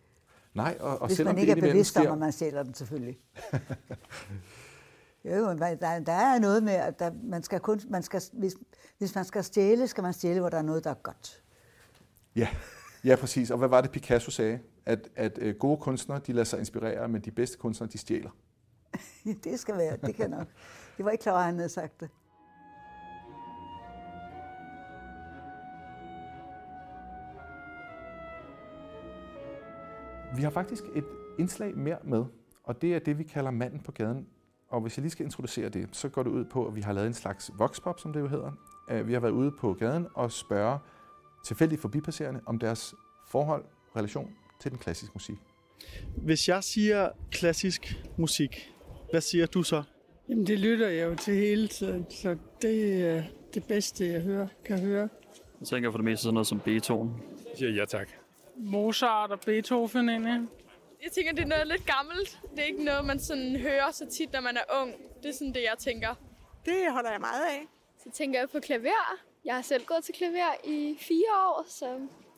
Nej, 0.54 0.78
og, 0.80 1.02
og 1.02 1.08
Hvis 1.08 1.18
selvom 1.18 1.36
man 1.36 1.42
ikke 1.42 1.52
er 1.52 1.56
det 1.56 1.62
indimellem 1.62 1.76
bevidst 1.76 1.98
om, 1.98 2.12
at 2.12 2.18
man 2.18 2.32
stjæler 2.32 2.64
den 2.64 2.74
selvfølgelig. 2.74 3.20
jo, 5.26 5.48
men 5.48 5.58
der, 5.60 6.00
der 6.00 6.14
er 6.14 6.40
noget 6.40 6.64
med, 6.64 6.74
at 6.74 7.00
der, 7.00 7.12
man 7.24 7.44
skal 7.44 7.60
kun, 7.60 7.82
man 7.90 8.04
skal, 8.04 8.22
hvis, 8.34 8.56
hvis 8.98 9.16
man 9.16 9.26
skal 9.26 9.44
stjæle, 9.44 9.88
skal 9.88 10.02
man 10.02 10.14
stjæle, 10.14 10.40
hvor 10.40 10.50
der 10.50 10.58
er 10.58 10.62
noget, 10.62 10.84
der 10.84 10.90
er 10.90 10.94
godt. 11.04 11.44
Ja, 12.36 12.48
ja, 13.04 13.16
præcis. 13.16 13.52
Og 13.52 13.58
hvad 13.58 13.68
var 13.68 13.82
det, 13.82 13.92
Picasso 13.92 14.32
sagde? 14.32 14.60
At, 14.86 15.10
at 15.16 15.38
øh, 15.42 15.56
gode 15.56 15.78
kunstnere, 15.78 16.20
de 16.28 16.34
lader 16.34 16.46
sig 16.46 16.60
inspirere, 16.60 17.08
men 17.08 17.22
de 17.22 17.32
bedste 17.32 17.58
kunstnere, 17.58 17.92
de 17.92 17.98
stjæler. 17.98 18.30
det 19.44 19.60
skal 19.60 19.78
være, 19.78 19.98
det 19.98 20.16
kan 20.16 20.30
nok. 20.30 20.48
Det 20.98 21.06
var 21.06 21.12
ikke 21.12 21.22
klar, 21.22 21.38
at 21.38 21.46
han 21.46 21.56
havde 21.56 21.70
sagt 21.70 22.00
det. 22.00 22.10
Vi 30.36 30.44
har 30.44 30.50
faktisk 30.50 30.84
et 30.96 31.06
indslag 31.40 31.78
mere 31.78 31.98
med, 32.04 32.26
og 32.64 32.82
det 32.82 32.96
er 32.96 33.00
det, 33.00 33.18
vi 33.18 33.24
kalder 33.24 33.52
manden 33.52 33.80
på 33.80 33.92
gaden. 33.92 34.28
Og 34.74 34.82
hvis 34.82 34.98
jeg 34.98 35.02
lige 35.02 35.12
skal 35.12 35.26
introducere 35.26 35.70
det, 35.70 35.90
så 35.92 36.10
går 36.10 36.24
det 36.24 36.30
ud 36.30 36.46
på, 36.46 36.68
at 36.68 36.76
vi 36.76 36.82
har 36.82 36.94
lavet 36.94 37.08
en 37.08 37.14
slags 37.14 37.52
voxpop, 37.58 38.00
som 38.00 38.14
det 38.14 38.20
jo 38.20 38.28
hedder. 38.28 38.52
Øh, 38.90 39.08
Vi 39.08 39.14
har 39.14 39.20
været 39.20 39.32
ude 39.32 39.52
på 39.52 39.74
gaden 39.74 40.08
og 40.14 40.32
spørge 40.32 40.80
tilfældigt 41.46 41.82
forbipasserende 41.82 42.42
om 42.46 42.60
deres 42.60 42.96
forhold, 43.28 43.66
relation 43.96 44.36
til 44.62 44.72
den 44.72 44.80
klassiske 44.80 45.14
musik. 45.16 45.36
Hvis 46.18 46.48
jeg 46.50 46.64
siger 46.64 47.10
klassisk 47.32 48.04
musik, 48.18 48.72
hvad 49.12 49.22
siger 49.22 49.46
du 49.46 49.64
så? 49.64 49.84
Jamen, 50.30 50.48
det 50.48 50.60
lytter 50.60 50.88
jeg 50.88 51.10
jo 51.10 51.16
til 51.16 51.36
hele 51.36 51.68
tiden, 51.68 52.06
så 52.10 52.38
det 52.62 53.02
er 53.10 53.24
det 53.54 53.64
bedste, 53.64 54.08
jeg 54.08 54.22
hører, 54.22 54.48
kan 54.66 54.80
høre. 54.80 55.10
Jeg 55.60 55.68
tænker 55.68 55.92
for 55.92 55.98
det 55.98 56.06
meste 56.06 56.24
sådan 56.24 56.34
noget 56.34 56.48
som 56.48 56.60
Beethoven. 56.60 57.12
Jeg 57.50 57.58
siger 57.58 57.72
ja 57.72 57.86
tak. 57.86 58.08
Mozart 58.58 59.32
og 59.32 59.40
Beethoven 59.46 60.10
egentlig. 60.10 60.48
Jeg 61.04 61.12
tænker, 61.12 61.32
det 61.34 61.44
er 61.44 61.48
noget 61.48 61.68
lidt 61.68 61.86
gammelt. 61.86 62.40
Det 62.52 62.60
er 62.60 62.64
ikke 62.64 62.84
noget, 62.84 63.06
man 63.06 63.20
sådan 63.20 63.56
hører 63.56 63.92
så 63.92 64.06
tit, 64.18 64.34
når 64.34 64.42
man 64.42 64.58
er 64.58 64.82
ung. 64.82 64.94
Det 65.24 65.30
er 65.30 65.34
sådan 65.34 65.54
det, 65.54 65.62
jeg 65.62 65.78
tænker. 65.80 66.16
Det 66.66 66.92
holder 66.92 67.12
jeg 67.12 67.20
meget 67.20 67.46
af. 67.46 67.68
Så 68.04 68.10
tænker 68.12 68.40
jeg 68.40 68.50
på 68.50 68.60
klaver. 68.60 69.18
Jeg 69.46 69.56
har 69.56 69.62
selv 69.62 69.86
gået 69.86 70.04
til 70.04 70.14
klaver 70.16 70.54
i 70.64 70.96
fire 71.00 71.32
år, 71.48 71.66
så 71.68 71.86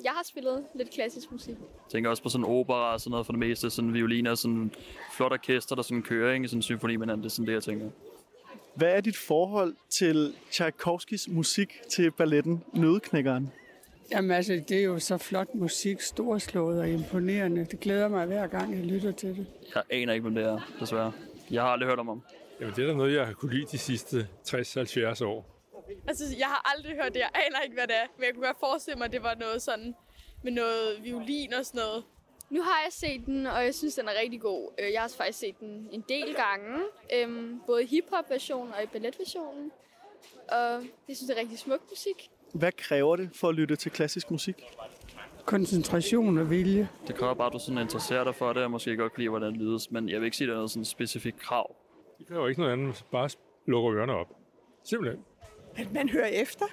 jeg 0.04 0.12
har 0.12 0.24
spillet 0.24 0.66
lidt 0.76 0.90
klassisk 0.90 1.32
musik. 1.32 1.56
Jeg 1.60 1.92
tænker 1.92 2.10
også 2.10 2.24
på 2.24 2.30
sådan 2.30 2.46
opera 2.46 2.94
og 2.94 3.00
sådan 3.00 3.12
noget 3.12 3.26
for 3.26 3.34
det 3.34 3.40
meste. 3.40 3.70
Sådan 3.70 3.94
violiner 3.94 4.32
og 4.32 4.38
sådan 4.38 4.72
flot 5.12 5.32
orkester, 5.32 5.76
der 5.76 5.82
sådan 5.82 6.04
kører 6.04 6.34
ikke? 6.34 6.48
Sådan 6.48 6.58
en 6.58 6.64
symfoni 6.64 6.96
med 6.96 7.06
hinanden. 7.06 7.24
Det 7.24 7.30
er 7.30 7.34
sådan 7.34 7.48
det, 7.48 7.54
jeg 7.54 7.64
tænker. 7.64 7.90
Hvad 8.76 8.92
er 8.98 9.02
dit 9.02 9.18
forhold 9.18 9.76
til 9.90 10.36
Tchaikovskis 10.52 11.28
musik 11.28 11.82
til 11.90 12.12
balletten 12.12 12.64
Nødeknækkeren? 12.74 13.52
Jamen 14.12 14.32
altså, 14.32 14.54
det 14.68 14.78
er 14.80 14.84
jo 14.84 15.00
så 15.00 15.18
flot 15.18 15.56
musik, 15.56 16.02
storslået 16.02 16.80
og 16.80 16.90
imponerende. 16.90 17.66
Det 17.66 17.80
glæder 17.80 18.08
mig 18.08 18.26
hver 18.26 18.48
gang, 18.48 18.76
jeg 18.78 18.86
lytter 18.86 19.12
til 19.12 19.30
det. 19.38 19.48
Jeg 19.76 19.84
aner 19.90 20.14
ikke, 20.14 20.22
hvem 20.22 20.36
det 20.36 20.44
er, 20.44 20.60
desværre. 20.80 21.14
Jeg 21.52 21.62
har 21.62 21.70
aldrig 21.70 21.90
hørt 21.90 22.00
om 22.00 22.08
ham. 22.08 22.22
Jamen, 22.60 22.76
det 22.76 22.84
er 22.84 22.88
da 22.88 22.94
noget, 22.94 23.16
jeg 23.16 23.26
har 23.26 23.34
kunne 23.34 23.54
lide 23.54 23.66
de 23.72 23.78
sidste 23.78 24.28
60-70 24.48 25.26
år. 25.26 25.46
Altså, 26.08 26.24
jeg 26.38 26.48
har 26.48 26.72
aldrig 26.76 26.96
hørt 26.96 27.14
det. 27.14 27.20
Jeg 27.20 27.30
aner 27.34 27.62
ikke, 27.62 27.74
hvad 27.76 27.88
det 27.88 27.96
er. 27.96 28.06
Men 28.18 28.26
jeg 28.26 28.34
kunne 28.34 28.46
godt 28.46 28.60
forestille 28.60 28.98
mig, 28.98 29.06
at 29.06 29.12
det 29.12 29.24
var 29.24 29.36
noget 29.36 29.62
sådan 29.62 29.96
med 30.44 30.52
noget 30.52 31.04
violin 31.04 31.54
og 31.54 31.66
sådan 31.66 31.80
noget. 31.80 32.04
Nu 32.50 32.62
har 32.62 32.82
jeg 32.86 32.94
set 32.94 33.26
den, 33.26 33.48
og 33.48 33.64
jeg 33.66 33.76
synes, 33.76 33.96
den 33.96 34.08
er 34.08 34.12
rigtig 34.22 34.42
god. 34.42 34.72
Øh, 34.80 34.92
Jeg 34.94 35.02
har 35.02 35.08
faktisk 35.18 35.40
set 35.40 35.60
den 35.60 35.88
en 35.92 36.04
del 36.10 36.36
gange. 36.36 36.80
Øhm, 37.14 37.60
Både 37.68 37.84
i 37.84 37.86
hiphop-versionen 37.86 38.74
og 38.74 38.84
i 38.84 38.86
balletversionen. 38.86 39.72
Og 40.50 40.72
jeg 41.08 41.16
synes, 41.16 41.20
det 41.30 41.36
er 41.38 41.40
rigtig 41.40 41.60
smuk 41.60 41.82
musik. 41.90 42.30
Hvad 42.56 42.72
kræver 42.72 43.16
det 43.16 43.30
for 43.34 43.50
at 43.50 43.56
lytte 43.56 43.76
til 43.76 43.92
klassisk 43.92 44.32
musik? 44.32 44.64
Koncentration 45.46 46.38
og 46.38 46.50
vilje. 46.50 46.90
Det 47.08 47.16
kræver 47.16 47.34
bare, 47.34 47.48
at 47.48 47.54
du 47.54 47.60
sådan 47.60 47.82
interesserer 47.82 48.24
dig 48.24 48.36
for 48.36 48.54
det, 48.54 48.64
og 48.64 48.72
måske 48.72 48.98
godt 48.98 49.14
kan 49.14 49.22
lide, 49.22 49.30
hvordan 49.30 49.52
det 49.54 49.62
lydes. 49.62 49.92
Men 49.92 50.10
jeg 50.10 50.20
vil 50.20 50.26
ikke 50.26 50.38
sige, 50.38 50.46
at 50.46 50.50
der 50.50 50.54
er 50.54 50.58
noget 50.58 50.72
sådan 50.72 50.86
specifikt 50.86 51.40
krav. 51.40 51.76
Det 52.18 52.28
kræver 52.28 52.48
ikke 52.48 52.62
noget 52.62 52.74
andet. 52.74 53.06
Bare 53.12 53.30
lukker 53.68 53.94
ørerne 53.94 54.14
op. 54.14 54.28
Simpelthen. 54.84 55.24
At 55.76 55.94
man 55.94 56.10
hører 56.10 56.28
efter 56.28 56.66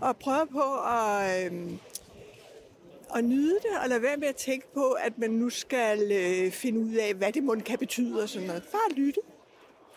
og 0.00 0.16
prøver 0.16 0.44
på 0.44 0.64
at, 0.86 1.46
øhm, 1.46 1.78
at 3.16 3.24
nyde 3.24 3.54
det, 3.54 3.82
og 3.82 3.88
lade 3.88 4.02
være 4.02 4.16
med 4.16 4.28
at 4.28 4.36
tænke 4.36 4.66
på, 4.74 4.90
at 4.90 5.18
man 5.18 5.30
nu 5.30 5.50
skal 5.50 5.98
øh, 6.12 6.50
finde 6.52 6.80
ud 6.80 6.94
af, 6.94 7.14
hvad 7.14 7.32
det 7.32 7.42
mund 7.42 7.62
kan 7.62 7.78
betyde 7.78 8.22
og 8.22 8.28
sådan 8.28 8.46
noget. 8.46 8.62
Bare 8.62 8.96
lytte. 8.96 9.20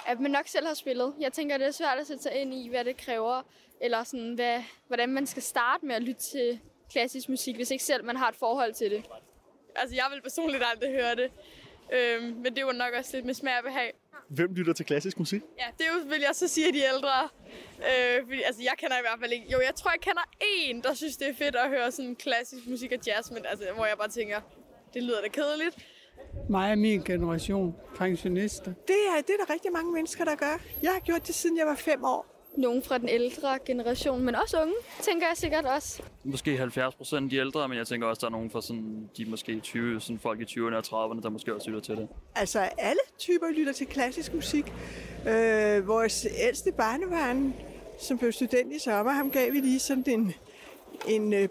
At 0.08 0.20
man 0.20 0.32
nok 0.32 0.48
selv 0.48 0.68
har 0.68 0.74
spillet. 0.74 1.14
Jeg 1.20 1.34
tænker, 1.34 1.58
det 1.58 1.68
er 1.68 1.72
svært 1.72 1.98
at 1.98 2.08
sætte 2.08 2.24
sig 2.24 2.36
ind 2.36 2.54
i, 2.54 2.70
hvad 2.70 2.86
det 2.86 2.98
kræver. 2.98 3.42
Eller 3.82 4.04
sådan, 4.04 4.34
hvad, 4.34 4.64
hvordan 4.88 5.10
man 5.10 5.28
skal 5.28 5.44
starte 5.44 5.86
med 5.86 5.96
at 5.96 6.04
lytte 6.04 6.22
til 6.22 6.60
klassisk 6.92 7.30
musik, 7.30 7.56
hvis 7.56 7.72
ikke 7.72 7.84
selv 7.84 8.06
man 8.06 8.16
har 8.16 8.30
et 8.30 8.36
forhold 8.36 8.74
til 8.74 8.92
det. 8.92 9.06
Altså, 9.76 9.96
jeg 9.96 10.06
vil 10.14 10.22
personligt 10.22 10.64
aldrig 10.72 10.92
høre 10.92 11.16
det. 11.16 11.32
Øhm, 11.94 12.24
men 12.24 12.46
det 12.46 12.58
er 12.58 12.62
jo 12.62 12.72
nok 12.72 12.94
også 12.94 13.12
lidt 13.18 13.26
med 13.26 13.34
smag 13.34 13.58
og 13.58 13.64
behag. 13.64 13.94
Hvem 14.28 14.54
lytter 14.54 14.74
til 14.74 14.86
klassisk 14.86 15.20
musik? 15.20 15.42
Ja, 15.60 15.66
det 15.78 15.86
er 15.86 15.92
jo, 15.94 16.10
vil 16.10 16.22
jeg 16.22 16.36
så 16.36 16.48
sige, 16.48 16.68
at 16.68 16.74
de 16.74 16.80
ældre. 16.96 17.30
Øh, 17.78 18.24
fordi, 18.24 18.42
altså, 18.42 18.62
jeg 18.64 18.74
kender 18.78 18.98
i 18.98 19.02
hvert 19.02 19.20
fald 19.20 19.32
ikke... 19.32 19.52
Jo, 19.52 19.60
jeg 19.60 19.76
tror, 19.76 19.92
jeg 19.92 20.00
kender 20.02 20.22
en, 20.42 20.84
der 20.84 20.94
synes, 20.94 21.18
det 21.18 21.30
er 21.30 21.34
fedt 21.34 21.56
at 21.56 21.70
høre 21.70 21.92
sådan 21.92 22.16
klassisk 22.16 22.68
musik 22.68 22.92
og 22.92 23.00
jazz, 23.08 23.32
men 23.32 23.46
altså, 23.46 23.72
hvor 23.76 23.86
jeg 23.86 23.98
bare 23.98 24.10
tænker, 24.10 24.42
det 24.94 25.04
lyder 25.04 25.22
da 25.22 25.28
kedeligt. 25.28 25.76
Mig 26.50 26.72
og 26.72 26.78
min 26.78 27.02
generation, 27.02 27.76
pensionister. 27.96 28.74
Det 28.88 28.96
er, 29.10 29.22
det 29.22 29.30
er 29.40 29.46
der 29.46 29.54
rigtig 29.54 29.72
mange 29.72 29.94
mennesker, 29.94 30.26
der 30.26 30.36
gør. 30.36 30.62
Jeg 30.84 30.92
har 30.92 31.00
gjort 31.00 31.28
det, 31.28 31.36
siden 31.36 31.58
jeg 31.58 31.66
var 31.66 31.76
fem 31.76 32.04
år. 32.04 32.26
Nogen 32.58 32.84
fra 32.84 32.98
den 32.98 33.10
ældre 33.10 33.60
generation, 33.66 34.22
men 34.22 34.36
også 34.36 34.62
unge, 34.62 34.74
tænker 35.02 35.28
jeg 35.28 35.38
sikkert 35.38 35.66
også. 35.66 36.02
Måske 36.24 36.58
70 36.58 36.96
procent 36.96 37.32
de 37.32 37.38
ældre, 37.38 37.68
men 37.68 37.78
jeg 37.78 37.88
tænker 37.88 38.08
også, 38.08 38.20
der 38.20 38.28
er 38.28 38.32
nogen 38.32 38.52
fra 38.52 38.62
sådan, 38.62 39.10
de 39.18 39.26
måske 39.26 39.60
20, 39.60 40.02
sådan 40.02 40.20
folk 40.20 40.42
i 40.42 40.44
20'erne 40.44 40.76
og 40.76 41.12
30'erne, 41.12 41.22
der 41.22 41.30
måske 41.30 41.56
også 41.56 41.70
lytter 41.70 41.82
til 41.82 41.96
det. 41.96 42.08
Altså, 42.36 42.60
alle 42.78 43.00
typer 43.20 43.48
lytter 43.58 43.74
til 43.74 43.88
klassisk 43.88 44.34
musik. 44.34 44.74
Øh, 45.28 45.88
vores 45.88 46.28
ældste 46.48 46.72
barnebarn, 46.72 47.54
som 48.00 48.18
blev 48.18 48.32
student 48.32 48.74
i 48.74 48.80
sommer, 48.80 49.12
ham 49.12 49.32
gav 49.32 49.54
vi 49.54 49.60
lige 49.60 49.80
sådan 49.80 50.04
en, 50.08 50.34
en, 51.08 51.34
øh, 51.34 51.50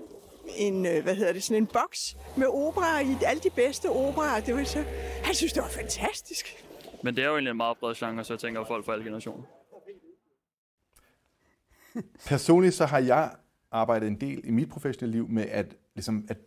en 0.56 0.86
øh, 0.86 1.02
hvad 1.02 1.14
hedder 1.14 1.32
det, 1.32 1.42
sådan 1.42 1.62
en 1.62 1.66
boks 1.66 2.16
med 2.36 2.46
opera 2.46 3.00
i 3.00 3.16
alle 3.26 3.42
de 3.42 3.50
bedste 3.50 3.90
operaer. 3.90 4.40
Det 4.40 4.54
var 4.54 4.64
så, 4.64 4.84
han 5.24 5.34
synes, 5.34 5.52
det 5.52 5.62
var 5.62 5.68
fantastisk. 5.68 6.64
Men 7.04 7.16
det 7.16 7.22
er 7.24 7.28
jo 7.28 7.34
egentlig 7.34 7.50
en 7.50 7.56
meget 7.56 7.78
bred 7.78 7.94
genre, 7.94 8.24
så 8.24 8.32
jeg 8.32 8.40
tænker, 8.40 8.64
folk 8.64 8.84
fra 8.84 8.92
alle 8.92 9.04
generationer. 9.04 9.42
Personligt 12.26 12.74
så 12.74 12.84
har 12.86 12.98
jeg 12.98 13.30
arbejdet 13.70 14.08
en 14.08 14.20
del 14.20 14.40
i 14.44 14.50
mit 14.50 14.68
professionelle 14.70 15.12
liv 15.18 15.28
med 15.28 15.42
at, 15.46 15.76
ligesom 15.94 16.26
at, 16.28 16.38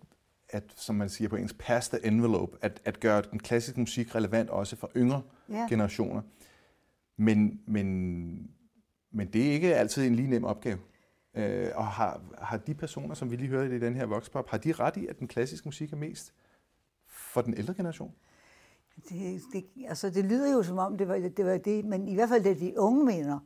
at 0.49 0.63
som 0.75 0.95
man 0.95 1.09
siger 1.09 1.29
på 1.29 1.35
engelsk, 1.35 1.57
pass 1.57 1.89
the 1.89 2.05
envelope, 2.05 2.57
at, 2.61 2.81
at 2.85 2.99
gøre 2.99 3.21
den 3.31 3.39
klassiske 3.39 3.79
musik 3.79 4.15
relevant 4.15 4.49
også 4.49 4.75
for 4.75 4.91
yngre 4.95 5.21
Ja. 5.49 5.65
generationer. 5.69 6.21
Men, 7.17 7.61
men, 7.67 8.51
men 9.11 9.27
det 9.33 9.47
er 9.47 9.51
ikke 9.51 9.75
altid 9.75 10.07
en 10.07 10.15
lige 10.15 10.29
nem 10.29 10.43
opgave. 10.43 10.77
Øh, 11.35 11.71
og 11.75 11.87
har, 11.87 12.21
har 12.37 12.57
de 12.57 12.73
personer, 12.73 13.15
som 13.15 13.31
vi 13.31 13.35
lige 13.35 13.49
hørte 13.49 13.75
i 13.75 13.79
den 13.79 13.95
her 13.95 14.05
voxpop, 14.05 14.49
har 14.49 14.57
de 14.57 14.71
ret 14.71 14.97
i, 14.97 15.07
at 15.07 15.19
den 15.19 15.27
klassiske 15.27 15.67
musik 15.67 15.93
er 15.93 15.97
mest 15.97 16.33
for 17.07 17.41
den 17.41 17.53
ældre 17.57 17.73
generation? 17.73 18.15
Det, 19.09 19.41
det, 19.53 19.65
altså, 19.87 20.09
det 20.09 20.25
lyder 20.25 20.53
jo 20.53 20.63
som 20.63 20.77
om, 20.77 20.97
det 20.97 21.07
var, 21.07 21.17
det 21.17 21.45
var 21.45 21.57
det, 21.57 21.85
men 21.85 22.07
i 22.07 22.15
hvert 22.15 22.29
fald 22.29 22.43
det 22.43 22.59
de 22.59 22.73
unge 22.79 23.05
mener. 23.05 23.39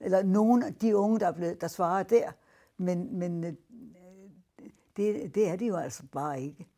Eller 0.00 0.22
nogle 0.22 0.66
af 0.66 0.74
de 0.74 0.96
unge, 0.96 1.20
der, 1.20 1.26
er 1.26 1.32
blevet, 1.32 1.60
der 1.60 1.68
svarer 1.68 2.02
der. 2.02 2.32
Men, 2.76 3.18
men 3.18 3.44
øh, 3.44 3.52
det, 4.96 5.34
det 5.34 5.48
er 5.48 5.56
det 5.56 5.68
jo 5.68 5.76
altså 5.76 6.02
bare 6.12 6.42
ikke 6.42 6.68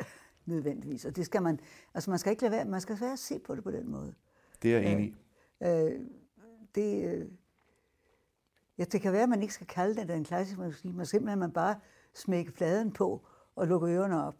nødvendigvis. 0.46 1.04
Og 1.04 1.16
det 1.16 1.26
skal 1.26 1.42
man, 1.42 1.60
altså 1.94 2.10
man 2.10 2.18
skal 2.18 2.30
ikke 2.30 2.42
lade 2.42 2.52
være, 2.52 2.64
man 2.64 2.80
skal 2.80 3.00
være 3.00 3.12
at 3.12 3.18
se 3.18 3.38
på 3.38 3.54
det 3.54 3.64
på 3.64 3.70
den 3.70 3.90
måde. 3.90 4.14
Det 4.62 4.74
er 4.74 4.80
jeg 4.80 4.92
enig 4.92 5.06
i. 5.06 5.14
Øh, 5.66 6.00
det, 6.74 7.04
øh, 7.04 7.26
ja, 8.78 8.84
det 8.84 9.00
kan 9.00 9.12
være, 9.12 9.22
at 9.22 9.28
man 9.28 9.42
ikke 9.42 9.54
skal 9.54 9.66
kalde 9.66 10.00
det 10.00 10.08
den 10.08 10.24
klassiske 10.24 10.60
musik, 10.60 10.84
men 10.94 11.06
simpelthen 11.06 11.38
man 11.38 11.52
bare 11.52 11.76
smække 12.14 12.52
pladen 12.52 12.92
på 12.92 13.26
og 13.56 13.66
lukke 13.66 13.86
ørerne 13.86 14.26
op. 14.26 14.34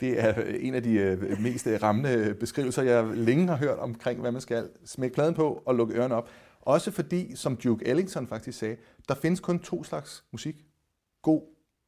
Det 0.00 0.20
er 0.20 0.42
en 0.42 0.74
af 0.74 0.82
de 0.82 0.92
øh, 0.92 1.40
mest 1.40 1.66
øh, 1.66 1.82
rammende 1.82 2.34
beskrivelser, 2.40 2.82
jeg 2.82 3.04
længe 3.04 3.46
har 3.46 3.56
hørt 3.56 3.78
omkring, 3.78 4.20
hvad 4.20 4.32
man 4.32 4.40
skal. 4.40 4.70
Smække 4.84 5.14
pladen 5.14 5.34
på 5.34 5.62
og 5.66 5.74
lukke 5.74 5.94
ørerne 5.94 6.14
op. 6.14 6.28
Også 6.60 6.90
fordi, 6.90 7.36
som 7.36 7.56
Duke 7.56 7.86
Ellington 7.86 8.26
faktisk 8.26 8.58
sagde, 8.58 8.76
der 9.08 9.14
findes 9.14 9.40
kun 9.40 9.58
to 9.58 9.84
slags 9.84 10.24
musik. 10.32 10.64
God 11.22 11.42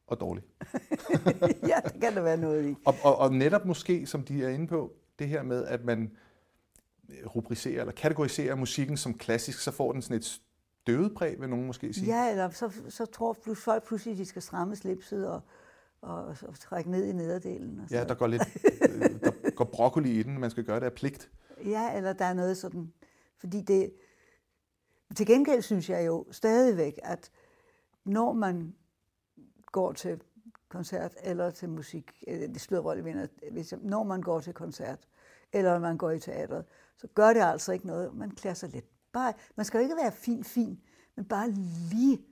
og 0.07 0.19
dårlig. 0.19 0.43
ja, 1.71 1.79
det 1.83 2.01
kan 2.01 2.15
der 2.15 2.21
være 2.21 2.37
noget 2.37 2.69
i. 2.69 2.75
Og, 2.85 2.95
og, 3.03 3.17
og 3.17 3.33
netop 3.33 3.65
måske, 3.65 4.05
som 4.05 4.23
de 4.23 4.43
er 4.43 4.49
inde 4.49 4.67
på, 4.67 4.93
det 5.19 5.27
her 5.27 5.43
med, 5.43 5.65
at 5.65 5.85
man 5.85 6.11
rubricerer 7.35 7.79
eller 7.79 7.93
kategoriserer 7.93 8.55
musikken 8.55 8.97
som 8.97 9.13
klassisk, 9.13 9.59
så 9.59 9.71
får 9.71 9.91
den 9.91 10.01
sådan 10.01 10.17
et 10.17 10.41
støvet 10.87 11.15
præg, 11.15 11.41
vil 11.41 11.49
nogen 11.49 11.67
måske 11.67 11.93
sige. 11.93 12.15
Ja, 12.15 12.31
eller 12.31 12.49
så, 12.49 12.71
så 12.89 13.05
tror 13.05 13.33
plus, 13.33 13.59
folk 13.59 13.87
pludselig, 13.87 14.11
at 14.11 14.17
de 14.17 14.25
skal 14.25 14.41
stramme 14.41 14.75
slipset 14.75 15.29
og, 15.29 15.41
og, 16.01 16.25
og 16.25 16.59
trække 16.59 16.91
ned 16.91 17.05
i 17.05 17.13
nederdelen. 17.13 17.79
Og 17.79 17.89
så. 17.89 17.95
Ja, 17.95 18.03
der 18.03 18.13
går 18.13 18.27
lidt 18.27 18.43
der 19.23 19.55
går 19.55 19.65
broccoli 19.65 20.19
i 20.19 20.23
den, 20.23 20.39
man 20.39 20.51
skal 20.51 20.63
gøre 20.63 20.79
det 20.79 20.85
af 20.85 20.93
pligt. 20.93 21.31
Ja, 21.65 21.97
eller 21.97 22.13
der 22.13 22.25
er 22.25 22.33
noget 22.33 22.57
sådan, 22.57 22.93
fordi 23.37 23.61
det, 23.61 23.93
til 25.15 25.25
gengæld 25.25 25.61
synes 25.61 25.89
jeg 25.89 26.05
jo 26.05 26.25
stadigvæk, 26.31 26.99
at 27.03 27.31
når 28.05 28.33
man 28.33 28.75
går 29.65 29.91
til 29.91 30.21
koncert 30.69 31.13
eller 31.23 31.49
til 31.49 31.69
musik, 31.69 32.23
det 32.27 32.61
spiller 32.61 32.81
rolle, 32.81 33.29
hvis 33.51 33.73
når 33.81 34.03
man 34.03 34.21
går 34.21 34.39
til 34.39 34.53
koncert, 34.53 35.07
eller 35.53 35.79
man 35.79 35.97
går 35.97 36.11
i 36.11 36.19
teatret, 36.19 36.65
så 36.97 37.07
gør 37.07 37.33
det 37.33 37.41
altså 37.41 37.73
ikke 37.73 37.87
noget. 37.87 38.15
Man 38.15 38.31
klæder 38.31 38.53
sig 38.53 38.69
lidt. 38.69 38.85
Bare, 39.11 39.33
man 39.55 39.65
skal 39.65 39.77
jo 39.77 39.83
ikke 39.83 39.95
være 39.95 40.11
fin, 40.11 40.43
fin, 40.43 40.81
men 41.15 41.25
bare 41.25 41.51
lige 41.91 42.25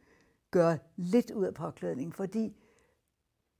gøre 0.51 0.77
lidt 0.95 1.31
ud 1.31 1.45
af 1.45 1.53
påklædningen, 1.53 2.13
fordi 2.13 2.55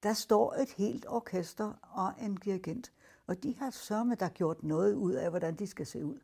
der 0.03 0.13
står 0.13 0.53
et 0.53 0.72
helt 0.72 1.05
orkester 1.09 1.74
og 1.82 2.26
en 2.26 2.36
dirigent, 2.36 2.93
og 3.28 3.43
de 3.43 3.55
har 3.57 3.70
sørme 3.70 4.16
der 4.16 4.30
gjort 4.30 4.63
noget 4.63 4.95
ud 4.95 5.13
af, 5.13 5.30
hvordan 5.30 5.55
de 5.55 5.68
skal 5.68 5.86
se 5.86 6.05
ud. 6.05 6.20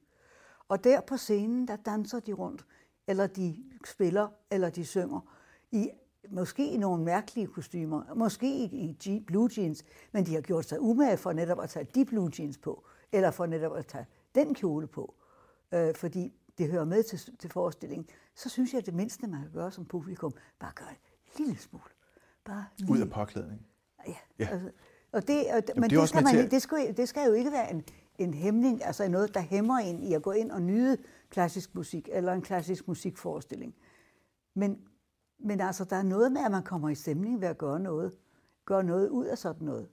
Og 0.67 0.83
der 0.83 1.01
på 1.01 1.17
scenen, 1.17 1.67
der 1.67 1.75
danser 1.75 2.19
de 2.19 2.33
rundt, 2.33 2.65
eller 3.07 3.27
de 3.27 3.63
spiller, 3.85 4.27
eller 4.51 4.69
de 4.69 4.85
synger, 4.85 5.21
i 5.71 5.89
måske 6.29 6.71
i 6.71 6.77
nogle 6.77 7.03
mærkelige 7.03 7.47
kostymer, 7.47 8.13
måske 8.15 8.63
i 8.63 9.23
blue 9.27 9.49
jeans, 9.57 9.85
men 10.11 10.25
de 10.25 10.33
har 10.33 10.41
gjort 10.41 10.65
sig 10.65 10.81
umage 10.81 11.17
for 11.17 11.33
netop 11.33 11.61
at 11.61 11.69
tage 11.69 11.87
de 11.95 12.05
blue 12.05 12.31
jeans 12.39 12.57
på, 12.57 12.83
eller 13.11 13.31
for 13.31 13.45
netop 13.45 13.75
at 13.75 13.85
tage 13.85 14.05
den 14.35 14.55
kjole 14.55 14.87
på, 14.87 15.15
øh, 15.71 15.95
fordi 15.95 16.33
det 16.57 16.71
hører 16.71 16.85
med 16.85 17.03
til, 17.03 17.37
til 17.37 17.49
forestillingen, 17.49 18.07
så 18.35 18.49
synes 18.49 18.73
jeg, 18.73 18.79
at 18.79 18.85
det 18.85 18.93
mindste, 18.93 19.27
man 19.27 19.41
kan 19.41 19.51
gøre 19.51 19.71
som 19.71 19.85
publikum, 19.85 20.33
bare 20.59 20.71
gøre 20.75 20.89
en 20.89 20.97
lille 21.37 21.57
smule. 21.57 21.83
Bare 22.45 22.65
lige. 22.77 22.91
Ud 22.91 22.99
af 22.99 23.09
påklædning. 23.09 23.67
Ja. 24.07 24.15
ja. 24.39 24.47
Altså, 24.47 24.71
og 25.11 25.27
det, 25.27 25.37
og, 25.37 25.63
Jamen, 25.67 25.81
men 25.81 25.89
det, 25.89 25.99
det, 25.99 26.09
skal 26.09 26.23
man, 26.23 26.51
det, 26.51 26.61
skal, 26.61 26.97
det 26.97 27.09
skal 27.09 27.27
jo 27.27 27.33
ikke 27.33 27.51
være 27.51 27.71
en, 27.71 27.83
en 28.17 28.33
hæmning, 28.33 28.85
altså 28.85 29.07
noget, 29.07 29.33
der 29.33 29.39
hæmmer 29.39 29.79
ind 29.79 30.03
i 30.03 30.13
at 30.13 30.21
gå 30.21 30.31
ind 30.31 30.51
og 30.51 30.61
nyde 30.61 30.97
klassisk 31.29 31.75
musik, 31.75 32.09
eller 32.11 32.33
en 32.33 32.41
klassisk 32.41 32.87
musikforestilling. 32.87 33.75
Men, 34.53 34.79
men 35.39 35.61
altså, 35.61 35.83
der 35.83 35.95
er 35.95 36.03
noget 36.03 36.31
med, 36.31 36.41
at 36.45 36.51
man 36.51 36.63
kommer 36.63 36.89
i 36.89 36.95
stemning 36.95 37.41
ved 37.41 37.47
at 37.47 37.57
gøre 37.57 37.79
noget. 37.79 38.17
Gøre 38.65 38.83
noget 38.83 39.09
ud 39.09 39.25
af 39.25 39.37
sådan 39.37 39.65
noget. 39.65 39.89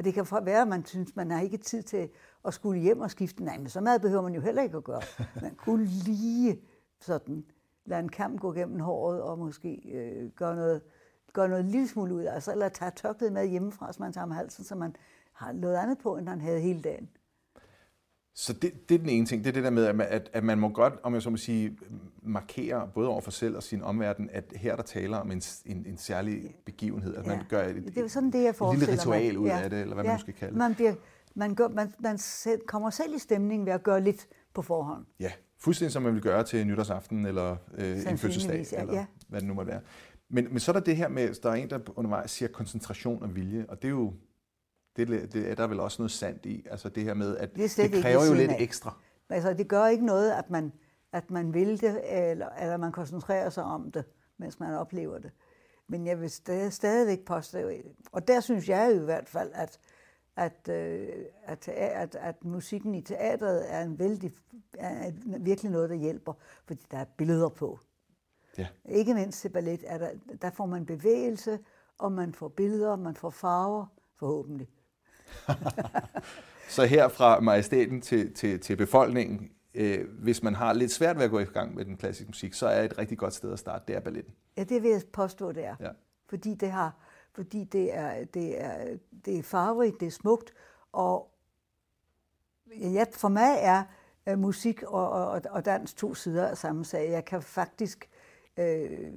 Og 0.00 0.04
det 0.04 0.14
kan 0.14 0.26
være, 0.42 0.62
at 0.62 0.68
man 0.68 0.84
synes, 0.84 1.16
man 1.16 1.30
har 1.30 1.40
ikke 1.40 1.56
tid 1.56 1.82
til 1.82 2.08
at 2.44 2.54
skulle 2.54 2.80
hjem 2.80 3.00
og 3.00 3.10
skifte. 3.10 3.44
Nej, 3.44 3.58
men 3.58 3.68
så 3.68 3.80
meget 3.80 4.00
behøver 4.00 4.22
man 4.22 4.34
jo 4.34 4.40
heller 4.40 4.62
ikke 4.62 4.76
at 4.76 4.84
gøre. 4.84 5.00
Man 5.42 5.54
kunne 5.54 5.84
lige 5.84 6.60
sådan 7.00 7.44
lade 7.84 8.00
en 8.00 8.08
kamp 8.08 8.40
gå 8.40 8.52
gennem 8.52 8.80
håret 8.80 9.22
og 9.22 9.38
måske 9.38 9.90
øh, 9.92 10.30
gøre 10.30 10.56
noget, 10.56 10.82
gøre 11.32 11.48
noget 11.48 11.64
lille 11.64 11.88
smule 11.88 12.14
ud. 12.14 12.24
Altså, 12.24 12.52
eller 12.52 12.68
tage 12.68 12.90
tørklædet 12.96 13.32
med 13.32 13.46
hjemmefra, 13.46 13.92
så 13.92 14.02
man 14.02 14.12
tager 14.12 14.26
med 14.26 14.36
halsen, 14.36 14.64
så 14.64 14.74
man 14.74 14.96
har 15.32 15.52
noget 15.52 15.76
andet 15.76 15.98
på, 15.98 16.16
end 16.16 16.28
han 16.28 16.40
havde 16.40 16.60
hele 16.60 16.80
dagen. 16.80 17.10
Så 18.34 18.52
det, 18.52 18.88
det 18.88 18.94
er 18.94 18.98
den 18.98 19.08
ene 19.08 19.26
ting, 19.26 19.44
det 19.44 19.50
er 19.50 19.52
det 19.52 19.64
der 19.64 19.70
med, 19.70 19.84
at 19.84 19.96
man, 19.96 20.06
at, 20.10 20.30
at 20.32 20.44
man 20.44 20.58
må 20.58 20.68
godt, 20.68 20.94
om 21.02 21.14
jeg 21.14 21.22
så 21.22 21.30
må 21.30 21.36
sige, 21.36 21.78
markere 22.22 22.90
både 22.94 23.08
over 23.08 23.20
for 23.20 23.30
selv 23.30 23.56
og 23.56 23.62
sin 23.62 23.82
omverden, 23.82 24.30
at 24.32 24.52
her 24.56 24.76
der 24.76 24.82
taler 24.82 25.16
om 25.16 25.30
en, 25.30 25.42
en, 25.66 25.86
en 25.86 25.96
særlig 25.96 26.54
begivenhed, 26.64 27.16
at 27.16 27.26
ja. 27.26 27.36
man 27.36 27.44
gør 27.48 27.62
et, 27.62 27.76
det 27.94 27.98
er 27.98 28.08
sådan, 28.08 28.30
det, 28.30 28.42
jeg 28.42 28.48
et 28.48 28.78
lille 28.78 28.92
ritual 28.92 29.38
ud 29.38 29.46
ja. 29.46 29.60
af 29.60 29.70
det, 29.70 29.80
eller 29.80 29.94
hvad 29.94 30.04
ja. 30.04 30.10
man 30.10 30.20
skal 30.20 30.34
kalde 30.34 30.52
det. 30.52 30.58
Man, 30.58 30.74
bliver, 30.74 30.94
man, 31.34 31.54
gør, 31.54 31.68
man, 31.68 31.94
man 31.98 32.18
selv, 32.18 32.60
kommer 32.66 32.90
selv 32.90 33.14
i 33.14 33.18
stemning 33.18 33.66
ved 33.66 33.72
at 33.72 33.82
gøre 33.82 34.00
lidt 34.00 34.28
på 34.54 34.62
forhånd. 34.62 35.04
Ja, 35.20 35.32
fuldstændig 35.58 35.92
som 35.92 36.02
man 36.02 36.14
vil 36.14 36.22
gøre 36.22 36.44
til 36.44 36.66
nytårsaften, 36.66 37.26
eller 37.26 37.56
øh, 37.78 38.10
en 38.10 38.18
fødselsdag, 38.18 38.66
ja, 38.72 38.80
eller 38.80 38.94
ja. 38.94 39.06
hvad 39.28 39.40
det 39.40 39.48
nu 39.48 39.54
måtte 39.54 39.70
være. 39.70 39.80
Men, 40.28 40.46
men 40.50 40.60
så 40.60 40.70
er 40.70 40.72
der 40.72 40.80
det 40.80 40.96
her 40.96 41.08
med, 41.08 41.34
der 41.42 41.50
er 41.50 41.54
en, 41.54 41.70
der 41.70 41.78
undervejs 41.96 42.30
siger 42.30 42.48
koncentration 42.48 43.22
og 43.22 43.36
vilje, 43.36 43.66
og 43.68 43.82
det 43.82 43.88
er 43.88 43.92
jo 43.92 44.12
det, 44.96 45.32
det 45.32 45.50
er 45.50 45.54
der 45.54 45.66
vel 45.66 45.80
også 45.80 46.02
noget 46.02 46.10
sandt 46.10 46.46
i. 46.46 46.66
Altså 46.70 46.88
det 46.88 47.04
her 47.04 47.14
med, 47.14 47.36
at 47.36 47.56
det, 47.56 47.76
det 47.76 48.02
kræver 48.02 48.26
jo 48.26 48.34
lidt 48.34 48.50
af. 48.50 48.56
ekstra. 48.60 48.96
Altså 49.28 49.54
det 49.54 49.68
gør 49.68 49.86
ikke 49.86 50.06
noget, 50.06 50.30
at 50.30 50.50
man, 50.50 50.72
at 51.12 51.30
man 51.30 51.54
vil 51.54 51.80
det, 51.80 52.00
eller, 52.30 52.48
eller 52.48 52.76
man 52.76 52.92
koncentrerer 52.92 53.50
sig 53.50 53.64
om 53.64 53.92
det, 53.92 54.04
mens 54.38 54.60
man 54.60 54.74
oplever 54.74 55.18
det. 55.18 55.30
Men 55.88 56.06
jeg 56.06 56.20
vil 56.20 56.30
stadig, 56.30 56.72
stadigvæk 56.72 57.24
påstå, 57.24 57.70
og 58.12 58.28
der 58.28 58.40
synes 58.40 58.68
jeg 58.68 58.94
i 58.94 58.98
hvert 58.98 59.28
fald, 59.28 59.50
at, 59.54 59.78
at, 60.36 60.68
øh, 60.68 61.08
at, 61.42 61.68
at, 61.68 62.14
at 62.14 62.44
musikken 62.44 62.94
i 62.94 63.02
teatret 63.02 63.72
er, 63.74 63.82
en 63.82 63.98
vældig, 63.98 64.32
er 64.78 65.12
virkelig 65.38 65.70
noget, 65.70 65.90
der 65.90 65.96
hjælper, 65.96 66.32
fordi 66.66 66.82
der 66.90 66.98
er 66.98 67.04
billeder 67.04 67.48
på. 67.48 67.78
Ja. 68.58 68.66
Ikke 68.84 69.14
mindst 69.14 69.40
til 69.40 69.48
ballet, 69.48 69.84
er 69.86 69.98
der, 69.98 70.10
der 70.42 70.50
får 70.50 70.66
man 70.66 70.86
bevægelse, 70.86 71.58
og 71.98 72.12
man 72.12 72.34
får 72.34 72.48
billeder, 72.48 72.96
man 72.96 73.16
får 73.16 73.30
farver, 73.30 73.86
forhåbentlig. 74.16 74.68
så 76.68 76.84
her 76.84 77.08
fra 77.08 77.40
majestæten 77.40 78.00
til, 78.00 78.34
til, 78.34 78.60
til 78.60 78.76
befolkningen, 78.76 79.50
øh, 79.74 80.08
hvis 80.18 80.42
man 80.42 80.54
har 80.54 80.72
lidt 80.72 80.92
svært 80.92 81.16
ved 81.16 81.24
at 81.24 81.30
gå 81.30 81.38
i 81.38 81.44
gang 81.44 81.74
med 81.74 81.84
den 81.84 81.96
klassiske 81.96 82.28
musik, 82.28 82.54
så 82.54 82.66
er 82.66 82.82
et 82.82 82.98
rigtig 82.98 83.18
godt 83.18 83.34
sted 83.34 83.52
at 83.52 83.58
starte, 83.58 83.84
det 83.88 83.96
er 83.96 84.00
balletten. 84.00 84.34
Ja, 84.56 84.64
det 84.64 84.82
vil 84.82 84.90
jeg 84.90 85.02
påstå, 85.12 85.52
det 85.52 85.64
er. 85.64 85.76
Ja. 85.80 85.90
Fordi 86.28 86.54
det 86.54 86.70
har, 86.70 86.96
fordi 87.32 87.64
det 87.64 87.96
er, 87.96 88.24
det 88.24 88.62
er, 88.62 88.96
det 89.24 89.38
er 89.38 89.42
farverigt, 89.42 90.00
det 90.00 90.06
er 90.06 90.10
smukt, 90.10 90.52
og 90.92 91.30
ja, 92.80 93.04
for 93.12 93.28
mig 93.28 93.56
er 93.60 93.82
uh, 94.32 94.38
musik 94.38 94.82
og, 94.82 95.10
og, 95.10 95.42
og 95.50 95.64
dans 95.64 95.94
to 95.94 96.14
sider 96.14 96.46
af 96.46 96.58
samme 96.58 96.84
sag. 96.84 97.10
Jeg 97.10 97.24
kan 97.24 97.42
faktisk, 97.42 98.10
øh, 98.56 99.12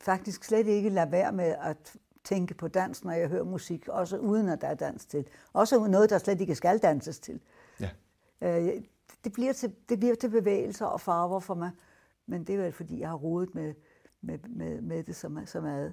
faktisk 0.00 0.44
slet 0.44 0.66
ikke 0.66 0.88
lade 0.88 1.12
være 1.12 1.32
med 1.32 1.54
at 1.60 1.96
tænke 2.24 2.54
på 2.54 2.68
dans, 2.68 3.04
når 3.04 3.12
jeg 3.12 3.28
hører 3.28 3.44
musik, 3.44 3.88
også 3.88 4.18
uden 4.18 4.48
at 4.48 4.60
der 4.60 4.68
er 4.68 4.74
dans 4.74 5.06
til. 5.06 5.26
Også 5.52 5.86
noget, 5.86 6.10
der 6.10 6.18
slet 6.18 6.40
ikke 6.40 6.54
skal 6.54 6.78
danses 6.78 7.20
til. 7.20 7.40
Ja. 7.80 7.90
Øh, 8.40 8.82
det, 9.24 9.32
bliver 9.32 9.52
til, 9.52 9.74
det 9.88 9.98
bliver 9.98 10.14
til 10.14 10.28
bevægelser 10.28 10.86
og 10.86 11.00
farver 11.00 11.40
for 11.40 11.54
mig, 11.54 11.70
men 12.26 12.44
det 12.44 12.54
er 12.54 12.58
vel, 12.58 12.72
fordi 12.72 13.00
jeg 13.00 13.08
har 13.08 13.16
rodet 13.16 13.54
med, 13.54 13.74
med, 14.20 14.38
med, 14.48 14.80
med 14.80 15.02
det 15.02 15.16
så, 15.16 15.42
så 15.46 15.60
meget. 15.60 15.92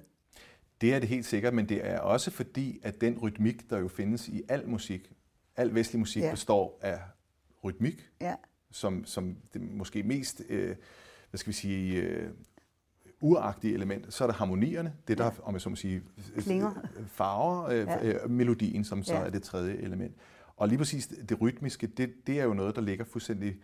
Det 0.80 0.94
er 0.94 0.98
det 0.98 1.08
helt 1.08 1.26
sikkert, 1.26 1.54
men 1.54 1.68
det 1.68 1.86
er 1.86 1.98
også 1.98 2.30
fordi, 2.30 2.80
at 2.82 3.00
den 3.00 3.18
rytmik, 3.18 3.70
der 3.70 3.78
jo 3.78 3.88
findes 3.88 4.28
i 4.28 4.42
al 4.48 4.68
musik, 4.68 5.12
al 5.56 5.74
vestlig 5.74 6.00
musik 6.00 6.22
ja. 6.22 6.30
består 6.30 6.78
af 6.82 7.00
rytmik, 7.64 8.10
ja. 8.20 8.34
som, 8.70 9.04
som 9.04 9.36
det 9.52 9.62
måske 9.62 10.02
mest, 10.02 10.42
øh, 10.48 10.76
hvad 11.30 11.38
skal 11.38 11.48
vi 11.48 11.56
sige, 11.56 12.02
øh, 12.02 12.30
uragtige 13.20 13.74
element, 13.74 14.14
så 14.14 14.24
er 14.24 14.28
der 14.28 14.34
harmonierne, 14.34 14.92
det 15.08 15.18
der, 15.18 15.24
ja. 15.24 15.30
om 15.42 15.54
jeg 15.54 15.60
så 15.60 15.68
må 15.68 15.76
sige, 15.76 16.02
Klinger. 16.38 16.70
farver, 17.06 17.64
øh, 17.64 17.76
ja. 17.76 18.04
øh, 18.04 18.30
melodien, 18.30 18.84
som 18.84 19.02
så 19.02 19.14
ja. 19.14 19.20
er 19.20 19.30
det 19.30 19.42
tredje 19.42 19.74
element. 19.74 20.14
Og 20.56 20.68
lige 20.68 20.78
præcis 20.78 21.06
det 21.06 21.40
rytmiske, 21.40 21.86
det, 21.86 22.12
det 22.26 22.40
er 22.40 22.44
jo 22.44 22.54
noget, 22.54 22.76
der 22.76 22.82
ligger 22.82 23.04
fuldstændig 23.04 23.56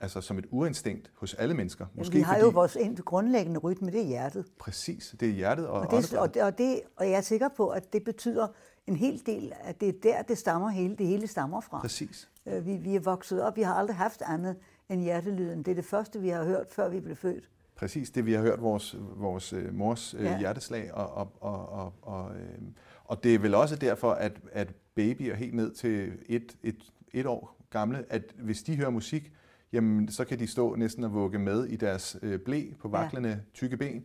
altså 0.00 0.20
som 0.20 0.38
et 0.38 0.46
urinstinkt 0.50 1.10
hos 1.14 1.34
alle 1.34 1.54
mennesker. 1.54 1.86
Måske 1.94 2.14
vi 2.14 2.20
har 2.20 2.34
fordi, 2.34 2.44
jo 2.44 2.50
vores 2.50 2.76
grundlæggende 3.04 3.60
rytme, 3.60 3.90
det 3.90 4.00
er 4.00 4.06
hjertet. 4.06 4.46
Præcis, 4.58 5.14
det 5.20 5.28
er 5.28 5.32
hjertet 5.32 5.66
og 5.66 5.80
og, 5.80 5.90
det, 5.90 6.14
og, 6.14 6.34
det, 6.34 6.42
og, 6.42 6.58
det, 6.58 6.80
og 6.96 7.10
jeg 7.10 7.16
er 7.16 7.20
sikker 7.20 7.48
på, 7.56 7.68
at 7.68 7.92
det 7.92 8.04
betyder 8.04 8.48
en 8.86 8.96
hel 8.96 9.22
del, 9.26 9.52
at 9.60 9.80
det 9.80 9.88
er 9.88 9.92
der, 10.02 10.22
det 10.22 10.38
stammer 10.38 10.68
hele, 10.68 10.96
det 10.96 11.06
hele 11.06 11.26
stammer 11.26 11.60
fra. 11.60 11.80
Præcis. 11.80 12.28
Øh, 12.46 12.66
vi, 12.66 12.76
vi 12.76 12.96
er 12.96 13.00
vokset 13.00 13.42
op, 13.42 13.56
vi 13.56 13.62
har 13.62 13.74
aldrig 13.74 13.96
haft 13.96 14.22
andet 14.22 14.56
end 14.88 15.02
hjertelyden. 15.02 15.58
Det 15.58 15.70
er 15.70 15.74
det 15.74 15.84
første, 15.84 16.20
vi 16.20 16.28
har 16.28 16.44
hørt, 16.44 16.66
før 16.70 16.88
vi 16.88 17.00
blev 17.00 17.16
født. 17.16 17.50
Præcis, 17.80 18.10
det 18.10 18.26
vi 18.26 18.32
har 18.32 18.42
hørt 18.42 18.62
vores, 18.62 18.96
vores 19.16 19.52
øh, 19.52 19.74
mors 19.74 20.14
øh, 20.14 20.24
ja. 20.24 20.38
hjerteslag, 20.38 20.94
og, 20.94 21.14
og, 21.14 21.32
og, 21.40 21.68
og, 21.68 21.94
og, 22.02 22.36
øh, 22.36 22.58
og 23.04 23.24
det 23.24 23.34
er 23.34 23.38
vel 23.38 23.54
også 23.54 23.76
derfor, 23.76 24.12
at, 24.12 24.40
at 24.52 24.74
babyer 24.94 25.34
helt 25.34 25.54
ned 25.54 25.72
til 25.72 26.12
et, 26.26 26.56
et, 26.62 26.92
et 27.12 27.26
år 27.26 27.56
gamle, 27.70 28.04
at 28.08 28.22
hvis 28.38 28.62
de 28.62 28.76
hører 28.76 28.90
musik, 28.90 29.32
jamen 29.72 30.08
så 30.08 30.24
kan 30.24 30.38
de 30.38 30.46
stå 30.46 30.74
næsten 30.74 31.04
og 31.04 31.12
vugge 31.12 31.38
med 31.38 31.64
i 31.64 31.76
deres 31.76 32.16
øh, 32.22 32.40
blæ 32.40 32.64
på 32.80 32.88
vaklende 32.88 33.28
ja. 33.28 33.36
tykke 33.54 33.76
ben, 33.76 34.04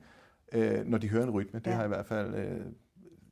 øh, 0.54 0.86
når 0.86 0.98
de 0.98 1.10
hører 1.10 1.24
en 1.24 1.32
rytme. 1.32 1.60
Det 1.60 1.68
ja. 1.68 1.76
har 1.76 1.86
i 1.86 1.88
hvert 1.88 2.06
fald 2.06 2.36
øh, 2.36 2.66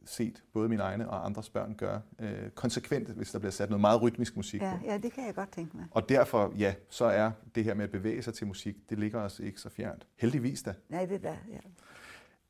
set 0.05 0.43
både 0.53 0.69
mine 0.69 0.83
egne 0.83 1.09
og 1.09 1.25
andres 1.25 1.49
børn 1.49 1.75
gøre 1.75 2.01
øh, 2.19 2.49
konsekvent, 2.49 3.09
hvis 3.09 3.31
der 3.31 3.39
bliver 3.39 3.51
sat 3.51 3.69
noget 3.69 3.81
meget 3.81 4.01
rytmisk 4.01 4.35
musik 4.35 4.61
ja, 4.61 4.77
på. 4.79 4.85
Ja, 4.85 4.97
det 4.97 5.13
kan 5.13 5.25
jeg 5.25 5.35
godt 5.35 5.51
tænke 5.51 5.77
mig. 5.77 5.85
Og 5.91 6.09
derfor, 6.09 6.53
ja, 6.57 6.73
så 6.89 7.05
er 7.05 7.31
det 7.55 7.63
her 7.63 7.73
med 7.73 7.83
at 7.83 7.91
bevæge 7.91 8.21
sig 8.21 8.33
til 8.33 8.47
musik, 8.47 8.75
det 8.89 8.99
ligger 8.99 9.19
os 9.19 9.39
ikke 9.39 9.61
så 9.61 9.69
fjernt. 9.69 10.07
Heldigvis 10.15 10.63
da. 10.63 10.73
Nej, 10.89 11.05
det 11.05 11.15
er 11.15 11.19
da, 11.19 11.37
ja. 11.51 11.57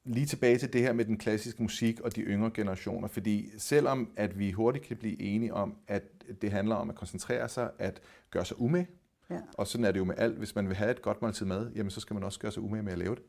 Lige 0.05 0.25
tilbage 0.25 0.57
til 0.57 0.73
det 0.73 0.81
her 0.81 0.93
med 0.93 1.05
den 1.05 1.17
klassiske 1.17 1.61
musik 1.61 1.99
og 1.99 2.15
de 2.15 2.21
yngre 2.21 2.51
generationer, 2.53 3.07
fordi 3.07 3.51
selvom 3.57 4.09
at 4.15 4.39
vi 4.39 4.51
hurtigt 4.51 4.85
kan 4.85 4.97
blive 4.97 5.21
enige 5.21 5.53
om, 5.53 5.75
at 5.87 6.03
det 6.41 6.51
handler 6.51 6.75
om 6.75 6.89
at 6.89 6.95
koncentrere 6.95 7.49
sig, 7.49 7.69
at 7.79 8.01
gøre 8.31 8.45
sig 8.45 8.61
umage, 8.61 8.87
Ja. 9.34 9.39
Og 9.57 9.67
sådan 9.67 9.86
er 9.86 9.91
det 9.91 9.99
jo 9.99 10.05
med 10.05 10.15
alt. 10.17 10.38
Hvis 10.38 10.55
man 10.55 10.67
vil 10.67 10.75
have 10.75 10.91
et 10.91 11.01
godt 11.01 11.21
måltid 11.21 11.45
mad, 11.45 11.71
jamen 11.75 11.89
så 11.89 11.99
skal 11.99 12.13
man 12.13 12.23
også 12.23 12.39
gøre 12.39 12.51
sig 12.51 12.63
umage 12.63 12.84
med 12.84 12.91
at 12.91 12.97
lave 12.97 13.15
det. 13.15 13.23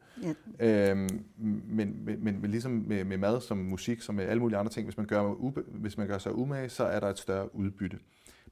Ja. 0.61 0.91
Øhm, 0.91 1.25
men, 1.37 2.05
men, 2.05 2.25
men, 2.25 2.41
men 2.41 2.51
ligesom 2.51 2.73
med, 2.73 3.05
med 3.05 3.19
mad, 3.19 3.41
som 3.41 3.59
musik, 3.59 4.03
som 4.03 4.15
med 4.15 4.25
alle 4.25 4.41
mulige 4.41 4.59
andre 4.59 4.73
ting, 4.73 4.87
hvis 4.87 4.97
man, 4.97 5.07
gør, 5.07 5.23
ube, 5.23 5.63
hvis 5.67 5.99
man 5.99 6.07
gør 6.07 6.19
sig 6.19 6.35
umage, 6.35 6.69
så 6.69 6.85
er 6.85 7.01
der 7.01 7.09
et 7.09 7.19
større 7.19 7.55
udbytte. 7.55 7.99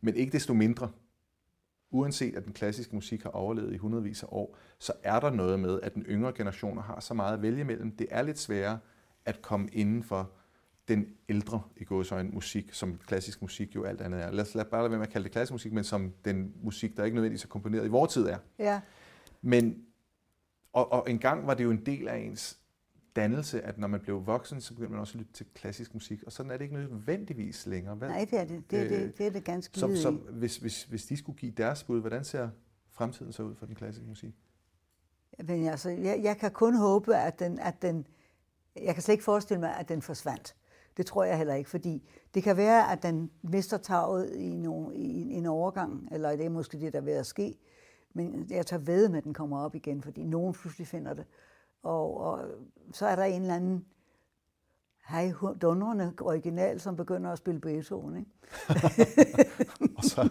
Men 0.00 0.14
ikke 0.14 0.32
desto 0.32 0.54
mindre, 0.54 0.90
uanset 1.90 2.36
at 2.36 2.44
den 2.44 2.52
klassiske 2.52 2.94
musik 2.94 3.22
har 3.22 3.30
overlevet 3.30 3.74
i 3.74 3.76
hundredvis 3.76 4.22
af 4.22 4.28
år, 4.30 4.56
så 4.78 4.92
er 5.02 5.20
der 5.20 5.30
noget 5.30 5.60
med, 5.60 5.80
at 5.82 5.94
den 5.94 6.02
yngre 6.02 6.32
generationer 6.32 6.82
har 6.82 7.00
så 7.00 7.14
meget 7.14 7.34
at 7.34 7.42
vælge 7.42 7.64
mellem. 7.64 7.96
Det 7.96 8.06
er 8.10 8.22
lidt 8.22 8.38
sværere 8.38 8.78
at 9.24 9.42
komme 9.42 9.68
inden 9.72 10.02
for 10.02 10.30
den 10.88 11.06
ældre 11.28 11.62
i 11.76 11.84
gåsøjne 11.84 12.30
musik, 12.30 12.72
som 12.72 12.98
klassisk 13.06 13.42
musik 13.42 13.74
jo 13.74 13.84
alt 13.84 14.00
andet 14.00 14.22
er. 14.22 14.30
Lad 14.30 14.44
os 14.44 14.54
lad 14.54 14.64
bare 14.64 14.80
lade 14.80 14.90
være 14.90 14.98
med 14.98 15.06
at 15.06 15.12
kalde 15.12 15.24
det 15.24 15.32
klassisk 15.32 15.52
musik, 15.52 15.72
men 15.72 15.84
som 15.84 16.12
den 16.24 16.54
musik, 16.62 16.96
der 16.96 17.04
ikke 17.04 17.14
nødvendigvis 17.14 17.44
er 17.44 17.48
komponeret 17.48 17.84
i 17.84 17.88
vores 17.88 18.12
tid 18.12 18.26
er. 18.26 18.38
Ja. 18.58 18.80
Men, 19.42 19.86
og, 20.72 20.92
og 20.92 21.10
engang 21.10 21.46
var 21.46 21.54
det 21.54 21.64
jo 21.64 21.70
en 21.70 21.86
del 21.86 22.08
af 22.08 22.18
ens 22.18 22.58
dannelse, 23.16 23.62
at 23.62 23.78
når 23.78 23.88
man 23.88 24.00
blev 24.00 24.26
voksen, 24.26 24.60
så 24.60 24.74
begyndte 24.74 24.92
man 24.92 25.00
også 25.00 25.12
at 25.12 25.18
lytte 25.18 25.32
til 25.32 25.46
klassisk 25.54 25.94
musik, 25.94 26.22
og 26.22 26.32
sådan 26.32 26.52
er 26.52 26.56
det 26.56 26.64
ikke 26.64 26.74
nødvendigvis 26.74 27.66
længere. 27.66 27.94
Hvad? 27.94 28.08
Nej, 28.08 28.26
det 28.30 28.38
er 28.40 28.44
det. 28.44 28.70
Det 28.70 28.78
er 28.78 28.88
det, 28.88 29.18
det, 29.18 29.26
er 29.26 29.30
det 29.30 29.44
ganske 29.44 29.78
så, 29.78 29.96
så 29.96 30.10
hvis, 30.10 30.56
hvis, 30.56 30.84
hvis 30.84 31.04
de 31.04 31.16
skulle 31.16 31.38
give 31.38 31.52
deres 31.52 31.84
bud, 31.84 32.00
hvordan 32.00 32.24
ser 32.24 32.48
fremtiden 32.90 33.32
så 33.32 33.42
ud 33.42 33.54
for 33.54 33.66
den 33.66 33.74
klassiske 33.74 34.08
musik? 34.08 34.34
Men 35.44 35.68
altså, 35.68 35.90
jeg, 35.90 36.20
jeg 36.22 36.36
kan 36.36 36.50
kun 36.50 36.74
håbe, 36.74 37.16
at 37.16 37.38
den, 37.38 37.58
at 37.58 37.82
den... 37.82 38.06
Jeg 38.76 38.94
kan 38.94 39.02
slet 39.02 39.12
ikke 39.12 39.24
forestille 39.24 39.60
mig, 39.60 39.76
at 39.76 39.88
den 39.88 40.02
forsvandt. 40.02 40.54
Det 40.96 41.06
tror 41.06 41.24
jeg 41.24 41.38
heller 41.38 41.54
ikke, 41.54 41.70
fordi 41.70 42.08
det 42.34 42.42
kan 42.42 42.56
være, 42.56 42.92
at 42.92 43.02
den 43.02 43.30
mister 43.42 43.76
taget 43.76 44.34
i, 44.34 44.56
no, 44.56 44.90
i 44.90 45.32
en 45.32 45.46
overgang, 45.46 46.08
eller 46.12 46.36
det 46.36 46.46
er 46.46 46.50
måske 46.50 46.80
det, 46.80 46.92
der 46.92 46.98
er 46.98 47.04
ved 47.04 47.12
at 47.12 47.26
ske. 47.26 47.58
Men 48.14 48.46
jeg 48.50 48.66
tager 48.66 48.82
ved 48.82 49.08
med, 49.08 49.18
at 49.18 49.24
den 49.24 49.34
kommer 49.34 49.58
op 49.64 49.74
igen, 49.74 50.02
fordi 50.02 50.24
nogen 50.24 50.52
pludselig 50.52 50.86
finder 50.86 51.14
det. 51.14 51.24
Og, 51.82 52.20
og 52.20 52.40
så 52.92 53.06
er 53.06 53.16
der 53.16 53.24
en 53.24 53.42
eller 53.42 53.54
anden 53.54 53.84
hej 55.08 55.32
dundrende 55.62 56.12
original, 56.20 56.80
som 56.80 56.96
begynder 56.96 57.30
at 57.30 57.38
spille 57.38 57.60
Beethoven. 57.60 58.16
Ikke? 58.16 58.30
og 59.96 60.04
så 60.04 60.28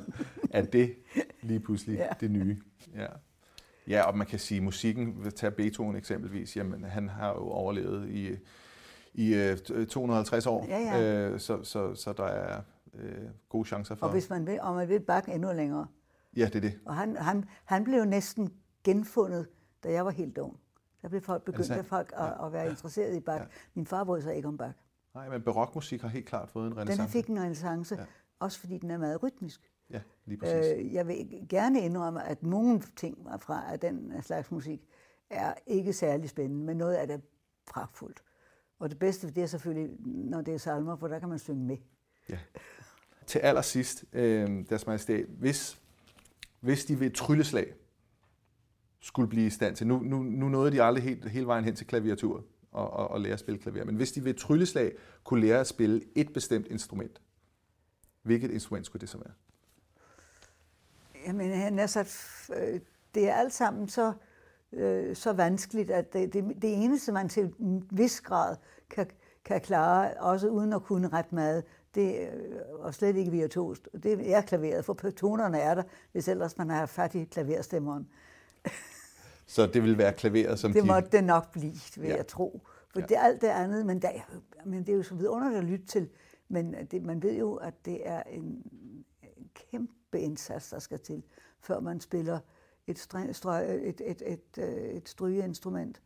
er 0.51 0.61
det 0.61 0.95
lige 1.41 1.59
pludselig 1.59 1.97
Ja. 1.97 2.07
det 2.19 2.31
nye. 2.31 2.61
Ja. 2.95 3.07
ja, 3.87 4.01
og 4.03 4.17
man 4.17 4.27
kan 4.27 4.39
sige, 4.39 4.61
musikken, 4.61 5.23
vil 5.23 5.33
tage 5.33 5.51
Beethoven 5.51 5.95
eksempelvis, 5.95 6.57
jamen 6.57 6.83
han 6.83 7.09
har 7.09 7.27
jo 7.29 7.39
overlevet 7.49 8.09
i, 8.09 8.35
i 9.13 9.33
øh, 9.35 9.85
250 9.87 10.47
år, 10.47 10.65
Ja, 10.67 10.79
ja. 10.79 11.29
Øh, 11.29 11.39
så, 11.39 11.63
så, 11.63 11.95
så 11.95 12.13
der 12.13 12.23
er 12.25 12.61
øh, 12.93 13.27
gode 13.49 13.65
chancer 13.67 13.95
for... 13.95 14.05
Og 14.05 14.11
hvis 14.11 14.29
man 14.29 14.47
vil, 14.47 14.61
og 14.61 14.75
man 14.75 14.89
vil 14.89 14.99
Bach 14.99 15.29
endnu 15.29 15.53
længere. 15.53 15.87
Ja, 16.37 16.45
det 16.45 16.55
er 16.55 16.59
det. 16.61 16.79
Og 16.85 16.95
han, 16.95 17.15
han, 17.15 17.45
han 17.65 17.83
blev 17.83 18.05
næsten 18.05 18.53
genfundet, 18.83 19.47
da 19.83 19.91
jeg 19.91 20.05
var 20.05 20.11
helt 20.11 20.37
ung. 20.37 20.59
Der 21.01 21.09
blev 21.09 21.21
folk 21.21 21.43
begyndt 21.43 21.71
at, 21.71 21.85
folk 21.85 22.11
at, 22.15 22.25
Ja. 22.25 22.45
at 22.45 22.53
være 22.53 22.69
interesseret 22.69 23.15
i 23.15 23.19
Bach. 23.19 23.41
Ja. 23.41 23.47
Min 23.73 23.85
far 23.85 24.03
brød 24.03 24.21
sig 24.21 24.35
ikke 24.35 24.47
om 24.47 24.57
Bach. 24.57 24.73
Nej, 25.15 25.29
men 25.29 25.41
barokmusik 25.41 26.01
har 26.01 26.07
helt 26.07 26.25
klart 26.25 26.49
fået 26.49 26.65
en 26.65 26.71
Den 26.71 26.79
renaissance. 26.79 27.11
fik 27.11 27.27
en 27.27 27.39
renaissance, 27.39 27.95
Ja. 27.95 28.01
ja. 28.01 28.07
også 28.39 28.59
fordi 28.59 28.77
den 28.77 28.91
er 28.91 28.97
meget 28.97 29.23
rytmisk. 29.23 29.71
Ja, 29.89 30.01
lige 30.25 30.37
præcis. 30.37 30.73
Øh, 30.77 30.93
jeg 30.93 31.07
vil 31.07 31.45
gerne 31.49 31.81
indrømme, 31.81 32.23
at 32.23 32.43
nogle 32.43 32.81
ting 32.95 33.17
fra 33.39 33.71
af 33.71 33.79
den 33.79 34.13
slags 34.23 34.51
musik 34.51 34.87
er 35.29 35.53
ikke 35.67 35.93
særlig 35.93 36.29
spændende, 36.29 36.65
men 36.65 36.77
noget 36.77 36.93
af 36.93 37.07
det 37.07 37.13
er 37.13 37.19
pragtfuldt. 37.71 38.21
Og 38.81 38.89
det 38.89 38.99
bedste, 38.99 39.31
det 39.31 39.43
er 39.43 39.47
selvfølgelig, 39.47 39.89
når 40.05 40.41
det 40.41 40.53
er 40.53 40.57
salmer, 40.57 40.95
for 40.95 41.07
der 41.07 41.19
kan 41.19 41.29
man 41.29 41.39
synge 41.39 41.65
med. 41.65 41.77
Ja. 42.29 42.37
Til 43.27 43.39
allersidst, 43.39 44.05
øh, 44.13 44.65
deres 44.69 44.87
majestæt, 44.87 45.25
hvis, 45.25 45.81
hvis 46.59 46.85
de 46.85 46.99
ved 46.99 47.07
et 47.07 47.13
trylleslag 47.13 47.73
skulle 48.99 49.29
blive 49.29 49.47
i 49.47 49.49
stand 49.49 49.75
til, 49.75 49.87
nu, 49.87 49.99
nu, 49.99 50.23
nu 50.23 50.49
nåede 50.49 50.71
de 50.71 50.83
aldrig 50.83 51.03
helt, 51.03 51.29
hele 51.29 51.47
vejen 51.47 51.65
hen 51.65 51.75
til 51.75 51.87
klaviatur 51.87 52.45
og, 52.71 52.89
og, 52.89 53.07
og 53.07 53.21
lære 53.21 53.33
at 53.33 53.39
spille 53.39 53.59
klaver, 53.59 53.85
men 53.85 53.95
hvis 53.95 54.11
de 54.11 54.23
ved 54.23 54.31
et 54.33 54.37
trylleslag 54.37 54.91
kunne 55.23 55.41
lære 55.41 55.59
at 55.59 55.67
spille 55.67 56.01
et 56.15 56.33
bestemt 56.33 56.67
instrument, 56.67 57.21
hvilket 58.21 58.51
instrument 58.51 58.85
skulle 58.85 59.01
det 59.01 59.09
så 59.09 59.17
være? 59.17 59.33
Jamen, 61.27 61.51
han 61.51 61.79
er 61.79 61.87
så, 61.87 61.99
øh, 62.57 62.79
det 63.15 63.29
er 63.29 63.33
alt 63.33 63.53
sammen 63.53 63.89
så, 63.89 64.13
øh, 64.73 65.15
så 65.15 65.33
vanskeligt, 65.33 65.91
at 65.91 66.13
det, 66.13 66.33
det, 66.33 66.43
det 66.61 66.83
eneste, 66.83 67.11
man 67.11 67.29
til 67.29 67.53
en 67.59 67.87
vis 67.91 68.21
grad 68.21 68.55
kan, 68.89 69.07
kan 69.45 69.61
klare, 69.61 70.13
også 70.19 70.47
uden 70.49 70.73
at 70.73 70.83
kunne 70.83 71.07
ret 71.07 71.31
meget, 71.33 71.63
det 71.95 72.23
er 72.23 72.29
og 72.79 72.93
slet 72.93 73.15
ikke 73.15 73.31
virtuost. 73.31 73.89
Det 74.03 74.33
er 74.33 74.41
klaveret, 74.41 74.85
for 74.85 74.93
tonerne 74.93 75.59
er 75.59 75.75
der, 75.75 75.83
hvis 76.11 76.27
ellers 76.27 76.57
man 76.57 76.69
har 76.69 76.85
fat 76.85 77.15
i 77.15 77.23
klaverstemmeren. 77.23 78.07
Så 79.47 79.65
det 79.67 79.83
vil 79.83 79.97
være 79.97 80.13
klaveret, 80.13 80.59
som 80.59 80.73
Det 80.73 80.83
de... 80.83 80.87
måtte 80.87 81.09
det 81.11 81.23
nok 81.23 81.51
blive, 81.51 81.73
vil 81.97 82.09
Ja. 82.09 82.15
jeg 82.15 82.27
tro. 82.27 82.61
For 82.93 82.99
Ja. 82.99 83.05
det 83.05 83.17
er 83.17 83.21
alt 83.21 83.41
det 83.41 83.47
andet, 83.47 83.85
men, 83.85 84.01
der, 84.01 84.09
er- 84.09 84.39
men 84.65 84.79
det 84.79 84.89
er 84.89 84.95
jo 84.97 85.03
så 85.03 85.15
vidunderligt 85.15 85.57
at 85.59 85.63
lytte 85.63 85.85
til. 85.85 86.09
Men 86.49 86.75
det, 86.91 87.03
man 87.03 87.23
ved 87.23 87.33
jo, 87.37 87.55
at 87.55 87.73
det 87.85 88.07
er 88.07 88.23
en, 88.23 88.43
en 89.37 89.49
kæmpe 89.71 90.19
indsats, 90.19 90.69
der 90.69 90.79
skal 90.79 90.99
til, 90.99 91.23
før 91.59 91.79
man 91.79 91.99
spiller 91.99 92.39
et, 92.91 92.99
stræ, 92.99 93.31
strø, 93.33 93.59
et, 93.59 94.01
et, 94.05 94.21
et, 94.25 94.41
et, 94.57 94.95
et 94.97 95.09
strygeinstrument. 95.09 96.01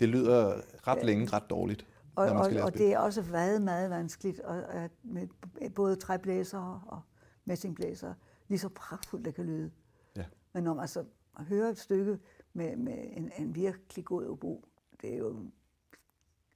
Det 0.00 0.08
lyder 0.08 0.60
ret 0.88 1.04
længe 1.04 1.26
ret 1.26 1.50
dårligt, 1.50 1.86
Og, 2.14 2.26
når 2.26 2.34
man 2.34 2.42
og, 2.42 2.50
skal 2.50 2.62
og 2.62 2.74
det 2.74 2.92
er 2.92 2.98
også 2.98 3.22
meget, 3.22 3.62
meget 3.62 3.90
vanskeligt 3.90 4.40
og, 4.40 4.74
at 4.74 4.90
med 5.02 5.28
både 5.74 5.96
træblæsere 5.96 6.82
og 6.86 7.00
messingblæsere. 7.44 8.14
Lige 8.48 8.58
så 8.58 8.68
pragtfuldt 8.68 9.24
det 9.24 9.34
kan 9.34 9.44
lyde. 9.44 9.70
Ja. 10.16 10.24
Men 10.52 10.64
når 10.64 10.74
man 10.74 10.80
altså 10.80 11.04
hører 11.38 11.68
et 11.68 11.78
stykke 11.78 12.18
med, 12.52 12.76
med 12.76 12.98
en, 13.10 13.32
en 13.38 13.54
virkelig 13.54 14.04
god 14.04 14.26
obo, 14.26 14.64
det 15.00 15.14
er 15.14 15.18
jo 15.18 15.36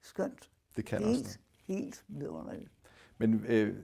skønt. 0.02 0.50
Det 0.76 0.84
kan 0.84 0.98
også 0.98 1.10
helt, 1.14 1.40
helt 1.66 2.04
vidunderligt. 2.08 2.70
Men 3.18 3.44
øh, 3.48 3.76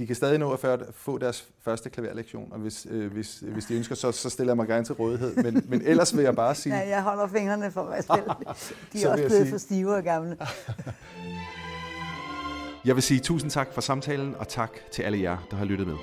de 0.00 0.06
kan 0.06 0.16
stadig 0.16 0.38
nå 0.38 0.52
at 0.52 0.60
få 0.94 1.18
deres 1.18 1.48
første 1.62 1.90
klaverlektion, 1.90 2.52
og 2.52 2.58
hvis, 2.58 2.86
øh, 2.90 3.12
hvis, 3.12 3.38
hvis 3.52 3.64
de 3.64 3.74
ønsker, 3.74 3.94
så, 3.94 4.12
så 4.12 4.30
stiller 4.30 4.50
jeg 4.52 4.56
mig 4.56 4.66
gerne 4.68 4.84
til 4.84 4.94
rådighed. 4.94 5.36
Men, 5.36 5.64
men 5.68 5.82
ellers 5.84 6.16
vil 6.16 6.22
jeg 6.24 6.36
bare 6.36 6.54
sige... 6.54 6.74
Ja, 6.78 6.88
jeg 6.88 7.02
holder 7.02 7.26
fingrene 7.26 7.70
for 7.70 7.84
mig 7.84 8.04
selv. 8.04 8.22
De 8.92 9.04
er 9.04 9.10
også 9.10 9.14
blevet 9.26 9.30
sige- 9.32 9.50
for 9.50 9.58
stive 9.58 9.94
og 9.96 10.02
gamle. 10.02 10.36
Jeg 12.84 12.94
vil 12.94 13.02
sige 13.02 13.20
tusind 13.20 13.50
tak 13.50 13.68
for 13.72 13.80
samtalen, 13.80 14.34
og 14.38 14.48
tak 14.48 14.70
til 14.92 15.02
alle 15.02 15.20
jer, 15.22 15.46
der 15.50 15.56
har 15.56 15.64
lyttet 15.64 15.86
med. 15.86 15.96